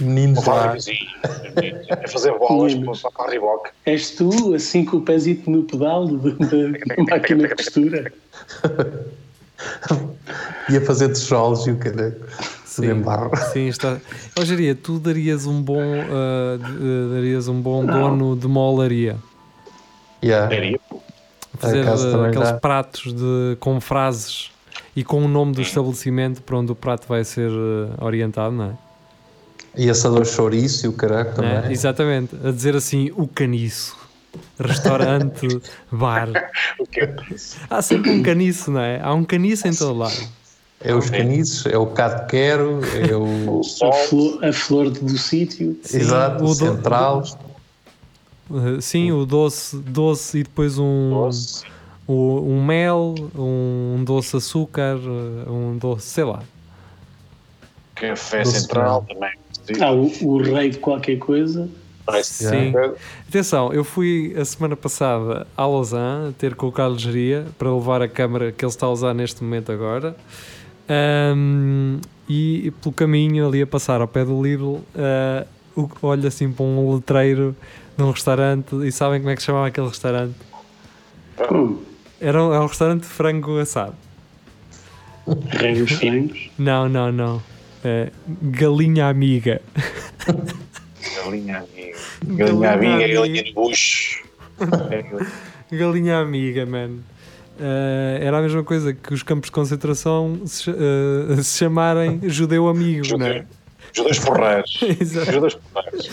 meninos 0.00 0.44
lá. 0.44 0.76
é 1.56 2.08
fazer 2.08 2.38
bolas 2.38 2.74
para, 2.74 3.10
para 3.10 3.24
a 3.24 3.30
Reebok. 3.30 3.70
És 3.86 4.10
tu, 4.10 4.54
assim 4.54 4.84
com 4.84 4.98
o 4.98 5.02
pezito 5.02 5.50
no 5.50 5.64
pedal 5.64 6.06
da 6.06 7.02
máquina 7.10 7.48
de 7.48 7.54
costura. 7.54 8.12
Ia 10.68 10.80
fazer 10.80 11.12
tijolos 11.12 11.66
e 11.66 11.70
o 11.70 11.76
cara 11.78 12.16
se 12.64 12.86
em 12.86 13.00
barro. 13.00 13.30
Sim, 13.52 13.68
está. 13.68 14.00
Geria, 14.42 14.74
tu 14.74 14.98
darias 14.98 15.46
um 15.46 15.62
bom, 15.62 15.80
ah, 15.80 16.56
de- 16.58 17.14
darias 17.14 17.46
um 17.48 17.60
bom 17.60 17.84
dono 17.84 18.36
de 18.36 18.46
uma 18.46 18.60
olaria. 18.60 19.16
Yeah. 20.22 20.48
Seria. 20.48 20.80
Fazer 21.58 21.84
também 21.84 22.30
aqueles 22.30 22.50
dá. 22.50 22.58
pratos 22.58 23.12
de, 23.14 23.56
com 23.60 23.80
frases 23.80 24.50
e 24.96 25.04
com 25.04 25.22
o 25.24 25.28
nome 25.28 25.52
do 25.52 25.62
estabelecimento 25.62 26.42
para 26.42 26.56
onde 26.56 26.72
o 26.72 26.74
prato 26.74 27.06
vai 27.06 27.22
ser 27.24 27.50
ah, 27.50 28.04
orientado, 28.04 28.54
não 28.54 28.64
é? 28.64 28.83
E 29.76 29.90
assador 29.90 30.24
chouriço 30.24 30.86
e 30.86 30.88
o 30.88 30.92
caraco 30.92 31.40
Não 31.42 31.48
é? 31.48 31.54
também. 31.56 31.72
Exatamente. 31.72 32.36
A 32.44 32.50
dizer 32.50 32.76
assim, 32.76 33.10
o 33.16 33.26
caniço. 33.26 33.96
Restaurante, 34.58 35.46
bar. 35.90 36.28
O? 36.78 36.84
Há 37.70 37.82
sempre 37.82 38.10
um 38.10 38.22
caniço, 38.22 38.70
não 38.70 38.80
é? 38.80 39.00
Há 39.02 39.12
um 39.14 39.24
caniço 39.24 39.66
em 39.68 39.74
todo 39.74 39.96
lado. 39.98 40.16
É 40.80 40.94
os 40.94 41.08
caniços, 41.08 41.66
é 41.66 41.78
o 41.78 41.86
cado 41.86 42.26
quero, 42.26 42.80
é 43.10 43.14
o. 43.16 43.60
A 43.82 43.92
flor, 44.06 44.44
a 44.44 44.52
flor 44.52 44.90
do 44.90 45.16
sítio. 45.16 45.78
Exato, 45.92 46.44
o 46.44 46.48
o 46.50 46.54
do- 46.54 46.54
central. 46.54 47.22
Ah, 48.50 48.80
sim, 48.80 49.10
o 49.10 49.24
doce, 49.24 49.76
doce 49.78 50.38
e 50.38 50.42
depois 50.42 50.78
um, 50.78 51.10
Doce. 51.10 51.64
o- 52.06 52.40
um 52.40 52.62
mel, 52.62 53.14
um 53.34 54.02
doce 54.04 54.36
açúcar, 54.36 54.98
ah, 54.98 55.50
um 55.50 55.78
doce, 55.78 56.06
sei 56.08 56.24
lá. 56.24 56.42
Café 57.94 58.42
Doce 58.42 58.60
Central 58.60 59.06
também. 59.08 59.32
Há 59.80 59.92
o, 59.92 60.10
o 60.22 60.42
rei 60.42 60.70
de 60.70 60.78
qualquer 60.78 61.18
coisa. 61.18 61.68
Sim. 62.22 62.72
Atenção, 63.28 63.72
eu 63.72 63.82
fui 63.82 64.34
a 64.38 64.44
semana 64.44 64.76
passada 64.76 65.46
a 65.56 65.66
Lausanne 65.66 66.34
ter 66.34 66.54
com 66.54 66.66
o 66.68 66.72
Carlos 66.72 67.00
Geria 67.00 67.46
para 67.58 67.72
levar 67.74 68.02
a 68.02 68.08
câmara 68.08 68.52
que 68.52 68.62
ele 68.64 68.70
está 68.70 68.86
a 68.86 68.90
usar 68.90 69.14
neste 69.14 69.42
momento 69.42 69.72
agora. 69.72 70.14
Ahm, 70.86 71.98
e 72.28 72.70
pelo 72.82 72.92
caminho 72.94 73.46
ali 73.48 73.62
a 73.62 73.66
passar 73.66 74.02
ao 74.02 74.08
pé 74.08 74.22
do 74.24 74.42
Lidl, 74.42 74.80
ah, 74.94 75.46
o- 75.74 75.88
olho 76.02 76.28
assim 76.28 76.52
para 76.52 76.64
um 76.64 76.94
letreiro 76.94 77.56
de 77.96 78.02
um 78.02 78.10
restaurante 78.10 78.74
e 78.86 78.92
sabem 78.92 79.20
como 79.20 79.30
é 79.30 79.34
que 79.36 79.40
se 79.40 79.46
chamava 79.46 79.66
aquele 79.68 79.88
restaurante? 79.88 80.34
Hum, 81.50 81.78
Era 82.20 82.42
um, 82.44 82.52
é 82.54 82.60
um 82.60 82.66
restaurante 82.66 83.00
de 83.02 83.08
frango 83.08 83.58
assado. 83.58 83.94
frangos. 85.96 86.50
Não, 86.58 86.86
não, 86.88 87.10
não. 87.10 87.42
É, 87.84 88.10
galinha 88.42 89.08
amiga. 89.08 89.60
Galinha 91.16 91.58
amiga. 91.58 91.98
Galinha 92.24 92.70
amiga, 92.72 93.08
galinha 93.08 93.44
de 93.44 93.52
bucho. 93.52 94.24
Galinha 95.70 96.18
amiga, 96.18 96.64
man. 96.64 97.00
Uh, 97.60 98.18
era 98.20 98.38
a 98.38 98.42
mesma 98.42 98.64
coisa 98.64 98.92
que 98.92 99.14
os 99.14 99.22
campos 99.22 99.48
de 99.48 99.52
concentração 99.52 100.40
se, 100.46 100.70
uh, 100.70 101.42
se 101.42 101.58
chamarem 101.58 102.20
judeu 102.24 102.66
amigo, 102.68 103.04
Judeu. 103.04 103.18
não 103.18 103.26
é? 103.26 103.46
Judeus 103.92 104.18
porreiros. 104.18 104.80
Judeus 105.30 105.54
porreiros. 105.54 106.10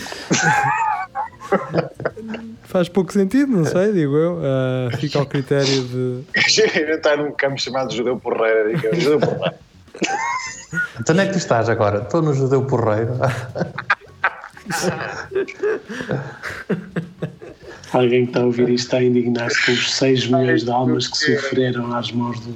Faz 2.64 2.88
pouco 2.88 3.12
sentido, 3.12 3.50
não 3.50 3.64
sei, 3.64 3.92
digo 3.92 4.16
eu. 4.16 4.34
Uh, 4.34 4.96
fica 4.98 5.18
ao 5.18 5.26
critério 5.26 5.82
de. 5.84 6.22
Está 6.36 7.16
num 7.16 7.32
campo 7.32 7.60
chamado 7.60 7.92
Judeu 7.92 8.16
Porreiro. 8.18 8.76
Judeu 9.00 9.18
Porreiro. 9.18 9.56
Então 11.00 11.14
onde 11.14 11.20
é 11.20 11.26
que 11.26 11.32
tu 11.32 11.38
estás 11.38 11.68
agora? 11.68 12.02
Estou 12.02 12.22
no 12.22 12.32
Judeu 12.34 12.64
Porreiro. 12.64 13.12
Alguém 17.92 18.24
que 18.24 18.30
está 18.30 18.40
a 18.40 18.46
ouvir 18.46 18.70
isto 18.70 18.86
está 18.86 18.96
a 18.98 19.04
indignar-se 19.04 19.66
com 19.66 19.72
os 19.72 19.94
6 19.94 20.28
milhões 20.28 20.64
de 20.64 20.70
almas 20.70 21.08
que 21.08 21.18
sofreram 21.18 21.92
às 21.94 22.10
mãos 22.10 22.40
do, 22.40 22.54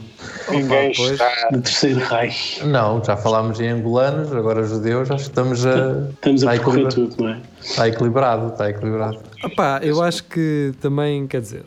Ninguém 0.50 0.92
está. 0.92 1.50
do 1.52 1.60
terceiro 1.60 2.00
rei. 2.00 2.32
Não, 2.64 3.04
já 3.04 3.18
falámos 3.18 3.60
em 3.60 3.68
angolanos, 3.68 4.32
agora 4.32 4.62
judeus, 4.62 5.08
já 5.08 5.16
estamos 5.16 5.66
a. 5.66 6.08
Estamos 6.10 6.42
a 6.42 6.54
está, 6.54 6.64
percorrer 6.64 6.88
tudo, 6.88 7.22
não 7.22 7.28
é? 7.28 7.40
está 7.60 7.86
equilibrado, 7.86 8.48
está 8.48 8.70
equilibrado. 8.70 9.18
Opá, 9.44 9.80
eu 9.82 10.02
acho 10.02 10.24
que 10.24 10.72
também, 10.80 11.26
quer 11.26 11.42
dizer, 11.42 11.66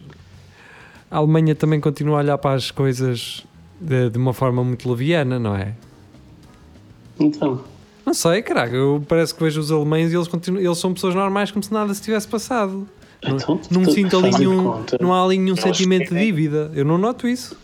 a 1.11 1.17
Alemanha 1.17 1.53
também 1.53 1.79
continua 1.79 2.17
a 2.17 2.19
olhar 2.21 2.37
para 2.39 2.55
as 2.55 2.71
coisas 2.71 3.45
de, 3.79 4.09
de 4.09 4.17
uma 4.17 4.33
forma 4.33 4.63
muito 4.63 4.89
leviana, 4.89 5.37
não 5.37 5.55
é? 5.55 5.73
Então, 7.19 7.61
Não 8.05 8.13
sei, 8.13 8.41
caraca, 8.41 8.75
eu 8.75 9.03
parece 9.07 9.35
que 9.35 9.43
vejo 9.43 9.59
os 9.59 9.71
alemães 9.71 10.11
e 10.11 10.15
eles, 10.15 10.27
continuam, 10.27 10.63
eles 10.63 10.77
são 10.77 10.93
pessoas 10.93 11.13
normais 11.13 11.51
como 11.51 11.61
se 11.63 11.71
nada 11.71 11.93
se 11.93 12.01
tivesse 12.01 12.27
passado. 12.27 12.87
Não, 13.23 13.35
Então, 13.35 13.59
não 13.69 13.83
tu- 13.83 13.91
sinto 13.91 14.17
ali 14.17 14.31
nenhum, 14.31 14.63
conta. 14.63 14.97
não 15.01 15.13
há 15.13 15.23
ali 15.23 15.37
nenhum 15.37 15.53
Eles 15.55 15.61
sentimento 15.63 16.03
de 16.03 16.07
querem- 16.09 16.25
dívida. 16.25 16.71
Eu 16.73 16.85
não 16.85 16.97
noto 16.97 17.27
isso. 17.27 17.55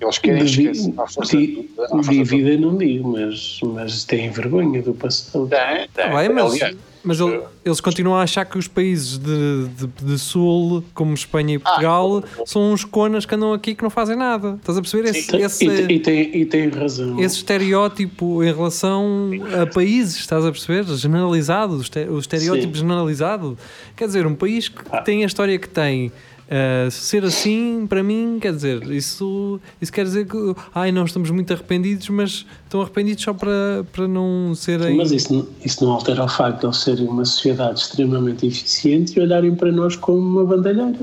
Eles 0.00 0.18
querem 0.18 0.44
de, 0.44 0.50
esquecer 0.68 0.94
à 0.98 1.06
força 1.06 1.36
de, 1.36 1.68
à 1.78 1.88
força 1.88 2.10
de 2.10 2.24
vida 2.24 2.56
não 2.56 2.76
digo, 2.78 3.08
mas, 3.12 3.60
mas 3.62 4.04
têm 4.04 4.30
vergonha 4.30 4.80
do 4.80 4.94
passado. 4.94 5.46
Tem, 5.48 5.88
tem. 5.92 6.16
Bem, 6.16 6.28
mas, 6.30 6.52
Aliás, 6.52 6.76
mas 7.04 7.20
ele- 7.20 7.40
eles 7.64 7.80
continuam 7.80 8.16
a 8.16 8.22
achar 8.22 8.44
que 8.44 8.58
os 8.58 8.66
países 8.68 9.18
de, 9.18 9.68
de, 9.68 9.86
de 10.04 10.18
Sul, 10.18 10.82
como 10.94 11.14
Espanha 11.14 11.54
e 11.54 11.58
Portugal, 11.58 12.22
são 12.46 12.72
uns 12.72 12.84
conas 12.84 13.24
que 13.24 13.34
andam 13.34 13.52
aqui 13.52 13.74
que 13.74 13.82
não 13.82 13.90
fazem 13.90 14.16
nada. 14.16 14.56
Estás 14.60 14.76
a 14.78 14.80
perceber? 14.82 15.08
Esse, 15.10 15.36
esse, 15.36 15.64
e, 15.66 15.92
e, 15.94 16.00
tem, 16.00 16.36
e 16.36 16.44
tem 16.44 16.68
razão. 16.68 17.20
esse 17.20 17.36
estereótipo 17.36 18.42
em 18.42 18.52
relação 18.52 19.30
a 19.60 19.66
países, 19.66 20.16
estás 20.16 20.44
a 20.44 20.50
perceber? 20.52 20.84
Generalizado, 20.96 21.76
o 21.76 22.18
estereótipo 22.18 22.74
Sim. 22.74 22.80
generalizado. 22.80 23.56
Quer 23.96 24.06
dizer, 24.06 24.26
um 24.26 24.34
país 24.34 24.68
que 24.68 24.82
Ah. 24.90 25.00
tem 25.02 25.22
a 25.22 25.26
história 25.26 25.58
que 25.58 25.68
tem. 25.68 26.10
Uh, 26.48 26.90
ser 26.90 27.24
assim, 27.24 27.86
para 27.88 28.02
mim, 28.02 28.38
quer 28.40 28.52
dizer, 28.52 28.82
isso, 28.90 29.60
isso 29.80 29.92
quer 29.92 30.04
dizer 30.04 30.26
que 30.26 30.54
ai, 30.74 30.90
não 30.92 31.04
estamos 31.04 31.30
muito 31.30 31.52
arrependidos, 31.52 32.08
mas 32.08 32.46
estão 32.64 32.80
arrependidos 32.82 33.22
só 33.24 33.32
para, 33.34 33.84
para 33.92 34.08
não 34.08 34.54
serem. 34.54 34.96
Mas 34.96 35.12
isso, 35.12 35.32
não- 35.32 35.46
isso 35.64 35.84
não 35.84 35.92
altera 35.92 36.24
o 36.24 36.28
facto 36.28 36.60
de 36.60 36.66
eles 36.66 36.76
serem 36.78 37.06
uma 37.06 37.24
sociedade 37.24 37.80
extremamente 37.80 38.46
eficiente 38.46 39.18
e 39.18 39.22
olharem 39.22 39.54
para 39.54 39.70
nós 39.72 39.96
como 39.96 40.18
uma 40.18 40.44
bandalheira. 40.44 40.98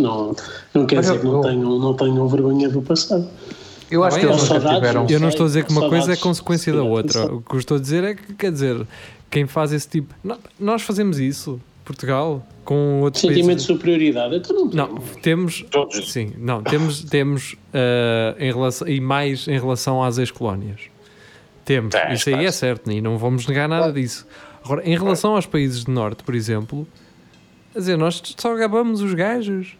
Não, 0.00 0.34
não 0.74 0.86
quer 0.86 0.96
Mas 0.96 1.06
dizer 1.06 1.16
eu- 1.16 1.20
que 1.20 1.26
não 1.26 1.34
eu- 1.36 1.40
tenham, 1.42 1.78
não 1.78 1.94
tenham 1.94 2.28
vergonha 2.28 2.68
do 2.68 2.82
passado. 2.82 3.28
Eu 3.90 4.02
acho 4.02 4.16
Bem, 4.16 4.26
que 4.26 4.32
eles 4.32 4.42
nunca 4.48 4.74
tiveram. 4.74 5.02
não 5.04 5.10
Eu 5.10 5.20
não 5.20 5.28
estou 5.28 5.44
a 5.44 5.46
dizer 5.46 5.64
que 5.64 5.70
uma 5.70 5.88
coisa 5.88 6.12
é 6.12 6.16
consequência 6.16 6.72
da 6.72 6.82
outra. 6.82 7.32
O 7.32 7.42
que 7.42 7.54
eu 7.54 7.58
estou 7.60 7.76
a 7.76 7.80
dizer 7.80 8.02
é 8.02 8.14
que, 8.14 8.34
quer 8.34 8.50
dizer, 8.50 8.84
quem 9.30 9.46
faz 9.46 9.72
esse 9.72 9.86
tipo. 9.86 10.12
Nó- 10.24 10.38
Nós 10.58 10.82
fazemos 10.82 11.20
isso, 11.20 11.60
Portugal, 11.84 12.46
com 12.64 13.00
outros 13.02 13.20
Sentimento 13.20 13.42
de 13.42 13.48
países. 13.48 13.66
superioridade. 13.66 14.36
Então 14.36 14.56
não, 14.64 14.66
Não, 14.88 14.94
temos. 15.22 15.64
Todos. 15.70 16.10
Sim, 16.12 16.32
não, 16.38 16.62
temos, 16.62 17.02
temos 17.04 17.52
uh, 17.52 18.36
em 18.38 18.50
relação, 18.52 18.88
e 18.88 19.00
mais 19.00 19.46
em 19.46 19.58
relação 19.58 20.02
às 20.02 20.18
ex-colónias. 20.18 20.80
Temos, 21.64 21.92
Tens, 21.94 22.20
isso 22.20 22.28
aí 22.30 22.44
é 22.46 22.52
certo, 22.52 22.90
e 22.90 23.00
não 23.00 23.16
vamos 23.18 23.46
negar 23.46 23.68
nada 23.68 23.92
disso. 23.92 24.26
Agora, 24.64 24.82
em 24.88 24.96
relação 24.96 25.34
aos 25.36 25.46
países 25.46 25.84
do 25.84 25.92
Norte, 25.92 26.22
por 26.22 26.34
exemplo, 26.34 26.86
quer 27.72 27.78
dizer, 27.78 27.96
nós 27.98 28.22
só 28.38 28.54
gabamos 28.54 29.00
os 29.02 29.12
gajos. 29.14 29.76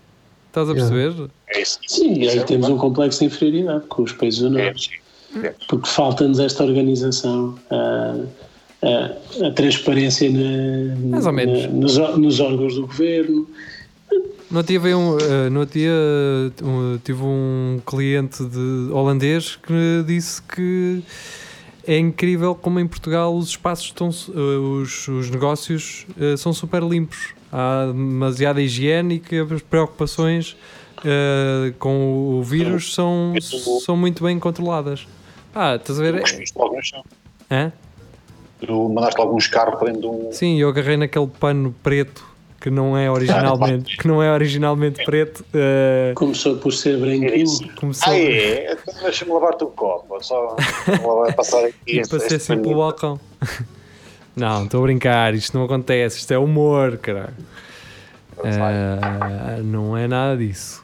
Estás 0.49 0.71
a 0.71 0.75
perceber? 0.75 1.31
É. 1.49 1.63
Sim, 1.65 2.15
e 2.23 2.29
aí 2.29 2.39
é 2.39 2.43
temos 2.45 2.69
um 2.69 2.77
complexo 2.79 3.21
de 3.21 3.27
inferioridade 3.27 3.87
com 3.87 4.03
os 4.03 4.13
países 4.13 4.41
do 4.41 4.59
É, 4.59 4.65
Norte. 4.67 4.91
sim. 5.33 5.45
É. 5.45 5.53
Porque 5.69 5.89
falta-nos 5.89 6.39
esta 6.39 6.63
organização, 6.63 7.59
a, 7.71 8.15
a, 8.87 9.47
a 9.47 9.51
transparência 9.53 10.31
na- 10.31 10.95
Mais 11.11 11.27
ou 11.27 11.33
na- 11.33 11.37
menos. 11.45 11.67
nos, 11.73 11.99
ó- 11.99 12.17
nos 12.17 12.41
órgãos 12.41 12.75
do 12.75 12.87
governo. 12.87 13.49
No 14.51 14.59
outro 14.59 14.71
dia, 14.73 14.79
veio 14.81 14.99
um, 14.99 15.19
eh, 15.19 15.51
no 15.51 15.61
outro 15.61 15.79
dia 15.79 15.91
uh, 15.91 16.67
um, 16.69 16.99
tive 17.03 17.23
um 17.23 17.81
cliente 17.85 18.45
de 18.45 18.89
holandês 18.93 19.57
que 19.57 20.05
disse 20.07 20.41
que 20.43 21.03
é 21.87 21.99
incrível 21.99 22.55
como 22.55 22.79
em 22.79 22.87
Portugal 22.87 23.35
os 23.37 23.49
espaços 23.49 23.87
estão, 23.87 24.09
eh, 24.11 24.39
os, 24.83 25.09
os 25.09 25.29
negócios 25.31 26.07
eh, 26.21 26.37
são 26.37 26.53
super 26.53 26.83
limpos. 26.83 27.35
Há 27.53 27.87
demasiada 27.87 28.61
higiene 28.63 29.15
e 29.17 29.19
que 29.19 29.37
as 29.39 29.63
preocupações 29.63 30.57
eh, 31.05 31.73
com 31.79 32.39
o 32.39 32.43
vírus 32.43 32.95
são, 32.95 33.33
são 33.85 33.97
muito 33.97 34.23
bem 34.25 34.39
controladas. 34.39 35.07
Ah, 35.55 35.75
estás 35.77 35.99
a 35.99 36.03
ver? 36.03 36.21
Cuspiste 36.21 36.57
logo 36.59 36.77
no 36.77 36.83
chão. 36.83 37.03
Hã? 37.51 37.73
Tu 38.61 38.89
mandaste 38.89 39.21
alguns 39.21 39.47
carros 39.47 39.79
para 39.79 39.87
dentro 39.93 40.01
de 40.03 40.07
um. 40.07 40.33
Sim, 40.33 40.59
eu 40.61 40.69
agarrei 40.69 40.97
naquele 40.97 41.27
pano 41.27 41.75
preto 41.83 42.25
que 42.61 42.71
não 42.71 42.97
é 42.97 43.11
originalmente, 43.11 43.95
que 43.99 44.09
não 44.09 44.23
é 44.23 44.33
originalmente 44.33 45.05
preto. 45.05 45.45
eh, 45.53 46.13
Começou 46.15 46.57
por 46.57 46.73
ser 46.73 46.97
branquinho. 46.99 47.75
começou, 47.77 48.11
Ah, 48.13 48.17
é? 48.19 48.73
Então 48.73 49.03
deixa-me 49.03 49.33
lavar-te 49.33 49.65
o 49.65 49.67
copo. 49.67 50.17
Só 50.25 50.57
passar 51.37 51.65
aqui. 51.67 51.75
E 51.87 51.99
este- 51.99 52.11
passei 52.11 52.37
este 52.37 52.53
assim 52.53 52.63
pelo 52.63 52.77
balcão. 52.77 53.21
Não, 54.37 54.65
estou 54.65 54.81
a 54.81 54.83
brincar, 54.83 55.33
isto 55.33 55.57
não 55.57 55.65
acontece, 55.65 56.19
isto 56.19 56.33
é 56.35 56.37
humor, 56.39 56.97
caralho. 56.97 57.35
Ah, 58.43 59.59
não 59.63 59.97
é 59.97 60.07
nada 60.07 60.37
disso. 60.37 60.83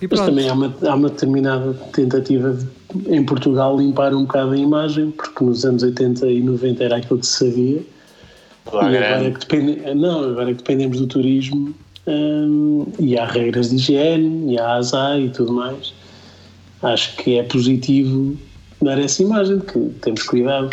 E 0.00 0.06
Mas 0.06 0.20
pronto, 0.20 0.30
também 0.30 0.48
há 0.48 0.52
uma, 0.52 0.74
há 0.82 0.94
uma 0.94 1.08
determinada 1.08 1.74
tentativa 1.92 2.52
de, 2.52 2.66
em 3.14 3.24
Portugal, 3.24 3.76
limpar 3.76 4.14
um 4.14 4.22
bocado 4.22 4.52
a 4.52 4.56
imagem, 4.56 5.10
porque 5.10 5.44
nos 5.44 5.64
anos 5.64 5.82
80 5.82 6.26
e 6.26 6.40
90 6.40 6.84
era 6.84 6.96
aquilo 6.96 7.18
que 7.18 7.26
se 7.26 7.50
sabia. 7.50 7.80
E 7.80 8.76
agora 8.76 8.90
grande. 8.90 9.30
que, 9.32 9.38
depende, 9.40 9.94
não, 9.94 10.24
agora 10.24 10.46
que 10.46 10.58
dependemos 10.58 10.98
do 10.98 11.06
turismo 11.06 11.74
hum, 12.06 12.86
e 12.98 13.18
há 13.18 13.26
regras 13.26 13.70
de 13.70 13.76
higiene, 13.76 14.54
e 14.54 14.58
há 14.58 14.74
ASA 14.74 15.18
e 15.18 15.30
tudo 15.30 15.52
mais, 15.52 15.92
acho 16.82 17.16
que 17.16 17.38
é 17.38 17.42
positivo 17.42 18.36
dar 18.80 18.98
essa 18.98 19.22
imagem 19.22 19.58
de 19.58 19.66
que 19.66 19.78
temos 20.00 20.22
cuidado, 20.22 20.70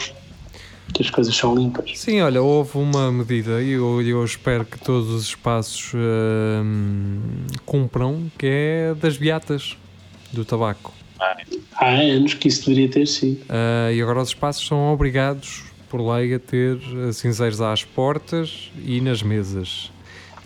que 0.93 1.01
as 1.01 1.09
coisas 1.09 1.35
são 1.35 1.55
limpas. 1.55 1.91
sim, 1.95 2.21
olha, 2.21 2.41
houve 2.41 2.77
uma 2.77 3.11
medida 3.11 3.61
e 3.61 3.71
eu, 3.71 4.01
eu 4.01 4.23
espero 4.23 4.63
que 4.65 4.79
todos 4.79 5.09
os 5.09 5.25
espaços 5.25 5.91
hum, 5.93 7.19
cumpram, 7.65 8.31
que 8.37 8.45
é 8.47 8.95
das 8.95 9.17
beatas 9.17 9.77
do 10.31 10.45
tabaco. 10.45 10.93
Há 11.75 11.89
anos 11.89 12.33
que 12.33 12.47
isso 12.47 12.65
deveria 12.65 12.89
ter 12.89 13.07
sido. 13.07 13.41
Ah, 13.49 13.91
e 13.91 14.01
agora 14.01 14.21
os 14.21 14.29
espaços 14.29 14.65
são 14.65 14.93
obrigados, 14.93 15.63
por 15.89 16.01
lei, 16.01 16.33
a 16.33 16.39
ter 16.39 16.77
ah, 17.07 17.13
cinzeiros 17.13 17.61
às 17.61 17.83
portas 17.83 18.71
e 18.83 19.01
nas 19.01 19.21
mesas. 19.21 19.91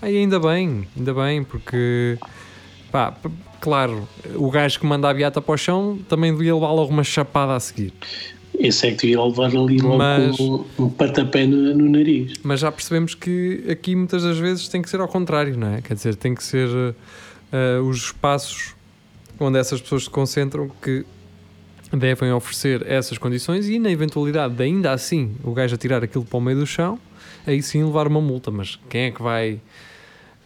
Aí 0.02 0.18
ainda 0.18 0.40
bem, 0.40 0.88
ainda 0.98 1.14
bem, 1.14 1.44
porque 1.44 2.18
pá, 2.92 3.16
claro, 3.60 4.08
o 4.36 4.50
gajo 4.50 4.80
que 4.80 4.86
manda 4.86 5.10
a 5.10 5.14
beata 5.14 5.42
para 5.42 5.54
o 5.54 5.58
chão 5.58 6.00
também 6.08 6.32
devia 6.32 6.54
levar 6.54 6.72
logo 6.72 6.92
uma 6.92 7.04
chapada 7.04 7.56
a 7.56 7.60
seguir. 7.60 7.94
Esse 8.60 8.88
é 8.88 8.92
que 8.92 9.08
devia 9.08 9.24
levar 9.24 9.46
ali 9.46 9.80
logo 9.80 9.98
Mas- 9.98 10.40
um, 10.40 10.66
um 10.78 10.90
patapé 10.90 11.48
no, 11.48 11.74
no 11.74 11.90
nariz. 11.90 12.34
Mas 12.44 12.60
já 12.60 12.70
percebemos 12.72 13.16
que 13.16 13.64
aqui 13.70 13.96
muitas 13.96 14.24
das 14.24 14.38
vezes 14.38 14.68
tem 14.68 14.82
que 14.82 14.90
ser 14.90 15.00
ao 15.00 15.08
contrário, 15.08 15.58
não 15.58 15.76
é? 15.76 15.82
Quer 15.82 15.94
dizer, 15.94 16.16
tem 16.16 16.36
que 16.36 16.44
ser 16.44 16.68
ah, 17.52 17.82
os 17.82 17.98
espaços 17.98 18.76
onde 19.40 19.58
essas 19.58 19.82
pessoas 19.82 20.04
se 20.04 20.10
concentram 20.10 20.70
que 20.82 21.06
devem 21.92 22.32
oferecer 22.32 22.86
essas 22.86 23.18
condições 23.18 23.68
e 23.68 23.80
na 23.80 23.90
eventualidade 23.90 24.54
de 24.54 24.64
ainda 24.64 24.92
assim 24.92 25.32
o 25.44 25.54
gajo 25.54 25.74
atirar 25.74 26.04
aquilo 26.04 26.26
para 26.26 26.38
o 26.38 26.42
meio 26.42 26.60
do 26.60 26.68
chão, 26.68 27.00
aí 27.48 27.64
sim 27.64 27.84
levar 27.84 28.08
uma 28.08 28.22
multa. 28.22 28.52
Mas 28.52 28.78
quem 28.90 29.06
é 29.06 29.12
que 29.12 29.22
vai 29.22 29.60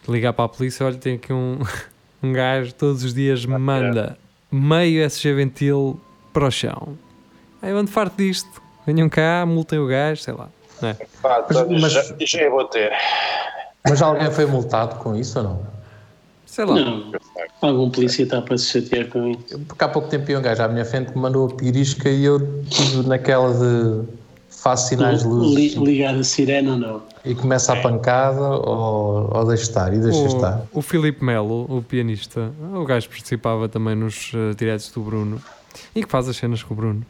ligar 0.08 0.32
para 0.32 0.44
a 0.44 0.48
polícia? 0.48 0.86
Olha, 0.86 0.96
tem 0.96 1.16
aqui 1.16 1.32
um, 1.32 1.58
um 2.22 2.32
gajo 2.32 2.72
todos 2.74 3.02
os 3.04 3.12
dias 3.12 3.44
me 3.44 3.58
manda 3.58 4.16
meio 4.50 5.02
SG 5.02 5.34
Ventil 5.34 6.00
para 6.32 6.46
o 6.46 6.50
chão. 6.50 6.96
Aí 7.64 7.70
eu 7.70 7.78
ando 7.78 7.90
farto 7.90 8.18
disto. 8.18 8.60
Venham 8.86 9.08
cá, 9.08 9.46
multem 9.46 9.78
o 9.78 9.86
gajo, 9.86 10.20
sei 10.20 10.34
lá. 10.34 10.50
É? 10.82 10.92
Pá, 11.22 11.46
Mas- 11.50 11.80
mas- 11.80 11.92
já, 11.92 12.04
já 12.20 12.40
é 12.42 12.50
vou 12.50 12.64
ter. 12.66 12.92
Mas 13.88 14.02
alguém 14.02 14.30
foi 14.30 14.44
multado 14.44 14.96
com 14.96 15.16
isso 15.16 15.38
ou 15.38 15.44
não? 15.44 15.66
Sei 16.44 16.62
lá. 16.66 16.74
Não, 16.74 17.12
algum 17.62 17.88
polícia 17.88 18.22
está 18.22 18.42
para 18.42 18.58
se 18.58 18.66
chatear 18.66 19.06
com 19.08 19.28
isso. 19.30 19.58
Porque 19.60 19.82
há 19.82 19.88
pouco 19.88 20.08
tempo 20.08 20.30
ia 20.30 20.38
um 20.38 20.42
gajo 20.42 20.62
à 20.62 20.68
minha 20.68 20.84
frente 20.84 21.08
que 21.10 21.16
me 21.16 21.22
mandou 21.22 21.48
a 21.48 21.54
pirisca 21.54 22.10
e 22.10 22.24
eu 22.26 22.62
estive 22.64 23.08
naquela 23.08 23.54
de 23.54 24.02
faz 24.50 24.80
sinais 24.80 25.20
de 25.22 25.26
luz 25.28 25.54
Li, 25.54 25.68
ligar 25.84 26.14
a 26.14 26.22
sirene 26.22 26.68
ou 26.70 26.76
não. 26.76 27.02
e 27.24 27.34
começa 27.34 27.72
a 27.72 27.76
pancada 27.80 28.40
ou, 28.42 29.30
ou 29.34 29.44
deixa 29.46 29.62
estar 29.64 29.92
e 29.94 29.98
deixa 29.98 30.26
estar. 30.26 30.62
O, 30.70 30.80
o 30.80 30.82
Filipe 30.82 31.24
Melo, 31.24 31.64
o 31.68 31.82
pianista, 31.82 32.52
o 32.74 32.84
gajo 32.84 33.08
participava 33.08 33.68
também 33.70 33.94
nos 33.94 34.32
uh, 34.34 34.54
diretos 34.54 34.90
do 34.90 35.00
Bruno 35.00 35.40
e 35.94 36.02
que 36.04 36.10
faz 36.10 36.28
as 36.28 36.36
cenas 36.36 36.62
com 36.62 36.74
o 36.74 36.76
Bruno. 36.76 37.04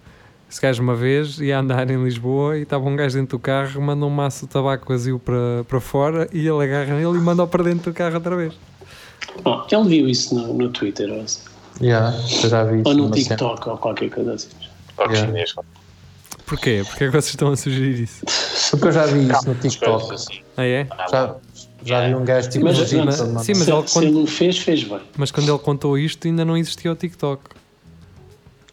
Esse 0.54 0.60
gajo 0.62 0.80
uma 0.84 0.94
vez 0.94 1.40
ia 1.40 1.58
andar 1.58 1.90
em 1.90 2.00
Lisboa 2.04 2.56
e 2.56 2.62
estava 2.62 2.88
um 2.88 2.94
gajo 2.94 3.16
dentro 3.18 3.36
do 3.36 3.40
carro, 3.42 3.82
manda 3.82 4.06
um 4.06 4.08
maço 4.08 4.46
de 4.46 4.52
tabaco 4.52 4.86
vazio 4.86 5.18
para, 5.18 5.64
para 5.66 5.80
fora 5.80 6.28
e 6.32 6.46
ele 6.46 6.62
agarra 6.62 6.94
nele 6.94 7.18
e 7.18 7.20
manda-o 7.20 7.48
para 7.48 7.64
dentro 7.64 7.90
do 7.90 7.92
carro 7.92 8.14
outra 8.14 8.36
vez. 8.36 8.54
Bom, 9.42 9.66
ele 9.68 9.88
viu 9.88 10.08
isso 10.08 10.32
no, 10.32 10.54
no 10.54 10.68
Twitter 10.70 11.10
ou, 11.10 11.22
assim. 11.22 11.40
Yeah, 11.80 12.16
já 12.28 12.62
vi 12.62 12.76
isso. 12.82 12.88
ou 12.88 12.94
no 12.94 13.02
numa 13.02 13.16
cena. 13.16 13.24
TikTok 13.30 13.68
ou 13.68 13.78
qualquer 13.78 14.10
coisa 14.10 14.34
assim. 14.34 14.48
Toque 14.96 15.14
Yeah. 15.14 15.26
chinês. 15.26 15.54
Porquê? 16.46 16.82
Porquê 16.86 17.02
é 17.04 17.06
que 17.08 17.12
vocês 17.12 17.30
estão 17.30 17.50
a 17.50 17.56
sugerir 17.56 18.00
isso? 18.04 18.24
Porque 18.70 18.86
eu 18.86 18.92
já 18.92 19.06
vi 19.06 19.28
isso 19.28 19.48
no 19.48 19.54
TikTok. 19.56 20.14
assim. 20.14 20.40
Ah, 20.56 20.64
é? 20.64 20.86
Já, 21.10 21.34
já 21.84 22.06
vi 22.06 22.14
um 22.14 22.24
gajo 22.24 22.48
tipo 22.50 22.64
Mas- 22.66 22.78
Egito, 22.78 23.04
mas- 23.04 23.20
mano. 23.20 23.40
sim, 23.40 23.54
mas 23.56 23.64
se, 23.64 23.72
ele 23.72 23.88
se 23.88 23.92
quando- 23.92 24.06
ele 24.06 24.18
o 24.22 24.26
fez, 24.28 24.58
fez 24.58 24.84
bem. 24.84 25.00
Mas 25.16 25.32
quando 25.32 25.48
ele 25.48 25.58
contou 25.58 25.98
isto 25.98 26.28
ainda 26.28 26.44
não 26.44 26.56
existia 26.56 26.92
o 26.92 26.94
TikTok. 26.94 27.42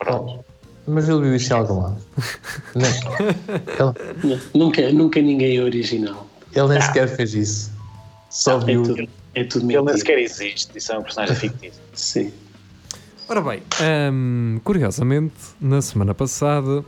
Oh, 0.08 0.44
Mas 0.88 1.08
ele 1.08 1.22
viu 1.22 1.36
isso 1.36 1.54
em 1.54 1.56
algum 1.56 1.82
lado. 1.82 1.98
Ele, 2.76 2.86
Não, 4.24 4.40
Nunca, 4.54 4.92
nunca 4.92 5.22
ninguém 5.22 5.58
é 5.58 5.62
original. 5.64 6.28
ele 6.56 6.68
nem 6.68 6.82
sequer 6.82 7.08
fez 7.16 7.34
isso. 7.34 7.72
Só 8.30 8.58
É 8.62 8.66
viu. 8.66 8.84
tudo, 8.84 9.08
é 9.36 9.44
tudo 9.44 9.72
Ele 9.72 9.82
nem 9.82 9.98
sequer 9.98 10.18
existe, 10.20 10.70
isso 10.78 10.92
é 10.92 10.98
um 10.98 11.04
personagem 11.04 11.36
fictício. 11.36 11.82
Sim. 11.94 12.32
Ora 13.30 13.42
bem, 13.42 13.62
hum, 14.12 14.60
curiosamente, 14.64 15.34
na 15.62 15.82
semana 15.82 16.14
passada 16.14 16.84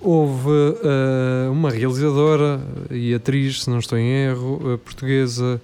houve 0.00 0.48
ah, 0.82 1.48
uma 1.52 1.70
realizadora 1.70 2.60
e 2.90 3.14
atriz, 3.14 3.62
se 3.62 3.70
não 3.70 3.78
estou 3.78 3.96
em 3.98 4.08
erro, 4.08 4.60
ah, 4.74 4.78
portuguesa, 4.78 5.60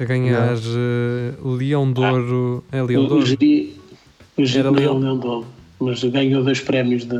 a 0.00 0.04
ganhar 0.04 0.54
ah, 0.56 1.34
Leão 1.44 1.92
de 1.92 2.00
Ouro. 2.00 2.64
É 2.72 2.82
Leão 2.82 3.06
de 3.06 3.12
O, 3.12 3.16
o 3.16 3.18
Ouro? 3.18 3.26
Não 4.36 4.44
é 4.44 4.80
Leão. 4.80 4.96
o 4.96 4.98
Leão 4.98 5.18
de 5.20 5.26
Ouro, 5.26 5.46
mas 5.78 6.02
ganhou 6.04 6.42
dois 6.42 6.60
prémios 6.60 7.04
de, 7.04 7.16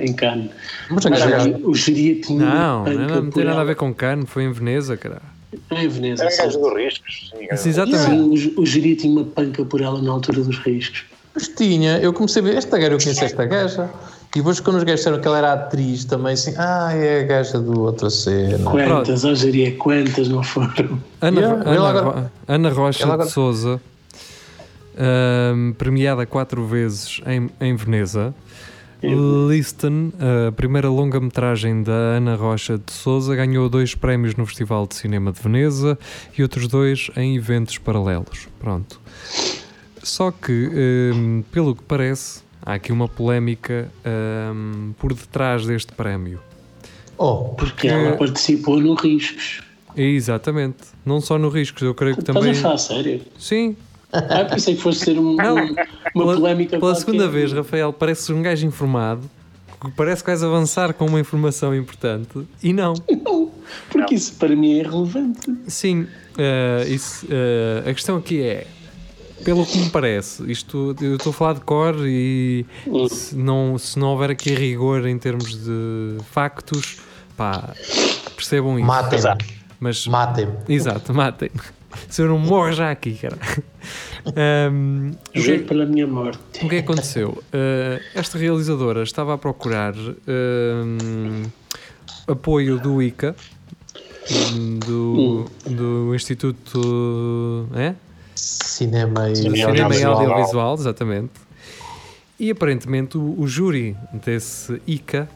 em 0.00 0.12
Cannes. 0.12 0.50
Mas 0.90 1.04
Mas 1.04 1.46
o 1.64 1.74
Geri 1.74 2.16
tinha 2.16 2.44
Não, 2.44 2.84
não, 2.84 3.22
não, 3.22 3.30
tem 3.30 3.44
nada 3.44 3.60
a 3.60 3.64
ver 3.64 3.76
com 3.76 3.92
Cannes, 3.94 4.28
foi 4.28 4.44
em 4.44 4.52
Veneza, 4.52 4.96
cara. 4.96 5.22
É 5.70 5.84
em 5.84 5.88
Veneza. 5.88 6.22
Era 6.24 6.30
sim. 6.30 6.42
gajo 6.42 6.58
do 6.58 6.74
riscos. 6.74 7.32
sim, 7.56 7.68
exatamente. 7.68 8.38
Sim, 8.40 8.54
o, 8.56 8.60
o 8.62 8.66
Geri 8.66 8.96
tinha 8.96 9.12
uma 9.12 9.24
panca 9.24 9.64
por 9.64 9.80
ela 9.80 10.00
na 10.00 10.10
altura 10.10 10.42
dos 10.42 10.58
riscos. 10.58 11.04
Mas 11.34 11.48
tinha, 11.48 11.98
eu 11.98 12.12
comecei 12.12 12.42
a 12.42 12.44
ver, 12.44 12.56
esta 12.56 12.76
gaja, 12.76 12.92
eu 12.92 12.98
conheço 12.98 13.24
esta 13.24 13.44
gaja. 13.46 13.90
E 14.34 14.38
depois 14.38 14.60
quando 14.60 14.76
os 14.76 14.84
gajos 14.84 15.00
disseram 15.00 15.20
que 15.20 15.26
ela 15.26 15.38
era 15.38 15.52
atriz 15.54 16.04
também, 16.04 16.34
assim, 16.34 16.54
ah, 16.56 16.92
é 16.94 17.20
a 17.20 17.22
gaja 17.24 17.58
do 17.58 17.80
outra 17.80 18.08
cena. 18.10 18.58
Quantas, 18.70 19.22
Geri, 19.38 19.64
é 19.66 19.70
quantas 19.72 20.28
não 20.28 20.42
foram? 20.42 21.00
Ana, 21.20 21.40
Yeah, 21.40 21.70
Ana, 21.70 21.88
agora- 21.88 22.32
Ana 22.46 22.70
Rocha 22.70 23.04
agora- 23.04 23.24
de 23.24 23.32
Souza, 23.32 23.80
premiada 25.78 26.26
quatro 26.26 26.64
vezes 26.66 27.20
em, 27.26 27.50
em 27.60 27.74
Veneza. 27.76 28.34
Listen, 29.02 30.12
a 30.48 30.52
primeira 30.52 30.90
longa-metragem 30.90 31.82
da 31.82 31.92
Ana 31.92 32.34
Rocha 32.36 32.76
de 32.76 32.92
Souza, 32.92 33.34
ganhou 33.34 33.66
dois 33.68 33.94
prémios 33.94 34.34
no 34.34 34.44
Festival 34.44 34.86
de 34.86 34.94
Cinema 34.94 35.32
de 35.32 35.40
Veneza 35.40 35.98
e 36.36 36.42
outros 36.42 36.68
dois 36.68 37.10
em 37.16 37.34
eventos 37.34 37.78
paralelos. 37.78 38.46
Pronto. 38.58 39.00
Só 40.02 40.30
que, 40.30 40.52
hum, 41.14 41.42
pelo 41.50 41.74
que 41.74 41.82
parece, 41.82 42.42
há 42.62 42.74
aqui 42.74 42.92
uma 42.92 43.08
polémica 43.08 43.90
hum, 44.54 44.92
por 44.98 45.14
detrás 45.14 45.64
deste 45.64 45.92
prémio. 45.92 46.38
Oh, 47.16 47.50
Porque 47.54 47.88
ela 47.88 48.16
participou 48.16 48.78
no 48.80 48.94
Riscos. 48.94 49.62
Exatamente. 49.96 50.78
Não 51.04 51.20
só 51.20 51.38
no 51.38 51.48
Riscos, 51.48 51.82
eu 51.82 51.94
creio 51.94 52.14
que 52.14 52.20
Estás 52.20 52.36
também. 52.36 52.52
a 52.52 52.54
falar 52.54 52.74
a 52.74 52.78
sério? 52.78 53.20
Sim, 53.38 53.76
Ah, 54.12 54.44
pensei 54.44 54.74
que 54.74 54.82
fosse 54.82 55.00
ser 55.04 55.18
um- 55.18 55.36
Não. 55.36 55.56
um- 55.56 55.60
uma 55.60 55.74
pela, 56.12 56.34
polémica 56.34 56.70
pela 56.70 56.80
qualquer. 56.80 57.00
segunda 57.00 57.28
vez, 57.28 57.52
Rafael, 57.52 57.92
pareces 57.92 58.28
um 58.30 58.42
gajo 58.42 58.66
informado, 58.66 59.22
que 59.80 59.90
parece 59.92 60.22
que 60.22 60.30
vais 60.30 60.42
avançar 60.42 60.92
com 60.94 61.06
uma 61.06 61.20
informação 61.20 61.74
importante 61.74 62.46
e 62.62 62.72
não. 62.72 62.94
Não, 63.24 63.50
porque 63.90 64.14
isso 64.16 64.34
para 64.34 64.54
mim 64.56 64.72
é 64.74 64.78
irrelevante. 64.80 65.54
Sim, 65.68 66.06
eh, 66.36 66.84
isso, 66.88 67.26
eh, 67.30 67.88
a 67.88 67.94
questão 67.94 68.16
aqui 68.16 68.42
é, 68.42 68.66
pelo 69.44 69.64
que 69.64 69.78
me 69.78 69.88
parece, 69.90 70.50
isto 70.50 70.94
eu 71.00 71.16
estou 71.16 71.30
a 71.30 71.32
falar 71.32 71.54
de 71.54 71.60
cor 71.60 71.94
e 72.06 72.66
Hum. 72.86 73.08
se 73.08 73.34
não, 73.36 73.78
se 73.78 73.98
não 73.98 74.08
houver 74.08 74.30
aqui 74.30 74.52
rigor 74.54 75.06
em 75.06 75.16
termos 75.16 75.56
de 75.64 76.16
factos, 76.30 76.98
pá, 77.36 77.72
percebam 78.36 78.76
isso. 78.78 78.86
matem-me, 78.86 79.38
Mas, 79.78 80.06
matem-me. 80.06 80.52
exato, 80.68 81.14
matem. 81.14 81.50
Se 82.08 82.22
eu 82.22 82.28
não 82.28 82.38
morro 82.38 82.72
já 82.72 82.90
aqui, 82.90 83.14
cara. 83.14 83.36
Que 83.36 83.62
é- 84.36 84.70
Juro 85.40 85.62
pela 85.64 85.86
minha 85.86 86.06
morte. 86.06 86.38
O 86.64 86.68
que 86.68 86.76
é 86.76 86.82
que 86.82 86.90
aconteceu? 86.90 87.30
Uh, 87.30 88.00
esta 88.14 88.38
realizadora 88.38 89.02
estava 89.02 89.34
a 89.34 89.38
procurar 89.38 89.94
um, 89.96 91.42
apoio 92.28 92.78
do 92.78 93.02
ICA, 93.02 93.34
um, 94.52 94.78
do, 94.78 95.50
do 95.66 96.14
Instituto 96.14 97.68
é? 97.74 97.94
Cinema 98.34 99.30
e 99.30 99.36
Cinema 99.36 99.56
Cinema 99.56 99.94
e 99.94 100.04
Audiovisual. 100.04 100.16
Audiovisual, 100.18 100.74
exatamente. 100.74 101.32
E 102.38 102.50
aparentemente 102.50 103.18
o, 103.18 103.34
o 103.38 103.46
júri 103.46 103.96
desse 104.12 104.80
ICA 104.86 105.28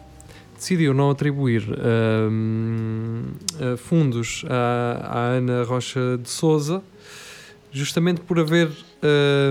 decidiu 0.65 0.95
não 0.95 1.11
atribuir 1.11 1.63
uh, 1.71 2.41
fundos 3.77 4.47
à, 4.49 5.19
à 5.19 5.19
Ana 5.33 5.63
Rocha 5.63 6.19
de 6.19 6.31
Souza, 6.31 6.83
justamente 7.71 8.23
por 8.23 8.39
haver 8.39 8.71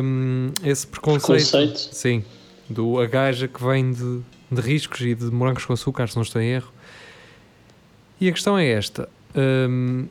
um, 0.02 0.52
esse 0.64 0.88
preconceito. 0.88 1.52
Conceito. 1.52 1.78
Sim, 1.78 2.26
do 2.68 3.00
a 3.00 3.06
gaja 3.06 3.48
que 3.48 3.64
vem 3.64 3.92
de, 3.92 4.22
de 4.52 4.60
riscos 4.60 5.02
e 5.02 5.14
de 5.14 5.26
morangos 5.26 5.66
com 5.66 5.74
açúcar, 5.74 6.08
se 6.10 6.16
não 6.16 6.24
estou 6.24 6.42
em 6.42 6.50
erro. 6.50 6.74
E 8.20 8.28
a 8.28 8.32
questão 8.32 8.58
é 8.58 8.68
esta. 8.68 9.08
hum, 9.36 10.08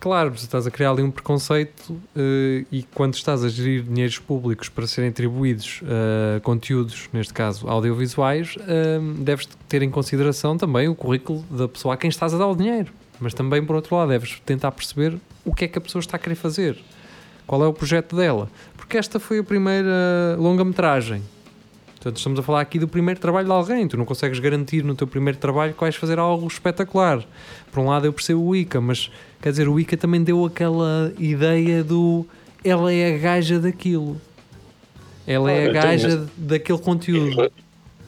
claro, 0.00 0.32
estás 0.34 0.66
a 0.66 0.70
criar 0.70 0.90
ali 0.90 1.02
um 1.02 1.10
preconceito 1.10 1.96
eh, 2.16 2.64
e 2.72 2.82
quando 2.94 3.14
estás 3.14 3.44
a 3.44 3.48
gerir 3.48 3.82
dinheiros 3.82 4.18
públicos 4.18 4.68
para 4.68 4.86
serem 4.86 5.10
atribuídos 5.10 5.82
a 5.84 6.40
conteúdos, 6.40 7.08
neste 7.12 7.34
caso 7.34 7.68
audiovisuais, 7.68 8.56
hum, 8.58 9.22
deves 9.22 9.46
ter 9.68 9.82
em 9.82 9.90
consideração 9.90 10.56
também 10.56 10.88
o 10.88 10.94
currículo 10.94 11.44
da 11.50 11.68
pessoa 11.68 11.94
a 11.94 11.96
quem 11.96 12.08
estás 12.08 12.32
a 12.32 12.38
dar 12.38 12.46
o 12.46 12.56
dinheiro. 12.56 12.92
Mas 13.20 13.34
também, 13.34 13.64
por 13.64 13.76
outro 13.76 13.94
lado, 13.94 14.08
deves 14.08 14.40
tentar 14.46 14.72
perceber 14.72 15.18
o 15.44 15.54
que 15.54 15.66
é 15.66 15.68
que 15.68 15.76
a 15.76 15.80
pessoa 15.80 16.00
está 16.00 16.16
a 16.16 16.18
querer 16.18 16.36
fazer. 16.36 16.78
Qual 17.46 17.62
é 17.62 17.66
o 17.66 17.72
projeto 17.72 18.16
dela? 18.16 18.48
Porque 18.76 18.96
esta 18.96 19.20
foi 19.20 19.40
a 19.40 19.44
primeira 19.44 20.36
longa-metragem. 20.38 21.22
Portanto, 22.00 22.16
estamos 22.16 22.38
a 22.40 22.42
falar 22.42 22.62
aqui 22.62 22.78
do 22.78 22.88
primeiro 22.88 23.20
trabalho 23.20 23.46
de 23.46 23.52
alguém. 23.52 23.86
Tu 23.86 23.94
não 23.94 24.06
consegues 24.06 24.38
garantir 24.38 24.82
no 24.82 24.94
teu 24.94 25.06
primeiro 25.06 25.38
trabalho 25.38 25.74
que 25.74 25.80
vais 25.80 25.94
fazer 25.94 26.18
algo 26.18 26.46
espetacular. 26.46 27.22
Por 27.70 27.80
um 27.80 27.88
lado, 27.88 28.06
eu 28.06 28.12
percebo 28.12 28.42
o 28.42 28.56
Ica, 28.56 28.80
mas 28.80 29.10
quer 29.42 29.50
dizer, 29.50 29.68
o 29.68 29.78
Ica 29.78 29.98
também 29.98 30.24
deu 30.24 30.46
aquela 30.46 31.12
ideia 31.18 31.84
do 31.84 32.26
ela 32.64 32.90
é 32.90 33.14
a 33.14 33.18
gaja 33.18 33.58
daquilo. 33.58 34.18
Ela 35.26 35.52
é 35.52 35.68
a 35.68 35.72
gaja 35.72 36.26
daquele 36.38 36.78
conteúdo. 36.78 37.52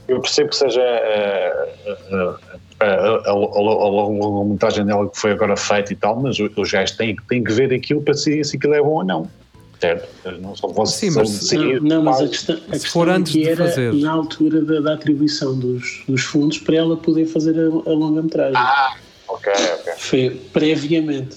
Eu 0.09 0.21
percebo 0.21 0.49
que 0.49 0.57
seja 0.57 0.81
eh, 0.81 1.75
eh, 1.87 2.35
a, 2.81 2.87
a, 2.87 3.31
a, 3.31 3.35
longa-metragem 3.35 4.87
dela 4.87 5.07
que 5.09 5.19
foi 5.19 5.33
agora 5.33 5.55
feita 5.55 5.93
e 5.93 5.97
tal, 5.97 6.19
mas 6.19 6.39
os 6.39 6.71
gajos 6.71 6.97
têm, 6.97 7.15
têm 7.29 7.45
que 7.45 7.53
ver 7.53 7.73
aquilo 7.75 8.01
para 8.01 8.15
decidir 8.15 8.45
se 8.45 8.57
aquilo 8.57 8.75
é 8.75 8.81
bom 8.81 8.95
ou 8.95 9.05
não. 9.05 9.31
Certo? 9.83 10.09
Eles 10.25 10.41
não 10.41 10.55
só 10.55 10.69
vão 10.69 10.87
Sim, 10.87 11.11
mas- 11.11 11.29
decidir. 11.41 11.83
Não, 11.83 12.05
mas 12.05 12.21
a 12.21 12.29
questão, 12.29 12.55
a 12.55 12.59
se 12.61 12.71
questão 12.71 12.91
for 12.93 13.09
antes 13.09 13.33
aqui 13.33 13.43
de 13.43 13.49
era 13.51 13.67
fazer. 13.69 13.93
na 13.95 14.13
altura 14.13 14.61
da, 14.65 14.81
da 14.81 14.95
atribuição 14.95 15.59
dos, 15.59 16.05
dos 16.07 16.23
fundos 16.23 16.59
para 16.59 16.77
ela 16.77 16.97
poder 16.97 17.27
fazer 17.27 17.59
a, 17.59 17.65
a 17.65 17.93
longa-metragem. 17.93 18.55
Ah, 18.57 18.95
ok, 19.27 19.53
ok. 19.81 19.93
Foi 19.99 20.31
previamente. 20.53 21.37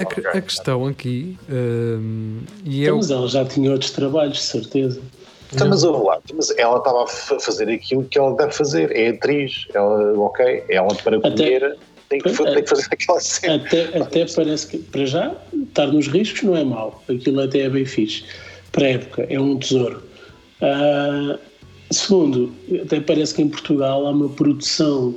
A, 0.00 0.04
que- 0.04 0.20
Ok. 0.22 0.30
a 0.40 0.42
questão 0.42 0.86
aqui, 0.88 1.38
hum, 1.48 2.40
e 2.64 2.82
Então, 2.82 2.94
eu, 2.94 2.96
mas 2.96 3.10
ela 3.12 3.28
já 3.28 3.44
tinha 3.44 3.70
outros 3.70 3.92
trabalhos, 3.92 4.38
de 4.38 4.42
certeza. 4.42 5.00
Então, 5.52 5.68
mas, 5.68 5.84
ouve 5.84 6.04
lá, 6.04 6.18
mas 6.34 6.50
ela 6.58 6.78
estava 6.78 7.04
a 7.04 7.06
fa- 7.06 7.38
fazer 7.38 7.68
aquilo 7.70 8.02
que 8.06 8.18
ela 8.18 8.34
deve 8.36 8.50
fazer, 8.50 8.90
é 8.90 9.10
atriz, 9.10 9.66
ela, 9.72 10.18
ok, 10.18 10.64
ela 10.68 10.88
para 10.96 11.20
comer 11.20 11.76
tem 12.08 12.18
que, 12.20 12.28
tem 12.32 12.62
que 12.64 12.68
fazer 12.68 12.86
aquela 12.90 13.20
cena. 13.20 13.54
Até, 13.64 13.98
até 14.02 14.26
parece 14.34 14.66
que, 14.66 14.78
para 14.78 15.06
já, 15.06 15.32
estar 15.74 15.86
nos 15.88 16.06
riscos 16.06 16.42
não 16.42 16.56
é 16.56 16.64
mau. 16.64 17.02
Aquilo 17.08 17.40
até 17.40 17.60
é 17.62 17.68
bem 17.68 17.84
fixe. 17.84 18.24
Para 18.72 18.86
a 18.86 18.90
época, 18.90 19.26
é 19.28 19.38
um 19.40 19.58
tesouro. 19.58 20.02
Ah, 20.62 21.38
segundo, 21.90 22.54
até 22.82 23.00
parece 23.00 23.34
que 23.34 23.42
em 23.42 23.48
Portugal 23.48 24.06
há 24.06 24.10
uma 24.10 24.28
produção 24.28 25.14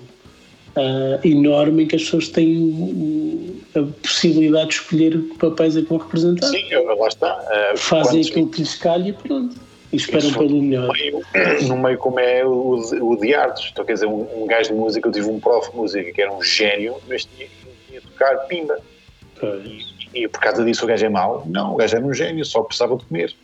ah, 0.76 1.20
enorme 1.24 1.84
em 1.84 1.88
que 1.88 1.96
as 1.96 2.04
pessoas 2.04 2.30
têm 2.30 2.58
hum, 2.58 3.56
a 3.76 3.84
possibilidade 4.02 4.70
de 4.70 4.74
escolher 4.76 5.12
que 5.22 5.38
papéis 5.38 5.78
é 5.78 5.82
que 5.82 5.90
vão 5.90 5.98
representar. 6.00 6.48
Sim, 6.48 6.66
lá 6.74 7.08
está. 7.08 7.46
eh, 7.52 7.78
Fazem 7.78 8.14
quantos- 8.22 8.32
aquilo 8.32 8.50
que 8.50 8.60
lhes 8.62 8.76
calha 8.76 9.10
e 9.10 9.14
pronto. 9.14 9.56
e 9.94 9.96
esperam 9.96 10.30
Isso. 10.30 10.38
pelo 10.40 10.62
melhor. 10.62 10.88
No 10.88 10.94
meio, 10.94 11.22
no 11.68 11.78
meio 11.78 11.98
como 12.00 12.20
é 12.20 12.44
o, 12.46 12.80
o 13.02 13.16
de 13.18 13.34
artes. 13.36 13.70
Então, 13.72 13.86
quer 13.86 13.94
dizer, 13.94 14.08
um, 14.08 14.44
um 14.44 14.48
gajo 14.48 14.70
de 14.70 14.76
música, 14.76 15.08
eu 15.08 15.12
tive 15.12 15.30
um 15.30 15.40
prof 15.40 15.70
de 15.72 15.78
música 15.78 16.12
que 16.12 16.22
era 16.22 16.34
um 16.34 16.42
gênio, 16.44 16.96
mas 17.08 17.26
tinha, 17.26 17.48
tinha 17.88 18.02
tocar 18.02 18.36
pimba. 18.48 18.78
Pois. 19.40 19.64
E, 19.66 19.97
e 20.14 20.28
por 20.28 20.40
causa 20.40 20.64
disso 20.64 20.86
o 20.86 20.88
gajo 20.88 21.06
é 21.06 21.10
mau? 21.10 21.46
Não, 21.50 21.74
o 21.74 21.76
gajo 21.78 21.96
era 21.96 22.06
um 22.06 22.14
gênio, 22.14 22.46
só 22.46 22.62
precisava 22.64 22.96
de 22.98 23.06
comer. 23.06 23.36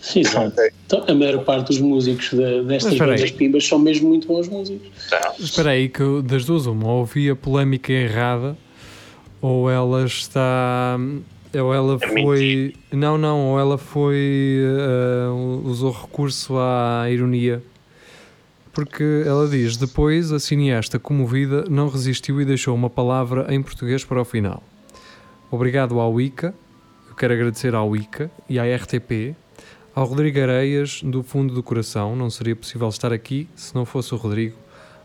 Sim, 0.00 0.20
exato. 0.20 0.52
Então, 0.86 1.02
a 1.08 1.14
maior 1.14 1.42
parte 1.44 1.68
dos 1.68 1.78
músicos 1.80 2.30
destas 2.66 2.98
bandas 2.98 3.30
pimbas 3.30 3.66
são 3.66 3.78
mesmo 3.78 4.08
muito 4.08 4.26
bons 4.28 4.48
músicos. 4.48 4.86
Tá. 5.08 5.32
Espera 5.38 5.70
aí, 5.70 5.88
que 5.88 6.02
das 6.22 6.44
duas, 6.44 6.66
uma, 6.66 6.86
ou 6.86 6.98
ouvi 7.00 7.30
a 7.30 7.34
polémica 7.36 7.90
errada, 7.92 8.54
ou 9.40 9.70
ela 9.70 10.04
está. 10.04 10.98
Ou 11.54 11.72
ela 11.72 11.98
É 12.02 12.08
foi. 12.22 12.74
Não, 12.92 13.16
não, 13.16 13.52
ou 13.52 13.58
ela 13.60 13.78
foi. 13.78 14.58
eh, 14.62 15.28
usou 15.64 15.90
recurso 15.92 16.54
à 16.58 17.06
ironia. 17.08 17.62
Porque 18.74 19.22
ela 19.24 19.48
diz: 19.48 19.76
depois 19.76 20.32
a 20.32 20.38
cineasta 20.40 20.98
comovida 20.98 21.64
não 21.70 21.88
resistiu 21.88 22.40
e 22.40 22.44
deixou 22.44 22.74
uma 22.74 22.90
palavra 22.90 23.46
em 23.54 23.62
português 23.62 24.04
para 24.04 24.20
o 24.20 24.24
final. 24.24 24.62
Obrigado 25.50 26.00
ao 26.00 26.20
ICA, 26.20 26.54
eu 27.08 27.14
quero 27.14 27.32
agradecer 27.34 27.74
ao 27.74 27.94
ICA 27.94 28.30
e 28.48 28.58
à 28.58 28.64
RTP, 28.76 29.34
ao 29.94 30.04
Rodrigo 30.04 30.40
Areias, 30.40 31.00
do 31.02 31.22
fundo 31.22 31.54
do 31.54 31.62
coração. 31.62 32.16
Não 32.16 32.28
seria 32.28 32.56
possível 32.56 32.88
estar 32.88 33.12
aqui 33.12 33.48
se 33.54 33.74
não 33.74 33.84
fosse 33.84 34.12
o 34.14 34.16
Rodrigo. 34.16 34.56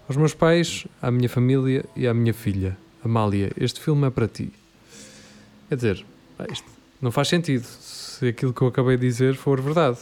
Aos 0.08 0.18
meus 0.18 0.34
pais, 0.34 0.88
à 1.02 1.12
minha 1.12 1.30
família 1.30 1.86
e 1.96 2.08
à 2.08 2.14
minha 2.14 2.34
filha, 2.34 2.76
Amália, 3.06 3.52
este 3.56 3.80
filme 3.80 4.08
é 4.08 4.10
para 4.10 4.28
ti. 4.28 4.52
Quer 5.70 5.76
dizer, 5.76 6.06
isto 6.52 6.66
não 7.00 7.12
faz 7.12 7.28
sentido 7.28 7.64
se 7.64 8.28
aquilo 8.28 8.52
que 8.52 8.62
eu 8.62 8.68
acabei 8.68 8.98
de 8.98 9.06
dizer 9.06 9.36
for 9.36 9.62
verdade. 9.62 9.98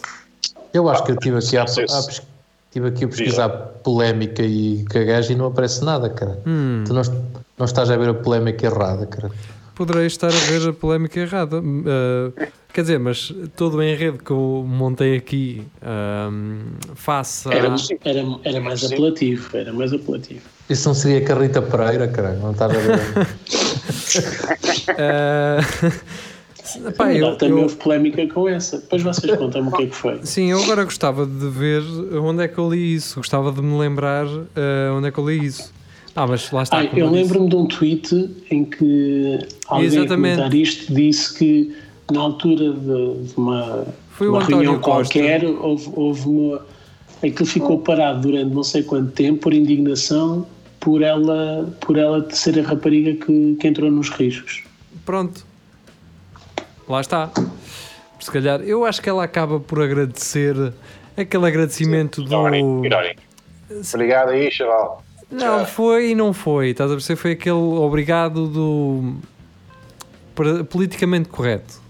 Eu 0.74 0.88
acho 0.90 1.04
que 1.04 1.12
eu 1.12 1.16
estive 1.16 1.38
aqui 1.38 1.58
a, 1.58 1.64
a 1.64 2.88
aqui 2.88 3.06
a 3.06 3.08
pesquisar 3.08 3.50
polémica 3.84 4.44
e 4.44 4.84
cagajo 4.86 5.32
e 5.32 5.36
não 5.36 5.48
aparece 5.48 5.84
nada, 5.84 6.10
cara. 6.10 6.40
Hum, 6.46 6.84
Tu 6.86 6.94
não, 6.94 7.02
não 7.58 7.66
estás 7.66 7.90
a 7.90 7.98
ver 7.98 8.10
a 8.10 8.14
polémica 8.14 8.66
errada, 8.66 9.06
cara. 9.06 9.32
Poderei 9.78 10.08
estar 10.08 10.28
a 10.28 10.32
ver 10.32 10.68
a 10.70 10.74
polémica 10.74 11.20
errada. 11.20 11.60
Uh, 11.60 12.34
quer 12.74 12.82
dizer, 12.82 13.00
mas 13.00 13.32
todo 13.56 13.78
o 13.78 13.84
enredo 13.84 14.18
que 14.18 14.32
eu 14.32 14.66
montei 14.68 15.16
aqui 15.16 15.64
um, 16.32 16.62
face 16.96 17.48
a. 17.48 17.54
Era, 17.54 17.76
era, 18.04 18.26
era 18.44 18.60
mais 18.60 18.84
apelativo, 18.84 19.56
era 19.56 19.72
mais 19.72 19.94
apelativo. 19.94 20.42
Isso 20.68 20.88
não 20.90 20.96
seria 20.96 21.22
Carrita 21.24 21.62
Pereira, 21.62 22.08
cara. 22.08 22.34
Não 22.34 22.52
estás 22.52 22.72
a 22.72 22.80
ver. 22.80 23.28
Uh, 26.90 26.92
pá, 26.98 27.14
eu- 27.14 27.36
também 27.38 27.56
eu- 27.58 27.64
houve 27.64 27.76
polémica 27.76 28.28
com 28.28 28.50
essa. 28.50 28.80
Depois 28.80 29.04
vocês 29.04 29.38
contam-me 29.38 29.70
o 29.70 29.72
que 29.72 29.84
é 29.84 29.86
que 29.88 29.96
foi. 29.96 30.20
Sim, 30.26 30.52
eu 30.52 30.62
agora 30.64 30.84
gostava 30.84 31.26
de 31.26 31.50
ver 31.50 31.84
onde 32.20 32.44
é 32.44 32.48
que 32.48 32.58
eu 32.58 32.70
li 32.70 32.96
isso. 32.96 33.18
Gostava 33.18 33.52
de 33.52 33.62
me 33.62 33.78
lembrar 33.78 34.26
uh, 34.26 34.48
onde 34.96 35.08
é 35.08 35.12
que 35.12 35.20
eu 35.20 35.30
li 35.30 35.46
isso. 35.46 35.77
Ah, 36.20 36.26
mas 36.26 36.50
lá 36.50 36.64
está. 36.64 36.80
Ah, 36.80 36.88
como 36.88 37.00
eu 37.00 37.12
lembro-me 37.12 37.48
de 37.48 37.56
um 37.56 37.68
tweet 37.68 38.36
em 38.50 38.66
que 38.66 39.38
alguém 39.68 39.86
a 39.86 39.88
Exatamente. 39.88 40.36
comentar 40.36 40.54
isto 40.56 40.92
disse 40.92 41.38
que 41.38 41.76
na 42.12 42.22
altura 42.22 42.74
de, 42.74 43.24
de 43.28 43.34
uma, 43.38 43.86
Foi 44.10 44.28
uma 44.28 44.44
reunião 44.44 44.80
Costa. 44.80 45.14
qualquer 45.14 45.46
houve, 45.46 45.92
houve 45.94 46.28
uma. 46.28 46.66
Aquilo 47.24 47.46
ficou 47.46 47.78
parado 47.80 48.22
durante 48.22 48.52
não 48.52 48.64
sei 48.64 48.82
quanto 48.82 49.12
tempo 49.12 49.42
por 49.42 49.54
indignação 49.54 50.48
por 50.80 51.04
ela, 51.04 51.72
por 51.82 51.98
ela 51.98 52.28
ser 52.32 52.58
a 52.60 52.64
rapariga 52.64 53.14
que, 53.24 53.56
que 53.60 53.68
entrou 53.68 53.92
nos 53.92 54.10
riscos. 54.10 54.64
Pronto. 55.06 55.46
Lá 56.90 57.02
está. 57.02 57.30
Se 58.20 58.32
calhar, 58.32 58.62
eu 58.62 58.86
acho 58.86 59.04
que 59.04 59.10
ela 59.10 59.24
acaba 59.24 59.60
por 59.60 59.84
agradecer 59.84 60.56
aquele 61.16 61.46
agradecimento 61.46 62.24
do. 62.24 62.34
Irónico. 62.84 63.22
Obrigado 63.94 64.30
aí, 64.30 64.52
chaval. 64.52 65.04
Não, 65.30 65.66
foi 65.66 66.12
e 66.12 66.16
não 66.16 66.32
foi. 66.34 66.70
Estás 66.70 66.90
a 66.90 66.94
perceber? 66.94 67.20
Foi 67.20 67.32
aquele 67.32 67.56
obrigado 67.56 68.48
do. 68.48 69.16
para- 70.34 70.64
politicamente 70.64 71.30
correto. 71.30 71.82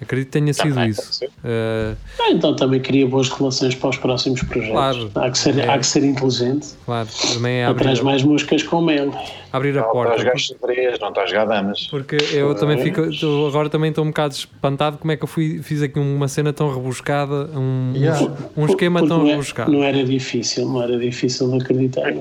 Acredito 0.00 0.26
que 0.26 0.32
tenha 0.32 0.52
sido 0.52 0.74
Também, 0.74 0.90
isso. 0.90 1.24
Eh, 1.42 1.94
Ah, 2.20 2.30
então 2.30 2.54
também 2.54 2.78
queria 2.80 3.06
boas 3.08 3.30
relações 3.30 3.74
para 3.74 3.88
os 3.90 3.96
próximos 3.96 4.42
projetos. 4.42 4.72
Claro. 4.72 5.10
Há, 5.14 5.30
que 5.30 5.38
ser, 5.38 5.58
É. 5.58 5.68
há 5.70 5.78
que 5.78 5.86
ser 5.86 6.04
inteligente. 6.04 6.68
claro, 6.84 7.08
também 7.32 7.56
é 7.56 7.64
Atrás 7.66 7.98
abrir, 8.00 8.04
mais 8.04 8.22
moscas 8.22 8.62
com 8.62 8.82
mel. 8.82 9.10
abrir 9.50 9.70
a 9.70 9.72
Não 9.72 9.80
está 9.80 9.88
a 9.88 9.92
porta. 9.92 10.18
jogar 10.18 10.36
xadrez, 10.38 10.98
não 11.00 11.08
está 11.08 11.22
a 11.22 11.26
jogar 11.26 11.44
damas. 11.46 11.86
Porque 11.90 12.16
eu 12.34 12.54
também 12.54 12.76
fico. 12.82 13.08
tô- 13.18 13.46
agora 13.48 13.70
também 13.70 13.88
estou 13.88 14.04
um 14.04 14.08
bocado 14.08 14.34
espantado 14.34 14.98
como 14.98 15.12
é 15.12 15.16
que 15.16 15.24
eu 15.24 15.28
fui, 15.28 15.60
fiz 15.62 15.80
aqui 15.80 15.98
uma 15.98 16.28
cena 16.28 16.52
tão 16.52 16.72
rebuscada, 16.74 17.48
um, 17.56 17.92
Yeah. 17.94 18.20
um 18.54 18.66
esquema 18.66 19.00
Porque 19.00 19.08
tão 19.14 19.18
não, 19.22 19.26
é- 19.28 19.30
rebuscado. 19.30 19.72
não 19.72 19.82
era 19.82 20.04
difícil, 20.04 20.66
não 20.68 20.82
era 20.82 20.98
difícil 20.98 21.48
de 21.50 21.56
acreditar. 21.64 22.12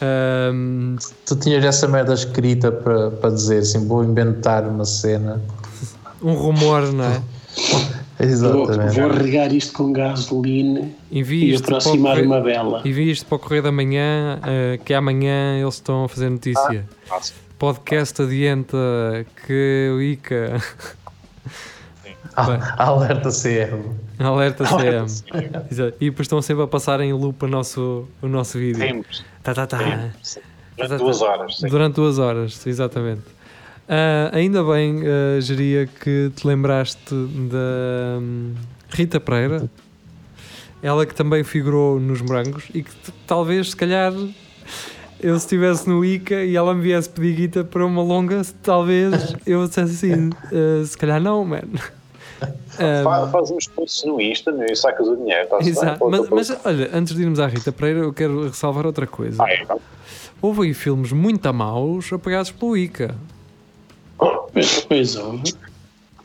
Ahm, 0.00 0.96
tu 1.24 1.36
tinhas 1.36 1.64
essa 1.64 1.86
merda 1.86 2.14
escrita 2.14 2.72
para, 2.72 3.10
para 3.10 3.30
dizer 3.30 3.58
assim: 3.58 3.86
vou 3.86 4.02
inventar 4.04 4.66
uma 4.66 4.84
cena. 4.84 5.40
Um 6.22 6.32
rumor, 6.34 6.92
não 6.92 7.04
é? 7.04 7.22
Vou, 8.16 8.26
Exatamente. 8.28 9.00
vou 9.00 9.10
regar 9.10 9.52
isto 9.52 9.72
com 9.72 9.92
gasolina 9.92 10.88
Envie 11.10 11.50
e 11.50 11.56
aproximar 11.56 12.20
uma 12.22 12.40
vela. 12.40 12.80
envie 12.84 13.10
isto 13.10 13.26
para 13.26 13.34
o 13.36 13.38
Correio 13.40 13.62
da 13.64 13.72
Manhã, 13.72 14.38
eh, 14.46 14.78
que 14.84 14.94
amanhã 14.94 15.58
eles 15.60 15.74
estão 15.74 16.04
a 16.04 16.08
fazer 16.08 16.30
notícia. 16.30 16.88
Fácil. 17.06 17.34
Podcast 17.58 18.22
adianta 18.22 18.76
que 19.44 19.90
o 19.92 20.00
ICA 20.00 20.62
Ah, 22.36 22.84
alerta 22.86 23.30
CR. 23.30 23.78
alerta 24.18 24.64
CM. 24.64 25.06
Exato. 25.70 25.96
E 26.00 26.10
depois 26.10 26.24
estão 26.26 26.40
sempre 26.40 26.62
a 26.64 26.66
passar 26.66 27.00
em 27.00 27.12
loop 27.12 27.44
o 27.44 27.48
nosso, 27.48 28.06
o 28.22 28.26
nosso 28.28 28.58
vídeo. 28.58 28.78
Temos. 28.80 29.24
Tá, 29.42 29.54
tá, 29.54 29.66
tá. 29.66 30.10
Durante 30.76 30.98
duas 30.98 31.20
horas. 31.22 31.56
sim. 31.58 31.68
Durante 31.68 31.94
duas 31.94 32.18
horas, 32.18 32.66
exatamente. 32.66 33.22
Ah, 33.88 34.30
ainda 34.32 34.62
bem, 34.64 35.02
ah, 35.06 35.40
Geria, 35.40 35.86
que 35.86 36.30
te 36.34 36.46
lembraste 36.46 37.14
da 37.14 38.18
hum, 38.20 38.54
Rita 38.90 39.20
Pereira, 39.20 39.68
ela 40.82 41.04
que 41.06 41.14
também 41.14 41.44
figurou 41.44 41.98
nos 42.00 42.20
Morangos 42.20 42.64
e 42.74 42.82
que 42.82 42.90
talvez, 43.26 43.70
se 43.70 43.76
calhar, 43.76 44.12
eu 45.20 45.38
se 45.38 45.44
estivesse 45.46 45.88
no 45.88 46.04
ICA 46.04 46.44
e 46.44 46.56
ela 46.56 46.74
me 46.74 46.82
viesse 46.82 47.08
pedir 47.10 47.34
guita 47.34 47.64
para 47.64 47.84
uma 47.84 48.02
longa, 48.02 48.42
talvez 48.62 49.34
eu 49.46 49.66
dissesse 49.66 50.06
assim: 50.06 50.30
ah, 50.46 50.84
se 50.84 50.96
calhar 50.96 51.20
não, 51.20 51.44
mano. 51.44 51.72
Fa- 53.04 53.28
Faz 53.28 53.50
uns 53.52 53.68
posts 53.68 54.04
no 54.04 54.20
Insta 54.20 54.50
meu, 54.50 54.66
e 54.66 54.74
sacas 54.76 55.06
o 55.06 55.16
dinheiro. 55.16 55.48
Tá 55.48 55.58
Exato. 55.60 56.10
Mas, 56.10 56.28
mas 56.28 56.58
olha, 56.64 56.90
antes 56.92 57.14
de 57.14 57.22
irmos 57.22 57.38
à 57.38 57.46
Rita 57.46 57.70
Pereira, 57.70 58.00
eu 58.00 58.12
quero 58.12 58.44
ressalvar 58.48 58.84
outra 58.84 59.06
coisa. 59.06 59.42
Ah, 59.42 59.50
é, 59.50 59.64
Houve 60.42 60.62
aí 60.66 60.74
filmes 60.74 61.12
muito 61.12 61.46
a 61.46 61.52
maus 61.52 62.12
apoiados 62.12 62.50
pelo 62.50 62.76
ICA. 62.76 63.14
Pois, 64.88 65.16
houve. 65.16 65.54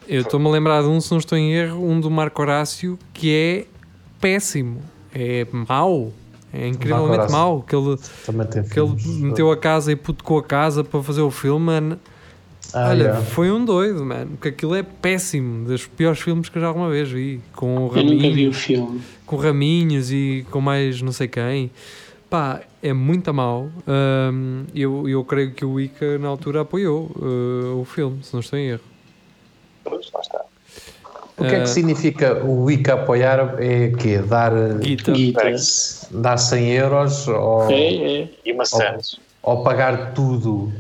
Eu 0.08 0.22
estou-me 0.22 0.48
a 0.48 0.50
lembrar 0.50 0.82
de 0.82 0.88
um, 0.88 1.00
se 1.00 1.12
não 1.12 1.20
estou 1.20 1.38
em 1.38 1.54
erro, 1.54 1.88
um 1.88 2.00
do 2.00 2.10
Marco 2.10 2.42
Horácio 2.42 2.98
que 3.14 3.32
é 3.32 3.66
péssimo, 4.20 4.82
é 5.14 5.46
mau, 5.52 6.12
é 6.52 6.68
incrivelmente 6.68 7.32
mau. 7.32 7.62
Que 7.62 7.76
ele, 7.76 7.96
que 8.72 8.80
ele 8.80 8.96
meteu 9.22 9.52
a 9.52 9.58
casa 9.58 9.92
e 9.92 9.96
putecou 9.96 10.40
a 10.40 10.44
casa 10.44 10.84
para 10.84 11.02
fazer 11.04 11.22
o 11.22 11.30
filme, 11.30 11.66
mano. 11.66 12.00
Ah, 12.74 12.90
Olha, 12.90 13.04
yeah. 13.04 13.22
foi 13.22 13.52
um 13.52 13.64
doido, 13.64 14.06
mano. 14.06 14.32
Porque 14.32 14.50
aquilo 14.50 14.76
é 14.76 14.84
péssimo, 14.84 15.66
dos 15.66 15.88
piores 15.88 16.20
filmes 16.20 16.50
que 16.50 16.58
eu 16.58 16.62
já 16.62 16.68
alguma 16.68 16.90
vez 16.90 17.10
vi. 17.10 17.42
Com 17.54 17.88
o 17.88 17.96
Eu 17.96 18.04
nunca 18.04 18.30
vi 18.30 18.48
o 18.48 18.52
Raminhos, 18.52 18.58
filme. 18.58 19.02
com 19.26 19.36
Raminhos 19.38 20.12
e 20.12 20.46
com 20.52 20.62
mais 20.62 21.02
não 21.02 21.12
sei 21.12 21.28
quem. 21.28 21.72
Pá, 22.30 22.62
é 22.82 22.94
muito 22.94 23.34
mau. 23.34 23.70
Ahm, 23.88 24.66
eu, 24.74 25.08
eu 25.08 25.24
creio 25.26 25.54
que 25.54 25.66
o 25.66 25.80
Ica 25.80 26.18
na 26.18 26.28
altura 26.28 26.62
apoiou 26.62 27.12
uh, 27.16 27.80
o 27.82 27.86
filme, 27.86 28.24
se 28.24 28.34
não 28.34 28.40
estou 28.40 28.58
em 28.58 28.68
erro. 28.70 28.82
Pois, 29.84 30.10
lá 30.14 30.20
está. 30.22 30.42
O 31.38 31.44
que 31.46 31.56
é 31.56 31.58
Ah. 31.58 31.62
que 31.62 31.70
significa 31.70 32.44
o 32.44 32.70
ICA 32.70 32.96
apoiar? 32.96 33.56
É 33.62 33.92
quê? 33.92 34.18
Dar, 34.20 34.52
Guita. 34.80 35.12
Guita. 35.14 35.42
dar 36.12 36.38
100 36.38 36.72
euros 36.74 37.28
ou, 37.30 37.72
É, 37.72 38.22
é. 38.22 38.30
E 38.46 38.54
maçãs. 38.54 39.20
ou 39.42 39.64
pagar 39.64 40.14
tudo? 40.14 40.72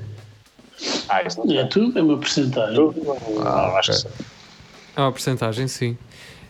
Ah, 1.08 1.24
isso 1.24 1.40
não 1.46 1.58
É 1.58 1.64
tudo, 1.66 1.98
é 1.98 2.02
uma 2.02 2.18
porcentagem. 2.18 2.76
Tudo, 2.76 3.02
não, 3.04 3.48
Ah, 3.48 3.78
acho 3.80 3.92
que 3.92 3.98
ok. 4.08 4.12
sim. 4.18 4.24
É 4.98 5.02
uma 5.02 5.12
porcentagem, 5.12 5.68
sim. 5.68 5.98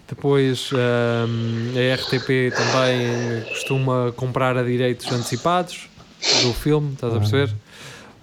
Depois 0.10 0.72
ahm, 0.74 1.76
a 1.78 1.95
RTP 1.95 2.51
também 2.55 3.43
costuma 3.47 4.12
comprar 4.16 4.57
a 4.57 4.64
direitos 4.64 5.12
antecipados 5.12 5.88
do 6.41 6.53
filme, 6.53 6.93
estás 6.93 7.14
a 7.14 7.20
perceber? 7.20 7.55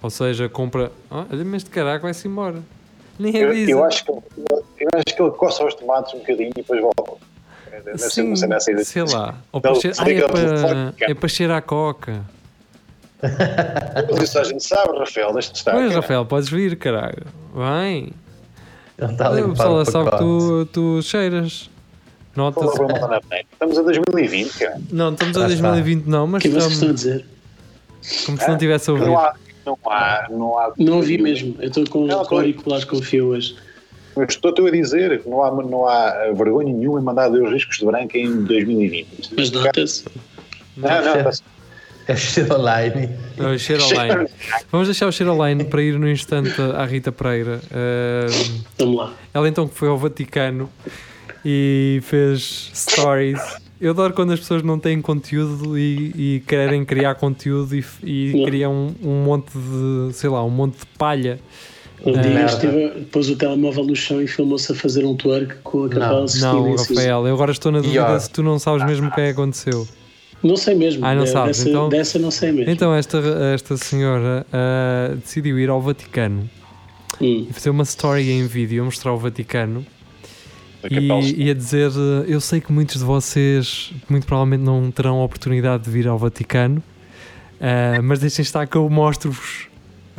Ou 0.01 0.09
seja, 0.09 0.49
compra. 0.49 0.91
Ah, 1.09 1.25
olha, 1.31 1.45
mas 1.45 1.63
este 1.63 1.69
caraca 1.69 2.01
vai-se 2.03 2.27
embora. 2.27 2.61
Nem 3.17 3.35
Eu, 3.35 3.49
avisa. 3.49 3.71
eu 3.71 3.83
acho 3.83 4.05
que, 4.05 4.11
eu 4.11 4.89
acho 4.93 5.15
que 5.15 5.21
ele 5.21 5.31
coça 5.31 5.65
os 5.65 5.73
tomates 5.73 6.13
um 6.13 6.19
bocadinho 6.19 6.49
e 6.49 6.53
depois 6.53 6.81
volta. 6.81 7.25
Deve 7.83 7.97
ser 7.99 8.09
Sim, 8.09 8.27
uma 8.27 8.35
cena 8.35 8.55
assim. 8.57 8.83
sei 8.83 9.03
lá. 9.03 9.35
Ou 9.51 9.59
para 9.61 9.71
ah, 9.71 10.11
é, 10.11 10.27
para, 10.27 10.93
é 10.99 11.13
para 11.13 11.29
cheirar 11.29 11.57
a 11.57 11.61
coca. 11.61 12.21
Mas 13.21 14.23
isso 14.23 14.37
a 14.39 14.43
gente 14.43 14.63
sabe, 14.63 14.97
Rafael, 14.97 15.33
deixa 15.33 15.51
de 15.51 15.57
estar. 15.57 15.71
pois, 15.71 15.87
cara. 15.89 16.01
Rafael, 16.01 16.25
podes 16.25 16.49
vir, 16.49 16.75
caralho. 16.77 17.23
Vem. 17.55 18.11
Ele 18.97 19.11
está 19.11 19.27
a 19.27 19.31
o 19.31 19.49
pessoal 19.49 19.85
sabe 19.85 20.11
que 20.11 20.17
tu, 20.17 20.65
tu 20.71 21.01
cheiras. 21.01 21.69
Nota-se. 22.37 22.77
Estamos 23.51 23.79
a 23.79 23.81
2020, 23.81 24.59
cara. 24.59 24.81
Não, 24.91 25.11
estamos 25.11 25.37
a 25.37 25.47
Já 25.49 25.55
está. 25.55 25.71
2020 25.71 26.05
não, 26.05 26.27
mas 26.27 26.43
O 26.45 26.47
que 26.47 26.49
vocês 26.53 26.71
estão 26.73 26.89
a 26.89 26.93
estamos 26.93 27.01
dizer? 27.01 27.25
como 28.27 28.37
se 28.39 28.47
não 28.47 28.57
tivesse 28.59 28.89
a 28.89 28.93
ouvir. 28.93 29.05
Não 29.07 29.17
há, 29.19 29.33
não 29.65 29.77
há, 29.85 30.27
não 30.29 30.59
há. 30.59 30.73
Não 30.77 30.97
ouvi 30.97 31.17
mesmo. 31.17 31.55
Eu 31.59 31.67
estou 31.67 31.83
com, 31.89 32.05
Não, 32.05 32.19
auriculares 32.19 32.85
com 32.85 33.01
fio 33.01 33.29
hoje. 33.29 33.55
Mas 34.15 34.29
estou-te 34.29 34.61
a 34.61 34.69
dizer 34.69 35.21
que 35.23 35.27
não 35.27 35.43
há, 35.43 35.51
não 35.51 35.87
há 35.87 36.31
vergonha 36.35 36.71
nenhuma 36.71 36.99
em 36.99 37.03
mandar 37.03 37.27
dois 37.29 37.51
riscos 37.51 37.79
de 37.79 37.85
branco 37.85 38.15
em 38.15 38.43
2020. 38.43 39.33
Mas 39.35 39.51
nota-se. 39.51 40.05
Não, 40.77 40.89
não, 40.89 41.31
É 42.07 42.15
Shadowline. 42.15 43.09
É 43.37 43.47
o 43.47 43.57
Cheroline. 43.59 44.29
Vamos 44.71 44.87
deixar 44.87 45.07
o 45.07 45.11
Cheroline 45.11 45.65
para 45.65 45.81
ir 45.81 45.97
no 45.99 46.07
instante 46.07 46.53
à 46.61 46.85
Rita 46.85 47.11
Pereira. 47.11 47.59
Uh, 47.65 48.61
Vamos 48.77 48.95
lá. 48.95 49.13
ela 49.33 49.49
então 49.49 49.67
que 49.67 49.75
foi 49.75 49.87
ao 49.89 49.97
Vaticano 49.97 50.69
e 51.49 51.99
fez 52.03 52.69
stories. 52.75 53.39
Eu 53.79 53.91
adoro 53.91 54.11
quando 54.13 54.33
as 54.33 54.39
pessoas 54.39 54.63
não 54.63 54.77
têm 54.77 55.01
conteúdo 55.01 55.77
e, 55.77 56.11
e 56.15 56.43
querem 56.45 56.83
criar 56.83 57.15
conteúdo 57.15 57.73
e, 57.73 57.85
e 58.03 58.43
criam 58.45 58.93
um, 59.01 59.09
um 59.09 59.23
monte 59.23 59.51
de, 59.53 60.13
sei 60.13 60.29
lá, 60.29 60.43
um 60.43 60.49
monte 60.49 60.79
de 60.79 60.85
palha. 60.97 61.39
Um 62.05 62.11
dia 62.11 62.45
esteve, 62.45 63.05
pôs 63.11 63.29
o 63.29 63.35
telemóvel 63.35 63.85
no 63.85 63.95
chão 63.95 64.21
e 64.21 64.27
filmou-se 64.27 64.71
a 64.71 64.75
fazer 64.75 65.05
um 65.05 65.15
twerk 65.15 65.55
com 65.63 65.85
a 65.85 65.89
Capela 65.89 66.25
Não, 66.41 66.63
Não. 66.65 66.75
Rafael, 66.75 67.27
eu 67.27 67.33
agora 67.33 67.51
estou 67.51 67.71
na 67.71 67.79
dúvida 67.79 68.19
se 68.19 68.29
tu 68.29 68.43
não 68.43 68.59
sabes 68.59 68.85
mesmo 68.85 69.07
o 69.07 69.11
que 69.11 69.21
é 69.21 69.25
que 69.25 69.29
aconteceu. 69.31 69.87
Não 70.43 70.55
sei 70.57 70.75
mesmo. 70.75 71.03
Ah, 71.05 71.15
não 71.15 71.23
De- 71.23 71.29
sabes, 71.31 71.57
dessa, 71.57 71.69
então- 71.69 71.89
dessa 71.89 72.19
não 72.19 72.29
sei 72.29 72.51
mesmo. 72.51 72.71
Então 72.71 72.93
esta, 72.93 73.17
esta 73.53 73.77
senhora 73.77 74.45
ah, 74.51 75.15
decidiu 75.15 75.57
ir 75.57 75.69
ao 75.69 75.81
Vaticano 75.81 76.49
Hum. 77.21 77.47
e 77.49 77.53
fazer 77.53 77.69
uma 77.71 77.83
story 77.83 78.29
em 78.29 78.45
vídeo 78.45 78.81
a 78.81 78.85
mostrar 78.85 79.11
o 79.13 79.17
Vaticano 79.17 79.83
da 80.81 80.89
e, 80.89 81.45
e 81.45 81.51
a 81.51 81.53
dizer 81.53 81.89
eh, 81.91 82.25
eu 82.27 82.39
sei 82.39 82.61
que 82.61 82.71
muitos 82.71 82.97
de 82.97 83.03
vocês 83.03 83.91
muito 84.09 84.25
provavelmente 84.27 84.63
não 84.63 84.91
terão 84.91 85.19
a 85.19 85.23
oportunidade 85.23 85.83
de 85.83 85.89
vir 85.89 86.07
ao 86.07 86.17
Vaticano 86.17 86.81
ah, 87.59 88.01
mas 88.03 88.19
deixem 88.19 88.43
estar 88.43 88.67
que 88.67 88.75
eu 88.75 88.89
mostro-vos 88.89 89.67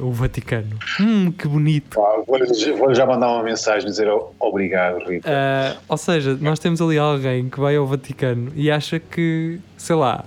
o 0.00 0.12
Vaticano. 0.12 0.78
Hum, 1.00 1.32
que 1.32 1.48
bonito. 1.48 1.96
Pá, 1.96 2.22
Vou-lhe 2.24 2.72
vou 2.76 2.94
já 2.94 3.04
mandar 3.04 3.32
uma 3.32 3.42
mensagem 3.42 3.88
dizer 3.88 4.08
obrigado, 4.38 5.04
Rita. 5.04 5.28
Ah, 5.28 5.76
ou 5.88 5.96
seja, 5.96 6.38
nós 6.40 6.58
temos 6.58 6.80
ali 6.80 6.98
alguém 6.98 7.48
que 7.48 7.58
vai 7.58 7.76
ao 7.76 7.86
Vaticano 7.86 8.52
e 8.54 8.70
acha 8.70 9.00
que 9.00 9.58
sei 9.76 9.96
lá 9.96 10.24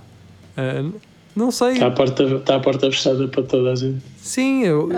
ah, 0.56 0.90
não 1.34 1.50
sei, 1.50 1.72
Está, 1.72 1.86
a 1.86 1.90
porta, 1.90 2.22
está 2.24 2.56
a 2.56 2.60
porta 2.60 2.90
fechada 2.90 3.26
para 3.26 3.42
toda 3.42 3.72
a 3.72 3.74
gente. 3.74 4.02
sim, 4.18 4.64
eu, 4.64 4.90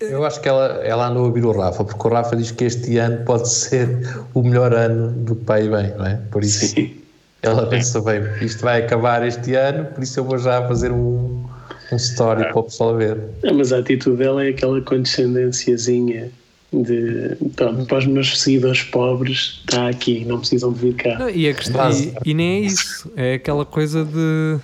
Eu 0.00 0.24
acho 0.24 0.40
que 0.40 0.48
ela, 0.48 0.80
ela 0.82 1.08
andou 1.08 1.24
a 1.24 1.26
ouvir 1.26 1.44
o 1.44 1.52
Rafa, 1.52 1.84
porque 1.84 2.08
o 2.08 2.10
Rafa 2.10 2.34
diz 2.34 2.50
que 2.50 2.64
este 2.64 2.96
ano 2.96 3.24
pode 3.24 3.48
ser 3.48 3.88
o 4.32 4.42
melhor 4.42 4.72
ano 4.72 5.12
do 5.12 5.34
e 5.34 5.68
bem, 5.68 5.94
não 5.96 6.06
é? 6.06 6.18
Por 6.30 6.42
isso 6.42 6.66
Sim. 6.66 6.94
ela 7.42 7.66
pensa 7.66 8.00
bem, 8.00 8.22
isto 8.40 8.62
vai 8.62 8.82
acabar 8.82 9.26
este 9.26 9.54
ano, 9.54 9.84
por 9.86 10.02
isso 10.02 10.18
eu 10.20 10.24
vou 10.24 10.38
já 10.38 10.66
fazer 10.66 10.90
um, 10.90 11.44
um 11.92 11.96
story 11.96 12.44
para 12.44 12.58
o 12.58 12.62
pessoal 12.62 12.96
ver. 12.96 13.18
É, 13.42 13.52
mas 13.52 13.72
a 13.72 13.78
atitude 13.78 14.16
dela 14.16 14.44
é 14.44 14.48
aquela 14.48 14.80
condescendênciazinha 14.80 16.30
de 16.72 17.36
pronto, 17.56 17.84
para 17.86 17.98
os 17.98 18.06
meus 18.06 18.40
seguidores 18.40 18.82
pobres 18.84 19.60
está 19.68 19.88
aqui, 19.88 20.24
não 20.24 20.38
precisam 20.38 20.72
de 20.72 20.78
vir 20.78 20.94
cá. 20.94 21.18
Não, 21.18 21.28
e, 21.28 21.48
a 21.48 21.54
questão, 21.54 21.90
e, 21.90 22.14
e 22.24 22.34
nem 22.34 22.62
é 22.62 22.66
isso, 22.66 23.10
é 23.16 23.34
aquela 23.34 23.64
coisa 23.64 24.04
de. 24.04 24.58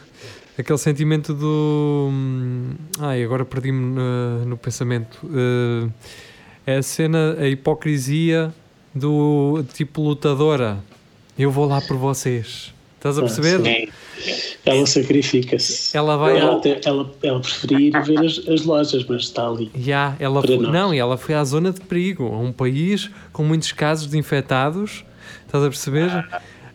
Aquele 0.58 0.78
sentimento 0.78 1.32
do. 1.34 2.08
hum, 2.10 2.70
Ai, 3.00 3.22
agora 3.22 3.44
perdi-me 3.44 3.94
no, 3.94 4.44
no 4.46 4.56
pensamento. 4.56 5.18
Uh, 5.24 5.90
é 6.66 6.76
a 6.76 6.82
cena, 6.82 7.36
a 7.38 7.48
hipocrisia 7.48 8.52
do 8.94 9.64
tipo 9.74 10.02
lutadora. 10.02 10.78
Eu 11.38 11.50
vou 11.50 11.66
lá 11.66 11.80
por 11.80 11.96
vocês. 11.96 12.74
Estás 12.96 13.18
a 13.18 13.20
Ah, 13.20 13.24
perceber? 13.24 13.62
Sim. 13.62 13.88
Ela 14.64 14.86
sacrifica-se. 14.86 15.96
Ela 15.96 16.16
vai. 16.16 16.38
Ela, 16.38 16.60
ela, 16.84 17.14
ela 17.22 17.40
preferia 17.40 17.88
ir 17.88 18.02
ver 18.04 18.24
as, 18.24 18.38
as 18.48 18.64
lojas, 18.64 19.04
mas 19.06 19.22
está 19.22 19.46
ali. 19.46 19.70
Ya, 19.76 20.16
ela 20.18 20.42
foi, 20.42 20.56
nós. 20.58 20.72
não, 20.72 20.94
e 20.94 20.98
ela 20.98 21.16
foi 21.18 21.34
à 21.34 21.44
zona 21.44 21.70
de 21.70 21.80
perigo, 21.82 22.24
a 22.24 22.38
um 22.38 22.50
país 22.50 23.10
com 23.32 23.44
muitos 23.44 23.70
casos 23.72 24.08
de 24.10 24.18
infectados, 24.18 25.04
estás 25.44 25.62
a 25.62 25.68
perceber? 25.68 26.10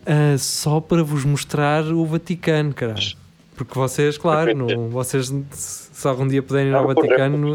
Ah, 0.06 0.38
só 0.38 0.80
para 0.80 1.02
vos 1.02 1.24
mostrar 1.24 1.84
o 1.84 2.06
Vaticano, 2.06 2.72
caralho. 2.72 3.16
Porque 3.64 3.78
vocês, 3.78 4.16
claro, 4.18 4.54
não, 4.56 4.88
vocês 4.90 5.32
se 5.52 6.08
algum 6.08 6.26
dia 6.26 6.42
puderem 6.42 6.70
ir 6.70 6.74
ao 6.74 6.86
Vaticano, 6.86 7.54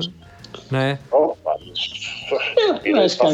não 0.71 0.79
é? 0.79 0.99
Eu 2.83 2.97
acho, 2.99 3.17
que 3.19 3.25
a, 3.25 3.33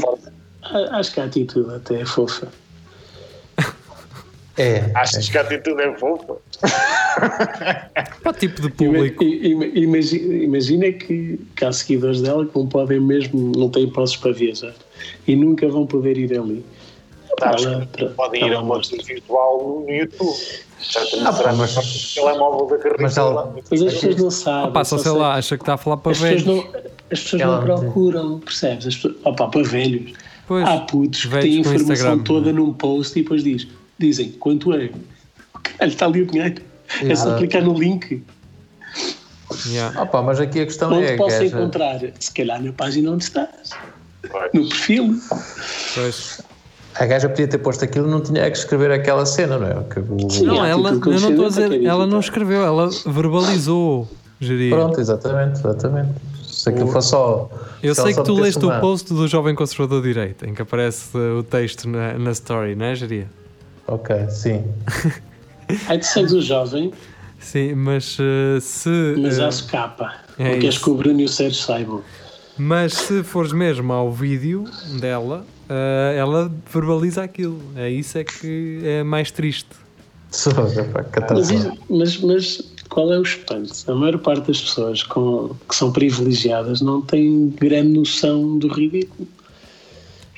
a- 0.70 1.00
acho 1.00 1.14
que 1.14 1.20
a 1.20 1.24
atitude 1.26 1.74
até 1.76 2.02
é 2.02 2.06
fofa. 2.06 2.48
É, 4.56 4.92
Achas 4.94 5.28
que 5.30 5.38
a 5.38 5.42
atitude 5.42 5.82
é 5.82 5.98
fofa? 5.98 6.36
Para 8.22 8.30
o 8.32 8.34
tipo 8.34 8.62
de 8.62 8.70
público. 8.70 9.24
Imagina, 9.24 10.34
imagina 10.36 10.92
que, 10.92 11.40
que 11.56 11.66
há 11.66 11.72
seguidores 11.72 12.22
dela 12.22 12.46
que 12.46 12.56
não 12.58 12.68
podem 12.68 13.00
mesmo, 13.00 13.52
não 13.58 13.70
têm 13.70 13.90
postos 13.90 14.20
para 14.22 14.32
viajar 14.32 14.74
e 15.28 15.36
nunca 15.36 15.68
vão 15.68 15.88
poder 15.88 16.18
ir 16.20 16.38
ali. 16.38 16.64
Sabes 17.40 17.64
Ela- 17.66 17.82
que 17.82 17.88
pronto, 17.98 18.14
podem 18.16 18.46
ir 18.48 18.54
a 18.54 18.60
uma 18.60 18.76
mostra. 18.76 18.98
loja 18.98 19.08
virtual 19.14 19.84
no 19.86 19.90
YouTube. 19.92 20.38
Ah, 21.26 21.34
será 21.34 21.54
mas- 21.54 21.76
no 21.76 22.22
telemóvel 22.22 22.68
da 22.68 22.78
carreira. 22.78 22.98
Mas 23.04 23.18
ela- 23.18 23.54
Mas 23.72 23.82
as 23.82 23.94
pessoas 23.94 24.16
não 24.18 24.32
sabem. 24.32 24.70
Opa, 24.70 24.84
só 24.86 24.98
sei 24.98 25.12
sei- 25.12 25.20
lá, 25.22 25.34
acha 25.36 25.58
que 25.58 25.64
está 25.64 25.74
a 25.74 25.78
falar 25.78 25.98
para 25.98 26.12
As 26.12 26.20
pessoas 26.20 26.44
velhos. 26.44 26.64
não, 26.64 26.82
as 27.12 27.20
pessoas 27.22 27.42
Ela 27.42 27.60
não 27.60 27.68
não 27.68 27.76
tem- 27.76 27.84
procuram, 27.86 28.40
percebes? 28.40 28.88
As 28.88 28.96
pessoas, 28.96 29.16
opa, 29.24 29.48
para 29.48 29.64
velhos. 29.64 30.14
Pois, 30.48 30.68
Há 30.68 30.78
putos 30.82 31.22
que 31.22 31.28
velhos 31.28 31.46
têm 31.46 31.58
a 31.58 31.60
informação 31.62 31.94
Instagram. 31.94 32.24
toda 32.24 32.54
num 32.54 32.74
post 32.74 33.18
e 33.18 33.24
depois 33.24 33.44
diz, 33.44 33.68
dizem 33.98 34.32
quanto 34.34 34.74
é. 34.74 34.90
Caralho, 35.64 35.92
está 35.92 36.06
ali 36.06 36.22
o 36.22 36.26
dinheiro. 36.28 36.62
É 37.02 37.16
só 37.16 37.36
clicar 37.38 37.64
no 37.64 37.74
link. 37.74 38.22
Ya. 39.68 39.94
Opa, 40.02 40.22
mas 40.22 40.40
aqui 40.40 40.60
a 40.62 40.66
questão 40.66 40.92
Onde 40.92 41.06
é, 41.08 41.16
posso 41.18 41.38
gaja, 41.40 41.46
encontrar? 41.46 42.00
Se 42.20 42.34
calhar 42.34 42.62
na 42.62 42.74
página 42.74 43.12
onde 43.12 43.24
estás. 43.24 43.70
Vai. 44.32 44.50
No 44.54 44.68
perfil. 44.68 45.16
Pois. 45.96 46.42
A 46.96 47.06
gaja 47.06 47.28
podia 47.30 47.48
ter 47.48 47.58
posto 47.58 47.84
aquilo 47.84 48.08
não 48.08 48.22
tinha 48.22 48.50
que 48.50 48.58
escrever 48.58 48.92
aquela 48.92 49.26
cena, 49.26 49.58
não 49.58 49.68
é? 49.68 49.84
Que 49.84 50.32
Sim. 50.34 50.46
Não, 50.46 50.64
ela, 50.66 50.90
eu 50.92 51.00
não 51.00 51.30
estou 51.30 51.46
a 51.46 51.50
dizer, 51.50 51.72
é 51.72 51.84
ela 51.86 52.06
não 52.08 52.20
digital. 52.20 52.20
escreveu, 52.20 52.62
ela 52.64 52.90
verbalizou, 53.06 54.08
geria. 54.40 54.76
Pronto, 54.76 55.00
exatamente, 55.00 55.60
exatamente. 55.60 56.10
Se 56.44 56.70
aquilo 56.70 56.88
fosse 56.92 57.10
só. 57.10 57.50
Eu 57.82 57.96
se 57.96 58.02
sei 58.04 58.14
só 58.14 58.22
que 58.22 58.28
tu 58.28 58.36
leste 58.40 58.64
uma- 58.64 58.78
o 58.78 58.82
post 58.82 59.14
do 59.14 59.28
Jovem 59.28 59.56
Conservador 59.56 60.02
de 60.02 60.08
Direita, 60.14 60.48
em 60.48 60.54
que 60.54 60.62
aparece 60.62 61.18
uh, 61.18 61.40
o 61.40 61.44
texto 61.44 61.90
na, 61.90 62.14
na 62.18 62.32
story, 62.32 62.76
não 62.76 62.86
é, 62.86 62.96
Geria? 62.96 63.28
Ok, 63.88 64.16
sim. 64.30 64.64
Aí 65.88 65.98
tu 65.98 66.06
segues 66.06 66.32
o 66.34 66.42
jovem, 66.42 66.94
Sim, 67.40 67.74
mas 67.76 68.18
uh, 68.20 68.62
se. 68.62 69.16
mas 69.18 69.40
uh, 69.40 69.44
à 69.46 69.52
socapa. 69.52 70.14
é 70.40 70.54
não 70.54 70.60
queres 70.60 70.78
que 70.78 70.90
o 70.90 70.96
Bruno 70.96 71.20
e 71.20 71.26
o 71.26 71.30
Sérgio 71.30 71.62
saibam. 71.62 72.02
mas 72.58 72.94
se 72.94 73.24
fores 73.24 73.52
mesmo 73.52 73.92
ao 73.92 74.10
vídeo 74.12 74.64
dela, 75.02 75.46
uh, 75.70 76.18
ela 76.18 76.52
verbaliza 76.72 77.24
aquilo. 77.24 77.60
É 77.76 77.90
isso 77.90 78.18
é 78.18 78.24
que 78.24 78.82
é 78.84 79.04
mais 79.04 79.32
triste. 79.32 79.70
Mas, 81.32 81.52
mas, 81.90 82.18
mas 82.22 82.74
qual 82.90 83.14
é 83.14 83.20
o 83.20 83.22
espanto? 83.22 83.72
A 83.88 83.96
maior 83.96 84.18
parte 84.18 84.48
das 84.48 84.62
pessoas 84.62 85.04
com, 85.04 85.56
que 85.68 85.76
são 85.76 85.92
privilegiadas 85.92 86.82
não 86.82 87.02
têm 87.02 87.50
grande 87.50 87.90
noção 87.90 88.58
do 88.58 88.68
ridículo. 88.68 89.28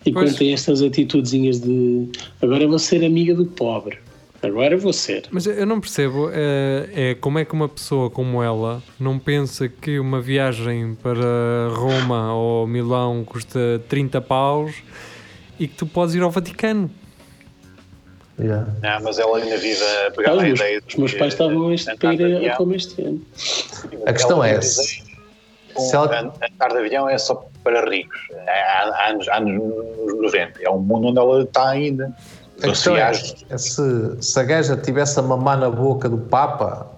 E 0.06 0.12
Pois. 0.12 0.30
quando 0.30 0.38
têm 0.38 0.54
estas 0.54 0.82
atitudezinhas 0.82 1.60
de 1.60 2.08
agora 2.42 2.68
vou 2.68 2.78
ser 2.78 3.04
amiga 3.04 3.34
do 3.34 3.46
pobre, 3.46 3.98
agora 4.44 4.78
vou 4.78 4.94
ser. 4.94 5.24
Mas 5.32 5.48
eu 5.48 5.66
não 5.66 5.80
percebo 5.80 6.30
é, 6.32 6.90
é 6.94 7.16
como 7.16 7.40
é 7.40 7.46
que 7.46 7.54
uma 7.54 7.68
pessoa 7.68 8.10
como 8.10 8.44
ela 8.44 8.84
não 9.00 9.18
pensa 9.18 9.68
que 9.68 9.98
uma 9.98 10.22
viagem 10.22 10.96
para 11.02 11.70
Roma 11.74 12.34
ou 12.34 12.68
Milão 12.68 13.24
custa 13.26 13.82
30 13.90 14.22
paus 14.22 14.76
e 15.60 15.68
que 15.68 15.76
tu 15.76 15.86
podes 15.86 16.16
ir 16.16 16.22
ao 16.22 16.32
Vaticano. 16.32 16.90
Yeah. 18.38 18.68
Não, 18.82 19.02
mas 19.02 19.18
ela 19.18 19.38
ainda 19.38 19.58
vive 19.58 19.82
a 20.08 20.12
pegar 20.12 20.32
Olha, 20.34 20.50
a 20.50 20.54
os, 20.54 20.60
ideia 20.60 20.82
de 20.82 20.88
os 20.88 20.96
meus 20.96 21.14
pais 21.14 21.34
estavam 21.34 21.74
este, 21.74 21.90
andar 21.90 22.00
para 22.00 22.16
de 22.18 22.24
ir 22.24 22.50
a, 22.50 22.54
a 22.54 22.58
Roma 22.58 22.76
este 22.76 23.02
ano. 23.02 23.22
A 24.06 24.12
questão 24.14 24.44
ela 24.44 24.48
é, 24.48 24.52
ideia 24.60 25.04
com- 25.74 25.82
se 25.82 25.96
ela- 25.96 26.20
Andar 26.20 26.68
de 26.70 26.78
avião 26.78 27.08
é 27.10 27.18
só 27.18 27.48
para 27.64 27.90
ricos. 27.90 28.20
Há, 28.48 28.52
há 29.06 29.10
anos, 29.12 29.28
anos 29.30 29.54
90. 30.22 30.60
É 30.62 30.70
um 30.70 30.80
mundo 30.80 31.08
onde 31.08 31.20
ela 31.20 31.44
está 31.44 31.70
ainda. 31.70 32.14
A 32.62 32.68
questão 32.68 32.96
é, 32.98 33.10
é 33.50 33.58
se, 33.58 33.82
se 34.22 34.40
a 34.40 34.44
gaja 34.44 34.76
tivesse 34.78 35.18
a 35.18 35.22
mamar 35.22 35.58
na 35.58 35.70
boca 35.70 36.08
do 36.10 36.18
Papa, 36.18 36.92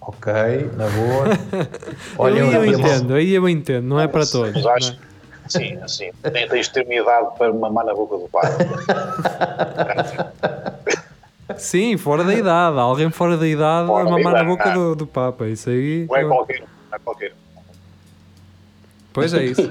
ok, 0.00 0.32
na 0.76 0.88
boa. 0.88 1.68
Olha, 2.18 2.38
eu, 2.40 2.52
eu 2.52 2.62
uma- 2.62 2.66
entendo, 2.66 3.14
aí 3.14 3.32
eu 3.34 3.48
entendo, 3.48 3.86
não 3.86 4.00
é 4.00 4.06
para 4.06 4.24
todos. 4.24 4.52
Mas 4.54 4.64
é? 4.64 4.70
acho, 4.70 4.98
sim, 5.50 5.76
assim, 5.82 6.10
tem- 6.32 6.48
tens 6.48 6.66
de 6.68 6.72
ter 6.72 6.84
uma 6.84 6.94
idade 6.94 7.28
para 7.36 7.52
mamar 7.52 7.84
na 7.84 7.94
boca 7.94 8.16
do 8.16 8.28
pai. 8.28 8.50
Sim, 11.58 11.96
fora 11.96 12.22
da 12.24 12.32
idade, 12.32 12.78
alguém 12.78 13.10
fora 13.10 13.36
da 13.36 13.46
idade 13.46 13.88
Fora 13.88 14.06
a 14.06 14.10
mamar 14.10 14.32
na 14.32 14.44
boca 14.44 14.70
do, 14.70 14.94
do 14.94 15.06
Papa, 15.06 15.46
isso 15.48 15.68
aí. 15.68 16.06
Não 16.08 16.16
é 16.16 16.24
qualquer. 16.24 16.60
Não 16.60 16.96
é 16.96 16.98
qualquer. 17.00 17.32
Pois 19.12 19.34
é 19.34 19.42
isso. 19.44 19.70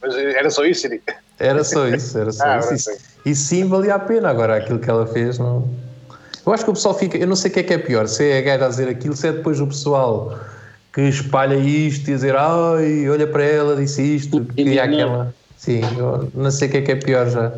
Mas 0.00 0.16
era 0.16 0.50
só 0.50 0.64
isso, 0.64 0.82
Chiqui. 0.82 1.02
Era 1.38 1.62
só 1.62 1.86
isso, 1.88 2.16
era 2.18 2.32
só 2.32 2.44
Ah, 2.44 2.58
isso. 2.58 2.78
sei. 2.78 2.96
E 3.26 3.34
sim 3.34 3.68
valia 3.68 3.94
a 3.94 3.98
pena. 3.98 4.30
Agora 4.30 4.56
aquilo 4.56 4.78
que 4.78 4.88
ela 4.88 5.06
fez 5.06 5.38
não. 5.38 5.68
Eu 6.44 6.52
acho 6.52 6.64
que 6.64 6.70
o 6.70 6.74
pessoal 6.74 6.94
fica. 6.98 7.18
Eu 7.18 7.26
não 7.26 7.36
sei 7.36 7.50
o 7.50 7.54
que 7.54 7.60
é 7.60 7.62
que 7.62 7.74
é 7.74 7.78
pior, 7.78 8.08
se 8.08 8.28
é 8.30 8.38
a 8.38 8.40
gaja 8.40 8.64
a 8.64 8.68
dizer 8.68 8.88
aquilo, 8.88 9.14
se 9.14 9.28
é 9.28 9.32
depois 9.32 9.60
o 9.60 9.66
pessoal 9.66 10.38
que 10.92 11.00
espalha 11.02 11.56
isto 11.56 12.08
e 12.10 12.14
dizer 12.14 12.36
ai, 12.36 13.08
olha 13.08 13.26
para 13.26 13.44
ela, 13.44 13.76
disse 13.76 14.02
isto, 14.02 14.46
e 14.56 14.64
Não. 14.64 14.82
aquela. 14.82 15.34
Sim, 15.56 15.80
eu 15.96 16.28
não 16.34 16.50
sei 16.50 16.68
o 16.68 16.70
que 16.72 16.76
é 16.78 16.82
que 16.82 16.92
é 16.92 16.96
pior 16.96 17.28
já. 17.30 17.52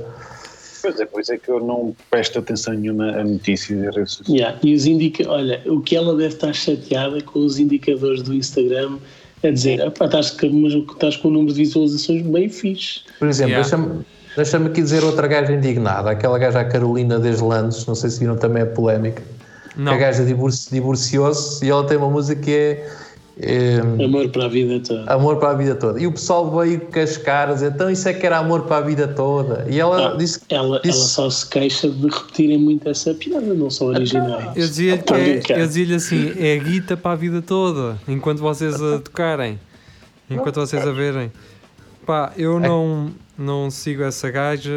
Pois 0.83 1.01
é, 1.01 1.07
por 1.07 1.21
isso 1.23 1.33
é 1.33 1.39
que 1.39 1.49
eu 1.49 1.59
não 1.65 1.97
presto 2.11 2.39
atenção 2.39 2.75
nenhuma 2.75 3.07
a 3.13 3.25
notícias 3.25 3.71
e 3.83 3.97
redes 3.97 4.13
sociais. 4.13 4.29
Yeah, 4.29 4.59
E 4.63 4.75
os 4.75 4.85
indica... 4.85 5.27
Olha, 5.31 5.63
o 5.65 5.81
que 5.81 5.97
ela 5.97 6.15
deve 6.15 6.35
estar 6.35 6.53
chateada 6.53 7.23
com 7.23 7.39
os 7.39 7.59
indicadores 7.59 8.21
do 8.23 8.35
Instagram 8.35 8.99
a 9.43 9.51
dizer, 9.51 9.81
"Epá, 9.81 10.05
estás, 10.05 10.31
com- 10.31 10.51
mas 10.51 10.75
estás 10.75 11.17
com 11.17 11.29
um 11.29 11.31
número 11.33 11.55
de 11.55 11.61
visualizações 11.65 12.21
bem 12.23 12.51
fixe. 12.51 13.01
Por 13.19 13.29
exemplo, 13.29 13.53
Yeah. 13.53 13.63
deixa-me 13.69 14.05
deixa 14.37 14.59
aqui 14.59 14.83
dizer 14.83 15.03
outra 15.05 15.27
gaja 15.27 15.53
indignada, 15.55 16.11
aquela 16.11 16.39
gaja 16.39 16.61
a 16.61 16.65
Carolina 16.67 17.19
Deslandes, 17.19 17.87
não 17.87 17.95
sei 17.95 18.11
se 18.11 18.21
viram 18.21 18.37
também 18.37 18.63
a 18.63 18.67
polémica. 18.67 19.23
Não. 19.77 19.93
Que 19.93 19.99
a 19.99 20.01
gaja 20.09 20.23
divorci- 20.25 20.69
divorciou-se 20.71 21.65
e 21.65 21.71
ela 21.71 21.87
tem 21.87 21.97
uma 21.97 22.11
música 22.11 22.41
que 22.43 22.51
é. 22.53 22.91
É, 23.41 23.79
Amor 24.05 24.29
para 24.29 24.45
a 24.45 24.49
vida 24.49 24.79
toda. 24.81 25.13
Amor 25.13 25.37
para 25.39 25.51
a 25.51 25.55
vida 25.55 25.75
toda. 25.75 26.01
E 26.01 26.07
o 26.07 26.13
pessoal 26.13 26.51
veio 26.57 26.81
cascar, 26.83 27.49
a 27.51 27.55
dizer, 27.55 27.73
então 27.73 27.91
isso 27.91 28.09
é 28.09 28.13
que 28.15 28.25
era 28.25 28.39
amor 28.39 28.63
para 28.63 28.77
a 28.77 28.81
vida 28.81 29.09
toda. 29.09 29.67
E 29.69 29.81
ela 29.81 30.13
Ah, 30.13 30.17
disse 30.17 30.39
que. 30.41 30.55
ela, 30.55 30.81
disse- 30.81 30.99
ela 30.99 31.07
só 31.09 31.29
se 31.31 31.49
queixa 31.49 31.89
de 31.89 32.07
repetirem 32.09 32.59
muito 32.59 32.89
essa 32.89 33.13
piada, 33.15 33.53
não 33.55 33.71
são 33.71 33.89
originais. 33.89 34.45
Eu 34.57 34.67
dizia-lhe 34.69 34.99
que 34.99 35.13
Estou 35.13 35.17
a 35.17 35.21
é- 35.21 35.63
eu 35.63 35.67
dizia-lhe 35.67 35.95
assim: 35.95 36.33
é 36.39 36.57
guita 36.59 36.97
para 36.97 37.11
a 37.13 37.17
vida 37.17 37.43
toda, 37.43 37.99
enquanto 38.07 38.39
vocês 38.39 38.81
a 38.81 38.99
tocarem, 39.01 39.59
enquanto 40.31 40.57
vocês 40.57 40.87
a 40.87 40.93
verem. 40.93 41.33
Pá, 42.07 42.33
eu 42.37 42.61
não, 42.61 43.11
não 43.37 43.71
sigo 43.71 44.03
essa 44.03 44.31
gaja, 44.31 44.71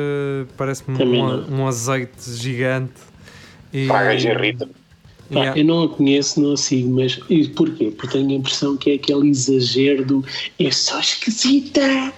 parece-me 0.55 0.97
um, 1.03 1.59
um 1.59 1.67
azeite 1.67 2.31
gigante. 2.31 2.93
E, 3.71 3.85
Pá, 3.87 3.99
a 3.99 4.03
gaja 4.05 4.31
irrita-me. 4.31 4.71
Pá, 5.33 5.39
Yeah. 5.39 5.59
Eu 5.59 5.65
não 5.65 5.83
a 5.83 5.89
conheço, 5.89 6.39
não 6.41 6.53
a 6.53 6.57
sigo, 6.57 6.89
mas 6.95 7.19
e 7.29 7.47
porquê? 7.49 7.91
Porque 7.91 8.17
tenho 8.17 8.29
a 8.29 8.33
impressão 8.33 8.77
que 8.77 8.91
é 8.91 8.93
aquele 8.95 9.29
exagero 9.29 10.05
do 10.05 10.23
eu 10.57 10.71
sou 10.71 10.99
esquisita. 10.99 12.13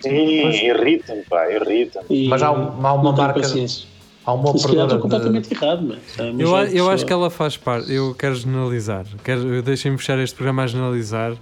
Sim, 0.00 0.10
irrita-me, 0.10 1.22
pá, 1.24 1.50
irrita-me. 1.50 2.28
Mas 2.28 2.42
há 2.42 2.46
há 2.48 2.52
uma 2.52 3.12
marca- 3.12 3.40
paciência. 3.40 3.86
Há 4.24 4.32
uma 4.34 4.46
Se 4.58 4.66
calhar 4.68 4.84
operadora 4.84 4.94
estou 4.96 5.00
completamente 5.00 5.48
de, 5.48 5.54
errado, 5.54 5.82
mas, 5.82 6.38
Eu, 6.40 6.56
é 6.56 6.70
eu 6.72 6.90
acho 6.90 7.00
só- 7.00 7.06
que 7.06 7.12
ela 7.12 7.30
faz 7.30 7.56
parte, 7.56 7.90
eu 7.92 8.14
quero 8.14 8.34
generalizar, 8.34 9.06
quero, 9.24 9.62
deixem-me 9.62 9.96
fechar 9.96 10.18
este 10.18 10.34
programa 10.36 10.64
a 10.64 10.66
generalizar, 10.66 11.34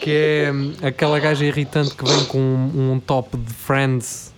que 0.00 0.10
é 0.10 0.50
hum, 0.52 0.72
aquela 0.82 1.18
gaja 1.20 1.44
irritante 1.44 1.94
que 1.94 2.04
vem 2.04 2.24
com 2.24 2.38
um, 2.38 2.92
um 2.92 3.00
top 3.00 3.36
de 3.36 3.52
Friends, 3.52 4.32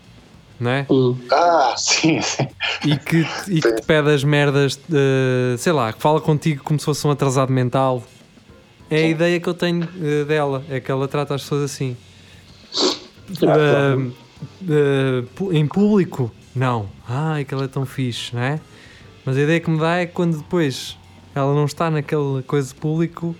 é? 0.66 0.86
Hum. 0.90 1.16
Ah, 1.30 1.74
sim, 1.76 2.20
sim. 2.20 2.48
E 2.84 2.96
que, 2.96 3.26
e 3.48 3.60
que 3.60 3.72
te 3.72 3.82
pede 3.82 4.10
as 4.10 4.24
merdas, 4.24 4.78
eh, 4.92 5.54
sei 5.58 5.72
lá, 5.72 5.92
que 5.92 6.00
fala 6.02 6.20
contigo 6.20 6.62
como 6.64 6.78
se 6.78 6.84
fosse 6.84 7.06
um 7.06 7.10
atrasado 7.10 7.52
mental. 7.52 8.02
É 8.90 8.96
a 9.04 9.06
ideia 9.08 9.38
que 9.38 9.48
eu 9.48 9.54
tenho 9.54 9.86
eh, 10.02 10.24
dela, 10.24 10.64
é 10.68 10.80
que 10.80 10.90
ela 10.90 11.06
trata 11.06 11.34
as 11.34 11.42
pessoas 11.42 11.62
assim. 11.70 11.96
Eh, 13.42 14.10
eh, 14.68 15.24
pu- 15.34 15.52
em 15.52 15.66
público, 15.66 16.32
não. 16.54 16.88
Ai, 17.06 17.44
que 17.44 17.52
ela 17.54 17.64
é 17.64 17.68
tão 17.68 17.84
fixe, 17.84 18.34
não 18.34 18.42
é? 18.42 18.60
Mas 19.24 19.36
a 19.36 19.40
ideia 19.42 19.60
que 19.60 19.70
me 19.70 19.78
dá 19.78 19.96
é 19.96 20.06
quando 20.06 20.38
depois 20.38 20.96
ela 21.34 21.54
não 21.54 21.66
está 21.66 21.90
naquela 21.90 22.42
coisa 22.42 22.68
de 22.68 22.74
público, 22.74 23.36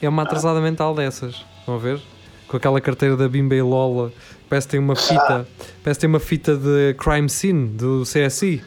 é 0.00 0.08
uma 0.08 0.22
atrasada 0.22 0.60
mental 0.60 0.94
dessas. 0.94 1.44
Estão 1.60 1.74
a 1.74 1.78
ver? 1.78 2.00
Com 2.48 2.56
aquela 2.56 2.80
carteira 2.80 3.16
da 3.16 3.28
Bimba 3.28 3.54
e 3.54 3.62
Lola, 3.62 4.12
parece 4.48 4.66
que 4.66 4.70
tem 4.72 4.80
uma 4.80 4.96
fita, 4.96 5.46
parece 5.82 5.98
que 5.98 6.00
tem 6.00 6.08
uma 6.08 6.20
fita 6.20 6.56
de 6.56 6.94
crime 6.98 7.28
scene 7.28 7.68
do 7.68 8.02
CSI. 8.02 8.62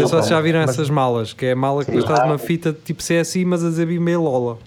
Não 0.00 0.08
sei 0.08 0.22
se 0.22 0.28
já 0.30 0.40
viram 0.40 0.60
essas 0.60 0.90
malas, 0.90 1.32
que 1.32 1.46
é 1.46 1.52
a 1.52 1.56
mala 1.56 1.84
que 1.84 1.90
depois 1.90 2.04
traz 2.04 2.24
uma 2.24 2.38
fita 2.38 2.76
tipo 2.84 3.02
CSI, 3.02 3.44
mas 3.44 3.64
a 3.64 3.68
dizer 3.68 3.86
Bimba 3.86 4.10
e 4.10 4.16
Lola. 4.16 4.58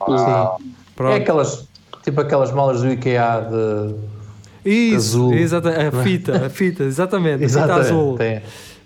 Sim. 0.00 0.64
Pronto. 0.96 1.12
É 1.12 1.16
aquelas. 1.16 1.68
Tipo 2.02 2.20
aquelas 2.20 2.50
malas 2.50 2.80
do 2.80 2.90
IKEA 2.90 3.46
de. 3.48 3.94
Isso, 4.64 4.96
azul. 4.96 5.34
exata, 5.34 5.88
a 5.88 6.02
fita, 6.02 6.46
a 6.46 6.50
fita, 6.50 6.84
exatamente, 6.84 7.44
a 7.44 7.48
fita 7.48 7.74
azul. 7.74 8.16
tem. 8.16 8.42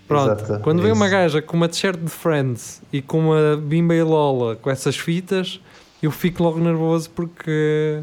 Pronto, 0.07 0.41
Exato, 0.41 0.63
quando 0.63 0.81
vem 0.81 0.91
isso. 0.91 0.95
uma 1.01 1.09
gaja 1.09 1.41
com 1.41 1.57
uma 1.57 1.67
t-shirt 1.67 1.99
de 1.99 2.09
Friends 2.09 2.81
e 2.93 3.01
com 3.01 3.19
uma 3.19 3.57
Bimba 3.57 3.93
e 3.93 4.01
Lola 4.01 4.55
com 4.55 4.69
essas 4.69 4.95
fitas, 4.95 5.59
eu 6.01 6.11
fico 6.11 6.41
logo 6.41 6.59
nervoso 6.59 7.09
porque 7.09 7.99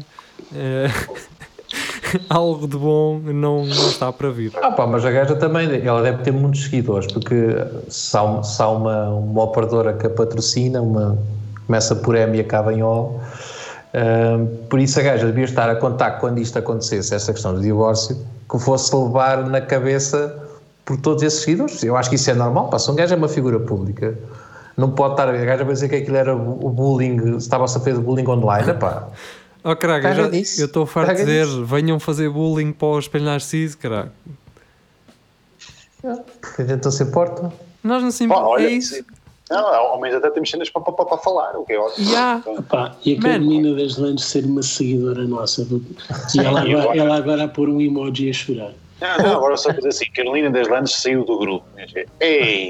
eh, 0.53 0.87
algo 2.29 2.67
de 2.67 2.77
bom 2.77 3.19
não, 3.19 3.65
não 3.65 3.87
está 3.87 4.11
para 4.11 4.29
vir. 4.29 4.51
Ah 4.61 4.71
pá, 4.71 4.87
mas 4.87 5.05
a 5.05 5.11
gaja 5.11 5.35
também, 5.35 5.85
ela 5.85 6.01
deve 6.01 6.23
ter 6.23 6.31
muitos 6.31 6.63
seguidores, 6.63 7.11
porque 7.11 7.55
se 7.89 8.17
há, 8.17 8.43
se 8.43 8.61
há 8.61 8.69
uma, 8.69 9.09
uma 9.09 9.43
operadora 9.43 9.93
que 9.93 10.07
a 10.07 10.09
patrocina, 10.09 10.81
uma, 10.81 11.17
começa 11.65 11.95
por 11.95 12.15
M 12.15 12.37
e 12.37 12.41
acaba 12.41 12.73
em 12.73 12.83
O, 12.83 13.19
ah, 13.93 14.45
por 14.69 14.79
isso 14.79 14.99
a 14.99 15.03
gaja 15.03 15.25
devia 15.25 15.45
estar 15.45 15.69
a 15.69 15.75
contar 15.75 16.19
quando 16.19 16.39
isto 16.39 16.57
acontecesse, 16.59 17.13
essa 17.13 17.31
questão 17.31 17.53
do 17.53 17.61
divórcio, 17.61 18.17
que 18.49 18.59
fosse 18.59 18.95
levar 18.95 19.45
na 19.45 19.61
cabeça 19.61 20.43
por 20.83 20.97
todos 20.97 21.23
esses 21.23 21.41
seguidores. 21.41 21.83
Eu 21.83 21.97
acho 21.97 22.09
que 22.09 22.15
isso 22.15 22.29
é 22.29 22.33
normal, 22.33 22.69
pá, 22.69 22.77
se 22.77 22.89
um 22.91 22.95
gajo 22.95 23.13
é 23.13 23.17
uma 23.17 23.29
figura 23.29 23.59
pública, 23.59 24.17
não 24.77 24.91
pode 24.91 25.13
estar, 25.13 25.29
a 25.29 25.45
gaja 25.45 25.63
vai 25.63 25.73
dizer 25.73 25.87
que 25.87 25.95
aquilo 25.95 26.17
era 26.17 26.35
o 26.35 26.69
bullying, 26.69 27.37
estava-se 27.37 27.77
a 27.77 27.79
fazer 27.79 27.99
bullying 27.99 28.27
online, 28.27 28.73
pá. 28.73 29.07
Oh, 29.67 29.75
caraca, 29.75 30.09
eu 30.09 30.15
já- 30.15 30.29
eu 30.61 30.65
estou 30.67 30.85
farto 30.85 31.13
de 31.15 31.25
dizer, 31.25 31.45
nisso. 31.47 31.65
venham 31.65 31.99
fazer 31.99 32.29
bullying 32.29 32.71
para 32.71 32.87
o 32.87 32.99
espelho 32.99 33.25
narciso, 33.25 33.75
caraca. 33.79 34.11
A 36.03 36.63
gente 36.63 36.83
não 36.83 36.91
se 36.91 37.03
importa. 37.03 37.51
Nós 37.83 38.03
não 38.03 38.11
se 38.11 38.23
importa, 38.25 38.43
olha, 38.45 38.67
é 38.67 38.71
isso. 38.71 39.03
Não, 39.49 39.59
ao 39.67 39.99
menos 40.01 40.17
até 40.17 40.29
temos 40.31 40.49
cenas 40.49 40.69
para, 40.69 40.81
para, 40.81 41.05
para 41.05 41.17
falar, 41.19 41.55
o 41.55 41.63
que 41.65 41.73
é 41.73 41.79
ótimo. 41.79 42.07
Pá, 42.63 42.95
e 43.05 43.13
a 43.15 43.15
Man. 43.17 43.21
Carolina 43.29 43.75
das 43.75 43.97
Landes 43.97 44.25
ser 44.25 44.43
uma 44.45 44.63
seguidora 44.63 45.23
nossa. 45.27 45.63
do- 45.65 45.83
E 46.35 46.39
ela 46.45 46.61
agora, 46.61 46.81
agora? 46.83 46.97
ela 46.99 47.15
agora 47.17 47.43
a 47.43 47.47
pôr 47.47 47.69
um 47.69 47.79
emoji 47.81 48.29
a 48.29 48.33
chorar. 48.33 48.71
Não, 49.17 49.23
não, 49.25 49.35
agora 49.37 49.57
só 49.57 49.71
dizer 49.71 49.89
assim, 49.89 50.05
Carolina 50.13 50.49
das 50.49 50.67
Landes 50.67 50.93
saiu 50.95 51.23
do 51.25 51.37
grupo. 51.37 51.65
Ei! 52.19 52.69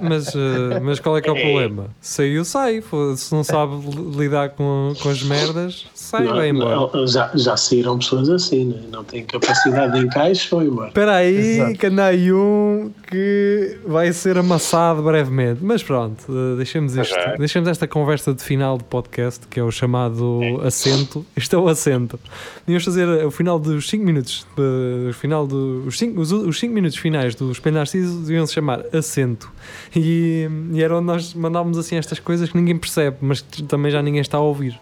Mas, 0.00 0.28
eh, 0.34 0.80
mas 0.82 1.00
qual 1.00 1.16
é 1.16 1.20
que 1.22 1.28
é 1.28 1.32
o 1.32 1.36
Ei. 1.36 1.42
problema? 1.42 1.86
Saiu, 2.00 2.44
sai. 2.44 2.82
Se 3.16 3.32
não 3.34 3.42
sabe 3.44 3.74
li- 3.76 4.16
lidar 4.24 4.50
com, 4.50 4.92
com 5.02 5.08
as 5.08 5.22
merdas, 5.22 5.86
sai, 5.94 6.24
Não, 6.24 6.34
vai 6.36 6.48
embora. 6.50 6.76
não, 6.76 7.06
já, 7.06 7.30
já 7.34 7.56
saíram 7.56 7.98
pessoas 7.98 8.28
assim, 8.28 8.66
né? 8.66 8.82
não 8.92 9.02
têm 9.04 9.24
capacidade 9.24 9.98
de 9.98 10.06
encaixe, 10.06 10.48
vão 10.50 10.62
embora. 10.62 10.88
Espera 10.88 11.14
aí, 11.16 11.36
Exato. 11.36 11.78
que 11.78 11.86
anda 11.86 12.04
aí 12.06 12.32
um 12.32 12.92
que 13.10 13.78
vai 13.86 14.12
ser 14.12 14.38
amassado 14.38 15.02
brevemente. 15.02 15.60
Mas 15.62 15.82
pronto, 15.82 16.22
eh, 16.28 16.56
deixemos, 16.56 16.96
isto, 16.96 17.14
Pois 17.14 17.26
é. 17.26 17.36
deixemos 17.38 17.68
esta 17.68 17.86
conversa 17.88 18.32
de 18.34 18.42
final 18.42 18.76
de 18.78 18.84
podcast, 18.84 19.46
que 19.48 19.58
é 19.58 19.62
o 19.62 19.70
chamado 19.70 20.40
assento. 20.62 21.24
Isto 21.36 21.56
é 21.56 21.58
o 21.58 21.68
assento. 21.68 22.18
Devíamos 22.66 22.84
fazer 22.84 23.08
o 23.26 23.30
final 23.30 23.58
dos 23.58 23.88
5 23.88 24.04
minutos, 24.04 24.46
eh, 24.58 25.10
o 25.10 25.12
final 25.14 25.33
dos 25.42 25.86
os 25.86 25.98
5 25.98 26.20
os, 26.20 26.32
os 26.32 26.58
cinco 26.58 26.74
minutos 26.74 26.96
finais 26.98 27.34
do 27.34 27.50
Espelho 27.50 27.76
Narciso 27.76 28.20
deviam 28.20 28.46
se 28.46 28.54
chamar 28.54 28.84
assento. 28.92 29.50
E, 29.96 30.48
e 30.72 30.82
era 30.82 30.96
onde 30.96 31.06
nós 31.06 31.34
mandávamos 31.34 31.78
assim 31.78 31.96
estas 31.96 32.18
coisas 32.18 32.48
que 32.50 32.56
ninguém 32.56 32.78
percebe, 32.78 33.16
mas 33.20 33.40
que 33.40 33.62
também 33.62 33.90
já 33.90 34.02
ninguém 34.02 34.20
está 34.20 34.38
a 34.38 34.40
ouvir. 34.40 34.78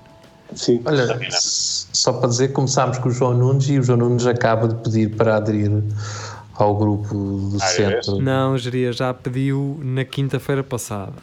Sim. 0.55 0.83
Olha, 0.85 1.19
só 1.31 2.13
para 2.13 2.29
dizer, 2.29 2.49
começámos 2.49 2.99
com 2.99 3.09
o 3.09 3.13
João 3.13 3.35
Nunes 3.35 3.69
e 3.69 3.79
o 3.79 3.83
João 3.83 3.99
Nunes 3.99 4.27
acaba 4.27 4.69
de 4.69 4.75
pedir 4.77 5.17
para 5.17 5.37
aderir 5.37 5.71
ao 6.55 6.77
grupo 6.77 7.15
do 7.15 7.59
Ah, 7.61 7.65
é 7.65 7.69
centro. 7.69 8.21
Não, 8.21 8.57
Geria, 8.59 8.93
já 8.93 9.13
pediu 9.15 9.81
na 9.83 10.05
quinta-feira 10.05 10.63
passada. 10.63 11.15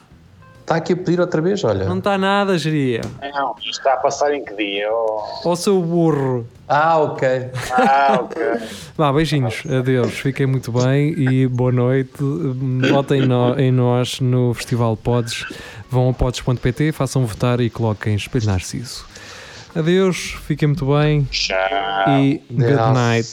Está 0.70 0.78
aqui 0.78 0.94
a 0.94 0.98
pedir 0.98 1.20
outra 1.20 1.42
vez, 1.42 1.64
olha. 1.64 1.84
Não 1.86 1.98
está 1.98 2.16
nada, 2.16 2.56
Geria. 2.56 3.02
Não, 3.34 3.56
isto 3.58 3.70
está 3.72 3.94
a 3.94 3.98
passar 3.98 4.32
em 4.36 4.46
que 4.46 4.54
dia? 4.56 4.88
Oh. 4.94 5.24
Ó 5.50 5.56
seu 5.56 5.82
burro. 5.82 6.46
Ah, 6.68 7.00
ok. 7.00 7.28
Ah, 7.72 8.20
ok. 8.22 8.38
Vá, 8.96 9.12
beijinhos, 9.12 9.64
adeus, 9.66 10.12
fiquem 10.20 10.46
muito 10.46 10.72
bem 10.72 11.16
e 11.18 11.48
boa 11.48 11.72
noite. 11.72 12.12
Votem 12.88 13.22
no- 13.26 13.60
em 13.60 13.72
nós 13.72 14.20
no 14.20 14.54
Festival 14.54 14.96
Pods. 14.96 15.44
Vão 15.90 16.08
a 16.10 16.14
pods.pt, 16.14 16.92
façam 16.92 17.26
votar 17.26 17.60
e 17.60 17.72
coloquem 17.72 18.14
Espelho 18.14 18.46
Narciso. 18.46 19.08
Adeus, 19.76 20.38
fiquem 20.46 20.68
muito 20.68 20.86
bem 20.86 21.24
Tchau. 21.32 21.58
e 22.10 22.44
good 22.52 22.76
night. 22.94 23.28